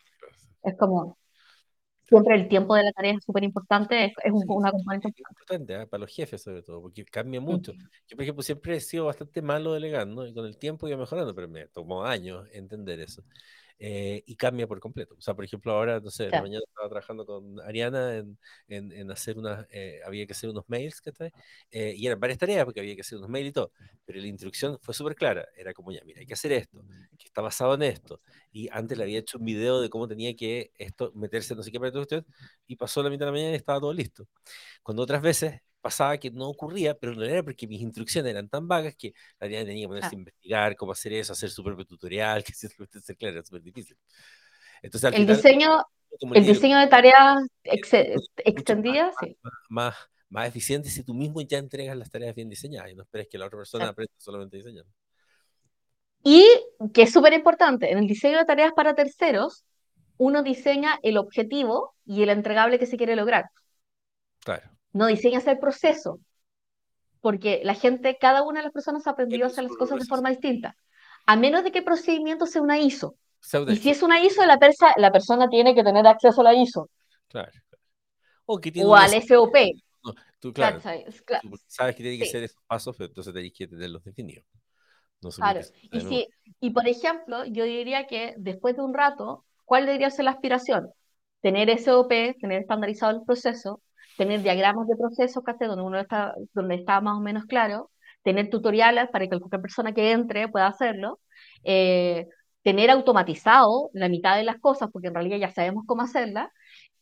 Es 0.62 0.76
como, 0.78 1.18
siempre 2.08 2.36
el 2.36 2.48
tiempo 2.48 2.74
de 2.76 2.84
la 2.84 2.92
tarea 2.92 3.14
es 3.14 3.24
súper 3.24 3.44
importante, 3.44 4.06
es, 4.06 4.12
es 4.24 4.32
un- 4.32 4.40
Sí, 4.42 4.46
una 4.48 4.72
componente 4.72 5.08
importante, 5.18 5.74
¿ah? 5.76 5.86
Para 5.86 6.00
los 6.02 6.14
jefes 6.14 6.42
sobre 6.42 6.62
todo, 6.62 6.82
porque 6.82 7.04
cambia 7.04 7.40
mucho. 7.40 7.74
Yo, 8.08 8.16
por 8.16 8.22
ejemplo, 8.24 8.42
siempre 8.42 8.76
he 8.76 8.80
sido 8.80 9.06
bastante 9.06 9.42
malo 9.42 9.72
delegando 9.74 10.26
y 10.26 10.34
con 10.34 10.46
el 10.46 10.58
tiempo 10.58 10.88
iba 10.88 10.96
mejorando, 10.96 11.34
pero 11.34 11.48
me 11.48 11.66
tomó 11.68 12.04
años 12.04 12.46
entender 12.52 13.00
eso. 13.00 13.24
Eh, 13.78 14.22
y 14.26 14.36
cambia 14.36 14.66
por 14.66 14.80
completo. 14.80 15.14
O 15.18 15.20
sea, 15.20 15.34
por 15.34 15.44
ejemplo, 15.44 15.72
ahora, 15.72 16.00
no 16.00 16.10
sé, 16.10 16.30
Claro. 16.30 16.42
mañana 16.42 16.62
estaba 16.66 16.88
trabajando 16.88 17.24
con 17.26 17.60
Ariana 17.60 18.16
en, 18.16 18.38
en, 18.68 18.92
en 18.92 19.10
hacer 19.10 19.38
unas, 19.38 19.66
eh, 19.70 20.00
había 20.04 20.26
que 20.26 20.32
hacer 20.32 20.50
unos 20.50 20.64
mails, 20.68 21.00
¿cachai? 21.00 21.32
Eh, 21.70 21.94
y 21.96 22.06
eran 22.06 22.20
varias 22.20 22.38
tareas 22.38 22.64
porque 22.64 22.80
había 22.80 22.94
que 22.94 23.02
hacer 23.02 23.18
unos 23.18 23.30
mails 23.30 23.50
y 23.50 23.52
todo, 23.52 23.72
pero 24.04 24.20
la 24.20 24.26
instrucción 24.26 24.78
fue 24.80 24.94
súper 24.94 25.14
clara, 25.14 25.46
era 25.56 25.72
como, 25.74 25.92
ya, 25.92 26.00
mira, 26.04 26.20
hay 26.20 26.26
que 26.26 26.34
hacer 26.34 26.52
esto, 26.52 26.84
que 27.18 27.26
está 27.28 27.40
basado 27.42 27.74
en 27.74 27.82
esto, 27.82 28.20
y 28.52 28.68
antes 28.72 28.96
le 28.98 29.04
había 29.04 29.18
hecho 29.20 29.38
un 29.38 29.44
video 29.44 29.80
de 29.80 29.90
cómo 29.90 30.08
tenía 30.08 30.34
que 30.36 30.72
esto 30.76 31.12
meterse 31.14 31.54
no 31.54 31.62
sé 31.62 31.70
qué 31.72 31.78
para 31.80 31.92
cuestión, 31.92 32.26
y 32.66 32.76
pasó 32.76 33.02
la 33.02 33.10
mitad 33.10 33.26
de 33.26 33.26
la 33.26 33.32
mañana 33.32 33.52
y 33.52 33.56
estaba 33.56 33.80
todo 33.80 33.92
listo. 33.92 34.28
Cuando 34.82 35.02
otras 35.02 35.22
veces 35.22 35.60
pasaba 35.80 36.18
que 36.18 36.30
no 36.30 36.48
ocurría, 36.48 36.94
pero 36.94 37.14
no 37.14 37.24
era 37.24 37.42
porque 37.42 37.66
mis 37.66 37.80
instrucciones 37.80 38.30
eran 38.30 38.48
tan 38.48 38.66
vagas 38.66 38.94
que 38.96 39.12
la 39.38 39.46
Ariana 39.46 39.66
tenía 39.66 39.84
que 39.84 39.88
ponerse 39.88 40.08
claro. 40.08 40.16
a 40.16 40.18
investigar 40.18 40.76
cómo 40.76 40.92
hacer 40.92 41.12
eso, 41.12 41.32
hacer 41.32 41.50
su 41.50 41.62
propio 41.62 41.84
tutorial, 41.84 42.44
que 42.44 42.52
se 42.52 42.68
claro, 43.16 43.36
era 43.36 43.44
súper 43.44 43.62
difícil. 43.62 43.96
Entonces 44.82 45.06
al 45.06 45.14
El 45.14 45.20
final, 45.22 45.36
diseño, 45.36 45.84
el 46.34 46.46
diseño 46.46 46.78
de 46.78 46.86
tareas 46.86 47.36
mucho, 47.36 47.46
mucho 47.64 47.96
más, 48.14 48.28
extendidas, 48.44 49.14
sí. 49.20 49.36
más, 49.68 49.94
más, 50.28 50.48
eficiente 50.48 50.88
si 50.88 51.02
tú 51.04 51.14
mismo 51.14 51.40
ya 51.42 51.58
entregas 51.58 51.96
las 51.96 52.10
tareas 52.10 52.34
bien 52.34 52.48
diseñadas 52.48 52.90
y 52.90 52.94
no 52.94 53.02
esperes 53.02 53.28
que 53.28 53.38
la 53.38 53.46
otra 53.46 53.58
persona 53.58 53.88
aprenda 53.88 54.12
solamente 54.18 54.56
diseñando. 54.56 54.90
Y 56.24 56.44
que 56.92 57.02
es 57.02 57.12
súper 57.12 57.32
importante, 57.32 57.90
en 57.92 57.98
el 57.98 58.06
diseño 58.06 58.38
de 58.38 58.44
tareas 58.44 58.72
para 58.72 58.94
terceros, 58.94 59.64
uno 60.16 60.42
diseña 60.42 60.98
el 61.02 61.16
objetivo 61.16 61.94
y 62.04 62.22
el 62.22 62.30
entregable 62.30 62.78
que 62.78 62.86
se 62.86 62.96
quiere 62.96 63.14
lograr. 63.14 63.50
Claro. 64.40 64.77
No 64.98 65.06
diseñas 65.06 65.46
el 65.48 65.58
proceso, 65.58 66.20
porque 67.20 67.60
la 67.64 67.74
gente, 67.74 68.16
cada 68.20 68.42
una 68.42 68.60
de 68.60 68.64
las 68.64 68.72
personas 68.72 69.06
ha 69.06 69.10
aprendido 69.10 69.44
a 69.46 69.48
hacer 69.48 69.64
las 69.64 69.76
cosas 69.76 69.98
de 69.98 70.04
forma 70.06 70.30
distinta, 70.30 70.76
a 71.26 71.36
menos 71.36 71.64
de 71.64 71.72
que 71.72 71.78
el 71.80 71.84
procedimiento 71.84 72.46
sea 72.46 72.62
una 72.62 72.78
ISO. 72.78 73.16
Y 73.66 73.76
si 73.76 73.90
es 73.90 74.02
una 74.02 74.20
ISO, 74.20 74.44
la, 74.46 74.58
persa- 74.58 74.94
la 74.96 75.12
persona 75.12 75.48
tiene 75.48 75.74
que 75.74 75.84
tener 75.84 76.06
acceso 76.06 76.40
a 76.40 76.44
la 76.44 76.54
ISO 76.54 76.88
claro. 77.28 77.52
O 78.46 78.60
que 78.60 78.72
tiene 78.72 78.90
o 78.90 78.94
al 78.96 79.14
SOP. 79.14 79.74
¿no? 80.04 80.14
Tú, 80.40 80.52
claro, 80.52 80.80
¿cachai? 80.80 81.04
Es 81.06 81.24
cla- 81.24 81.42
tú 81.42 81.58
sabes 81.66 81.96
que 81.96 82.02
tiene 82.02 82.18
que 82.18 82.24
Sí, 82.24 82.30
ser 82.30 82.44
esos 82.44 82.62
pasos, 82.66 82.96
pero 82.96 83.08
entonces 83.08 83.32
tenés 83.34 83.52
que 83.52 83.66
tenerlos 83.68 84.04
definidos. 84.04 84.44
No 85.22 85.30
claro. 85.34 85.66
Y, 85.82 86.00
si, 86.02 86.28
y 86.60 86.70
por 86.70 86.86
ejemplo, 86.88 87.44
yo 87.44 87.64
diría 87.64 88.06
que 88.06 88.34
después 88.38 88.76
de 88.76 88.82
un 88.82 88.94
rato, 88.94 89.44
¿cuál 89.64 89.86
debería 89.86 90.10
ser 90.10 90.24
la 90.26 90.32
aspiración? 90.32 90.90
Tener 91.40 91.70
SOP, 91.70 92.34
tener 92.40 92.62
estandarizado 92.62 93.12
el 93.16 93.22
proceso, 93.24 93.80
tener 94.18 94.42
diagramas 94.42 94.86
de 94.88 94.96
procesos. 94.96 95.42
Donde 95.58 95.82
uno 95.82 95.98
está, 95.98 96.34
donde 96.52 96.74
está 96.74 97.00
más 97.00 97.16
o 97.16 97.20
menos 97.20 97.46
claro, 97.46 97.90
tener 98.22 98.50
tutoriales 98.50 99.08
para 99.10 99.24
que 99.26 99.38
cualquier 99.38 99.62
persona 99.62 99.94
que 99.94 100.12
entre 100.12 100.48
pueda 100.48 100.66
hacerlo, 100.66 101.20
eh, 101.64 102.28
tener 102.62 102.90
automatizado 102.90 103.90
la 103.94 104.08
mitad 104.08 104.36
de 104.36 104.44
las 104.44 104.58
cosas, 104.60 104.90
porque 104.92 105.08
en 105.08 105.14
realidad 105.14 105.38
ya 105.38 105.50
sabemos 105.52 105.84
cómo 105.86 106.02
hacerlas, 106.02 106.50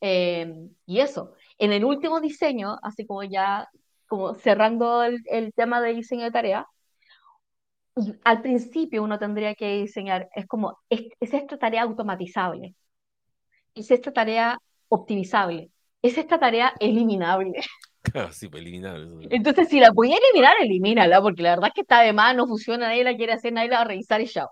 eh, 0.00 0.52
y 0.86 1.00
eso. 1.00 1.34
En 1.58 1.72
el 1.72 1.84
último 1.84 2.20
diseño, 2.20 2.76
así 2.82 3.06
como 3.06 3.24
ya 3.24 3.68
como 4.08 4.34
cerrando 4.34 5.02
el, 5.02 5.20
el 5.26 5.52
tema 5.54 5.80
de 5.80 5.94
diseño 5.94 6.24
de 6.24 6.30
tarea, 6.30 6.66
y 7.96 8.14
al 8.24 8.42
principio 8.42 9.02
uno 9.02 9.18
tendría 9.18 9.54
que 9.54 9.80
diseñar, 9.80 10.28
es 10.34 10.46
como, 10.46 10.78
es, 10.90 11.02
es 11.20 11.32
esta 11.34 11.58
tarea 11.58 11.82
automatizable, 11.82 12.74
es 13.74 13.90
esta 13.90 14.12
tarea 14.12 14.58
optimizable, 14.88 15.70
es 16.08 16.18
esta 16.18 16.38
tarea 16.38 16.72
eliminable. 16.80 17.60
Claro, 18.02 18.32
sí, 18.32 18.48
pues 18.48 18.62
eliminar 18.62 18.98
eso. 19.00 19.18
Entonces, 19.28 19.68
si 19.68 19.80
la 19.80 19.92
podía 19.92 20.16
eliminar, 20.18 20.54
elimínala, 20.60 21.20
porque 21.20 21.42
la 21.42 21.50
verdad 21.50 21.68
es 21.68 21.74
que 21.74 21.80
está 21.82 22.00
de 22.02 22.12
más, 22.12 22.36
no 22.36 22.46
funciona, 22.46 22.88
nadie 22.88 23.02
la 23.04 23.16
quiere 23.16 23.32
hacer, 23.32 23.52
nadie 23.52 23.68
la 23.70 23.76
va 23.78 23.82
a 23.82 23.84
revisar 23.86 24.20
y 24.20 24.28
chao. 24.28 24.50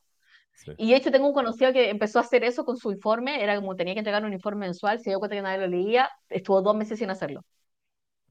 Sí, 0.54 0.72
Y 0.76 0.90
de 0.90 0.96
hecho 0.96 1.10
tengo 1.12 1.28
un 1.28 1.34
conocido 1.34 1.72
que 1.72 1.90
empezó 1.90 2.18
a 2.20 2.22
hacer 2.22 2.44
eso 2.44 2.64
con 2.64 2.76
su 2.78 2.92
informe, 2.92 3.42
era 3.44 3.56
como 3.56 3.76
tenía 3.76 3.94
que 3.94 4.00
entregar 4.00 4.24
un 4.24 4.32
informe 4.34 4.66
mensual, 4.66 5.00
se 5.00 5.10
dio 5.10 5.20
cuenta 5.20 5.36
que 5.36 5.42
nadie 5.42 5.58
lo 5.60 5.68
leía, 5.68 6.10
estuvo 6.30 6.62
dos 6.62 6.76
meses 6.76 6.98
sin 7.00 7.10
hacerlo. 7.10 7.42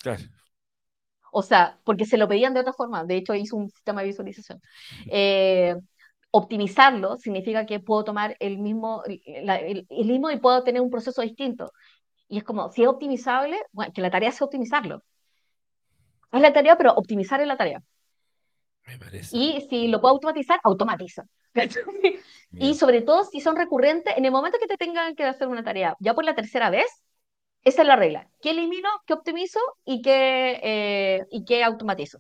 claro. 0.01 0.24
O 1.32 1.41
sea, 1.43 1.80
porque 1.84 2.05
se 2.05 2.17
lo 2.17 2.28
pedían 2.28 2.53
de 2.53 2.59
otra 2.61 2.74
forma, 2.74 3.03
de 3.05 3.15
hecho 3.17 3.34
hizo 3.36 3.55
un 3.57 3.69
sistema 3.69 4.01
de 4.01 4.07
visualización. 4.07 4.61
Eh, 5.07 5.76
optimizarlo 6.32 7.17
significa 7.17 7.65
que 7.65 7.80
puedo 7.80 8.03
tomar 8.03 8.36
el 8.39 8.59
mismo, 8.59 9.03
la- 9.43 9.57
el, 9.57 9.86
el 9.89 10.05
mismo 10.07 10.30
y 10.32 10.38
puedo 10.39 10.63
tener 10.63 10.82
un 10.82 10.89
proceso 10.91 11.21
distinto. 11.21 11.71
Y 12.34 12.38
es 12.39 12.43
como, 12.43 12.71
si 12.71 12.81
es 12.81 12.88
optimizable, 12.89 13.61
bueno, 13.73 13.93
que 13.93 14.01
la 14.01 14.09
tarea 14.09 14.31
sea 14.31 14.45
optimizarlo. 14.45 15.03
Es 16.31 16.41
la 16.41 16.51
tarea, 16.51 16.75
pero 16.79 16.93
optimizar 16.93 17.39
es 17.41 17.47
la 17.47 17.57
tarea. 17.57 17.79
Me 18.88 18.97
parece. 18.97 19.38
Y 19.38 19.61
si 19.69 19.88
lo 19.88 20.01
puedo 20.01 20.15
automatizar, 20.15 20.59
automatiza. 20.63 21.23
Y 22.55 22.73
sobre 22.73 23.01
todo 23.01 23.23
si 23.23 23.39
son 23.39 23.55
recurrentes, 23.55 24.15
en 24.17 24.25
el 24.25 24.31
momento 24.31 24.57
que 24.59 24.65
te 24.67 24.77
tengan 24.77 25.15
que 25.15 25.23
hacer 25.25 25.47
una 25.47 25.63
tarea, 25.63 25.95
ya 25.99 26.15
por 26.15 26.25
la 26.25 26.34
tercera 26.34 26.71
vez, 26.71 26.88
esa 27.63 27.81
es 27.84 27.88
la 27.88 27.95
regla. 27.95 28.27
¿Qué 28.41 28.49
elimino, 28.51 28.89
qué 29.05 29.13
optimizo 29.13 29.59
y 29.86 30.01
qué, 30.01 30.59
eh, 30.63 31.25
y 31.29 31.45
qué 31.45 31.63
automatizo? 31.63 32.19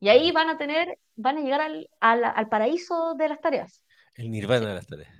Y 0.00 0.10
ahí 0.10 0.32
van 0.32 0.50
a 0.50 0.58
tener, 0.58 0.98
van 1.14 1.38
a 1.38 1.40
llegar 1.40 1.62
al, 1.62 1.88
al, 2.00 2.24
al 2.24 2.48
paraíso 2.50 3.14
de 3.14 3.28
las 3.30 3.40
tareas. 3.40 3.82
El 4.16 4.30
nirvana 4.30 4.60
Sí. 4.60 4.66
de 4.66 4.74
las 4.74 4.86
tareas. 4.86 5.14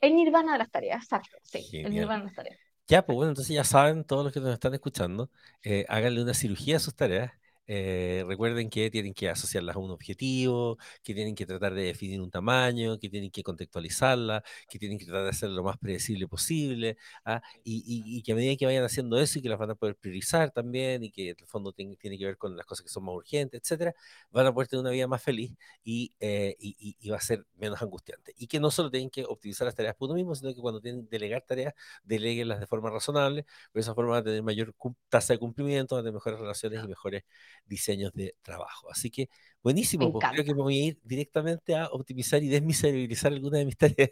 El 0.00 0.16
nirvana 0.16 0.52
de 0.52 0.58
las 0.58 0.70
tareas, 0.70 1.02
exacto. 1.02 1.36
Sí, 1.42 1.58
el 1.58 1.64
Genial. 1.84 1.92
nirvana 1.92 2.18
de 2.20 2.24
las 2.26 2.34
tareas. 2.34 2.58
Ya, 2.88 3.04
pues 3.04 3.16
bueno, 3.16 3.30
entonces 3.32 3.54
ya 3.54 3.64
saben, 3.64 4.04
todos 4.04 4.24
los 4.24 4.32
que 4.32 4.40
nos 4.40 4.52
están 4.54 4.72
escuchando, 4.72 5.30
eh, 5.62 5.84
háganle 5.88 6.22
una 6.22 6.32
cirugía 6.34 6.76
a 6.78 6.80
sus 6.80 6.94
tareas. 6.94 7.32
Eh, 7.68 8.24
recuerden 8.26 8.70
que 8.70 8.90
tienen 8.90 9.14
que 9.14 9.28
asociarlas 9.28 9.76
a 9.76 9.78
un 9.78 9.90
objetivo, 9.90 10.78
que 11.02 11.14
tienen 11.14 11.34
que 11.34 11.46
tratar 11.46 11.74
de 11.74 11.82
definir 11.84 12.20
un 12.20 12.30
tamaño, 12.30 12.98
que 12.98 13.08
tienen 13.10 13.30
que 13.30 13.42
contextualizarla, 13.42 14.42
que 14.68 14.78
tienen 14.78 14.98
que 14.98 15.04
tratar 15.04 15.24
de 15.24 15.30
hacerlo 15.30 15.56
lo 15.56 15.62
más 15.64 15.78
predecible 15.78 16.26
posible, 16.28 16.96
¿ah? 17.24 17.42
y, 17.64 17.76
y- 17.86 18.18
y 18.18 18.22
que 18.22 18.32
a 18.32 18.34
medida 18.34 18.56
que 18.56 18.66
vayan 18.66 18.84
haciendo 18.84 19.18
eso 19.20 19.38
y 19.38 19.42
que 19.42 19.48
las 19.48 19.58
van 19.58 19.70
a 19.70 19.74
poder 19.74 19.96
priorizar 19.96 20.50
también, 20.50 21.04
y 21.04 21.10
que 21.10 21.30
el 21.30 21.46
fondo 21.46 21.72
tiene, 21.72 21.96
tiene 21.96 22.18
que 22.18 22.24
ver 22.26 22.38
con 22.38 22.56
las 22.56 22.66
cosas 22.66 22.84
que 22.84 22.90
son 22.90 23.04
más 23.04 23.14
urgentes, 23.14 23.60
etcétera, 23.62 23.94
van 24.30 24.46
a 24.46 24.52
poder 24.54 24.68
tener 24.68 24.80
una 24.82 24.90
vida 24.90 25.06
más 25.06 25.22
feliz 25.22 25.52
y, 25.84 26.12
eh, 26.20 26.56
y- 26.58 27.08
va 27.10 27.16
a 27.16 27.20
ser 27.20 27.46
menos 27.56 27.80
angustiante. 27.82 28.34
Y 28.36 28.46
que 28.46 28.60
no 28.60 28.70
solo 28.70 28.90
tienen 28.90 29.10
que 29.10 29.24
optimizar 29.24 29.64
las 29.66 29.74
tareas 29.74 29.94
por 29.96 30.08
uno 30.08 30.16
mismo, 30.16 30.34
sino 30.34 30.54
que 30.54 30.60
cuando 30.60 30.80
tienen 30.80 31.02
que 31.04 31.08
delegar 31.10 31.42
tareas, 31.46 31.74
deleguenlas 32.04 32.60
de 32.60 32.66
forma 32.66 32.90
razonable, 32.90 33.46
de 33.74 33.80
esa 33.80 33.94
forma 33.94 34.12
van 34.12 34.20
a 34.20 34.24
tener 34.24 34.42
mayor 34.42 34.74
tasa 35.08 35.32
de 35.32 35.38
cumplimiento, 35.38 35.94
van 35.94 36.00
a 36.00 36.04
tener 36.04 36.14
mejores 36.14 36.38
relaciones 36.40 36.84
y 36.84 36.88
mejores 36.88 37.22
diseños 37.68 38.12
de 38.14 38.34
trabajo. 38.42 38.90
Así 38.90 39.10
que 39.10 39.28
buenísimo, 39.62 40.12
pues 40.12 40.26
creo 40.32 40.44
que 40.44 40.54
me 40.54 40.62
voy 40.62 40.80
a 40.80 40.84
ir 40.86 40.98
directamente 41.02 41.76
a 41.76 41.86
optimizar 41.88 42.42
y 42.42 42.48
desmiserabilizar 42.48 43.32
algunas 43.32 43.60
de 43.60 43.66
mis 43.66 43.76
tareas 43.96 44.10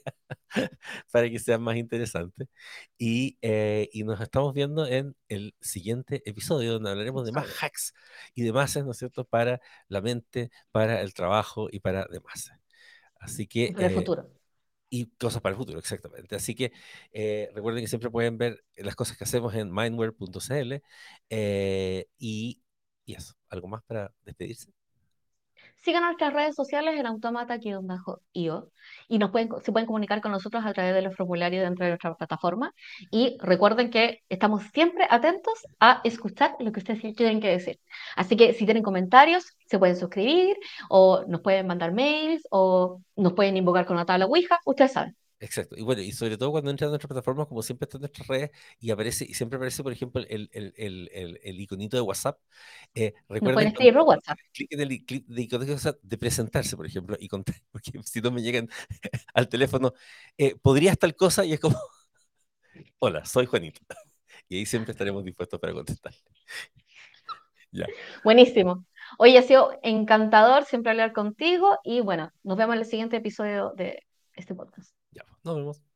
para 1.12 1.30
que 1.30 1.38
sean 1.38 1.62
más 1.62 1.76
interesantes. 1.76 2.48
Y, 2.98 3.38
eh, 3.42 3.88
y 3.92 4.04
nos 4.04 4.20
estamos 4.20 4.54
viendo 4.54 4.86
en 4.86 5.16
el 5.28 5.54
siguiente 5.60 6.22
episodio, 6.24 6.74
donde 6.74 6.90
hablaremos 6.90 7.24
de 7.24 7.32
más 7.32 7.48
hacks 7.62 7.94
y 8.34 8.42
demás, 8.42 8.76
¿no 8.76 8.90
es 8.90 8.98
cierto?, 8.98 9.24
para 9.24 9.60
la 9.88 10.00
mente, 10.00 10.50
para 10.70 11.00
el 11.00 11.14
trabajo 11.14 11.68
y 11.70 11.80
para 11.80 12.06
demás. 12.06 12.52
Así 13.20 13.46
que 13.46 13.72
Para 13.72 13.86
el 13.86 13.92
eh, 13.92 13.96
futuro. 13.96 14.30
y 14.88 15.06
cosas 15.16 15.42
para 15.42 15.52
el 15.52 15.58
futuro, 15.58 15.78
exactamente. 15.78 16.36
Así 16.36 16.54
que 16.54 16.72
eh, 17.12 17.50
recuerden 17.54 17.82
que 17.82 17.88
siempre 17.88 18.10
pueden 18.10 18.38
ver 18.38 18.64
las 18.76 18.94
cosas 18.94 19.16
que 19.16 19.24
hacemos 19.24 19.54
en 19.54 19.72
mindware.cl 19.72 20.74
eh, 21.30 22.06
y, 22.18 22.62
y 23.06 23.14
eso, 23.14 23.34
¿algo 23.48 23.68
más 23.68 23.82
para 23.84 24.12
despedirse? 24.24 24.72
Sigan 25.76 26.02
nuestras 26.02 26.32
redes 26.32 26.54
sociales 26.56 26.98
en 26.98 27.06
automata-io 27.06 27.80
y 28.32 29.18
nos 29.18 29.30
pueden, 29.30 29.48
se 29.62 29.72
pueden 29.72 29.86
comunicar 29.86 30.20
con 30.20 30.32
nosotros 30.32 30.64
a 30.66 30.72
través 30.72 30.94
de 30.94 31.02
los 31.02 31.14
formularios 31.16 31.62
dentro 31.62 31.84
de 31.84 31.92
nuestra 31.92 32.14
plataforma. 32.14 32.74
Y 33.10 33.36
recuerden 33.40 33.90
que 33.90 34.22
estamos 34.28 34.64
siempre 34.74 35.06
atentos 35.08 35.54
a 35.78 36.00
escuchar 36.04 36.56
lo 36.58 36.72
que 36.72 36.80
ustedes 36.80 37.00
tienen 37.14 37.40
que 37.40 37.48
decir. 37.48 37.78
Así 38.16 38.36
que 38.36 38.52
si 38.52 38.64
tienen 38.64 38.82
comentarios, 38.82 39.46
se 39.66 39.78
pueden 39.78 39.96
suscribir 39.96 40.56
o 40.90 41.24
nos 41.28 41.40
pueden 41.40 41.66
mandar 41.66 41.92
mails 41.92 42.42
o 42.50 43.00
nos 43.14 43.32
pueden 43.34 43.56
invocar 43.56 43.86
con 43.86 43.96
la 43.96 44.04
tabla 44.04 44.26
Ouija, 44.26 44.60
ustedes 44.64 44.92
saben. 44.92 45.16
Exacto. 45.38 45.76
Y 45.76 45.82
bueno, 45.82 46.00
y 46.00 46.12
sobre 46.12 46.38
todo 46.38 46.50
cuando 46.50 46.70
entran 46.70 46.88
a 46.88 46.90
nuestra 46.92 47.08
plataforma, 47.08 47.44
como 47.46 47.62
siempre 47.62 47.84
está 47.84 47.98
en 47.98 48.02
nuestras 48.02 48.26
redes 48.26 48.50
y 48.80 48.90
aparece, 48.90 49.26
y 49.28 49.34
siempre 49.34 49.56
aparece, 49.56 49.82
por 49.82 49.92
ejemplo, 49.92 50.22
el, 50.26 50.48
el, 50.52 50.72
el, 50.76 51.40
el, 51.42 51.60
iconito 51.60 51.96
de 51.96 52.00
WhatsApp, 52.00 52.38
eh, 52.94 53.12
recuerden 53.28 53.74
por 53.74 54.02
WhatsApp. 54.02 54.38
clic 54.52 54.72
en 54.72 54.80
el 54.80 55.04
clic 55.04 55.26
de 55.26 55.42
iconito 55.42 55.66
de 55.66 55.72
WhatsApp 55.74 55.98
de 56.02 56.18
presentarse, 56.18 56.74
por 56.76 56.86
ejemplo, 56.86 57.16
y 57.20 57.28
contar, 57.28 57.56
porque 57.70 57.92
si 58.04 58.20
no 58.22 58.30
me 58.30 58.40
llegan 58.40 58.68
al 59.34 59.48
teléfono, 59.48 59.92
eh, 60.38 60.56
podrías 60.56 60.98
tal 60.98 61.14
cosa 61.14 61.44
y 61.44 61.52
es 61.52 61.60
como, 61.60 61.78
hola, 62.98 63.24
soy 63.26 63.44
Juanito. 63.46 63.80
Y 64.48 64.58
ahí 64.58 64.66
siempre 64.66 64.92
estaremos 64.92 65.22
dispuestos 65.24 65.60
para 65.60 65.74
contestar. 65.74 66.14
Ya, 67.72 67.86
Buenísimo. 68.24 68.86
Hoy 69.18 69.36
ha 69.36 69.42
sido 69.42 69.78
encantador 69.82 70.64
siempre 70.64 70.92
hablar 70.92 71.12
contigo 71.12 71.78
y 71.84 72.00
bueno, 72.00 72.32
nos 72.42 72.56
vemos 72.56 72.74
en 72.74 72.80
el 72.80 72.86
siguiente 72.86 73.16
episodio 73.16 73.72
de 73.76 74.02
este 74.34 74.54
podcast. 74.54 74.95
Nos 75.46 75.56
vemos. 75.56 75.95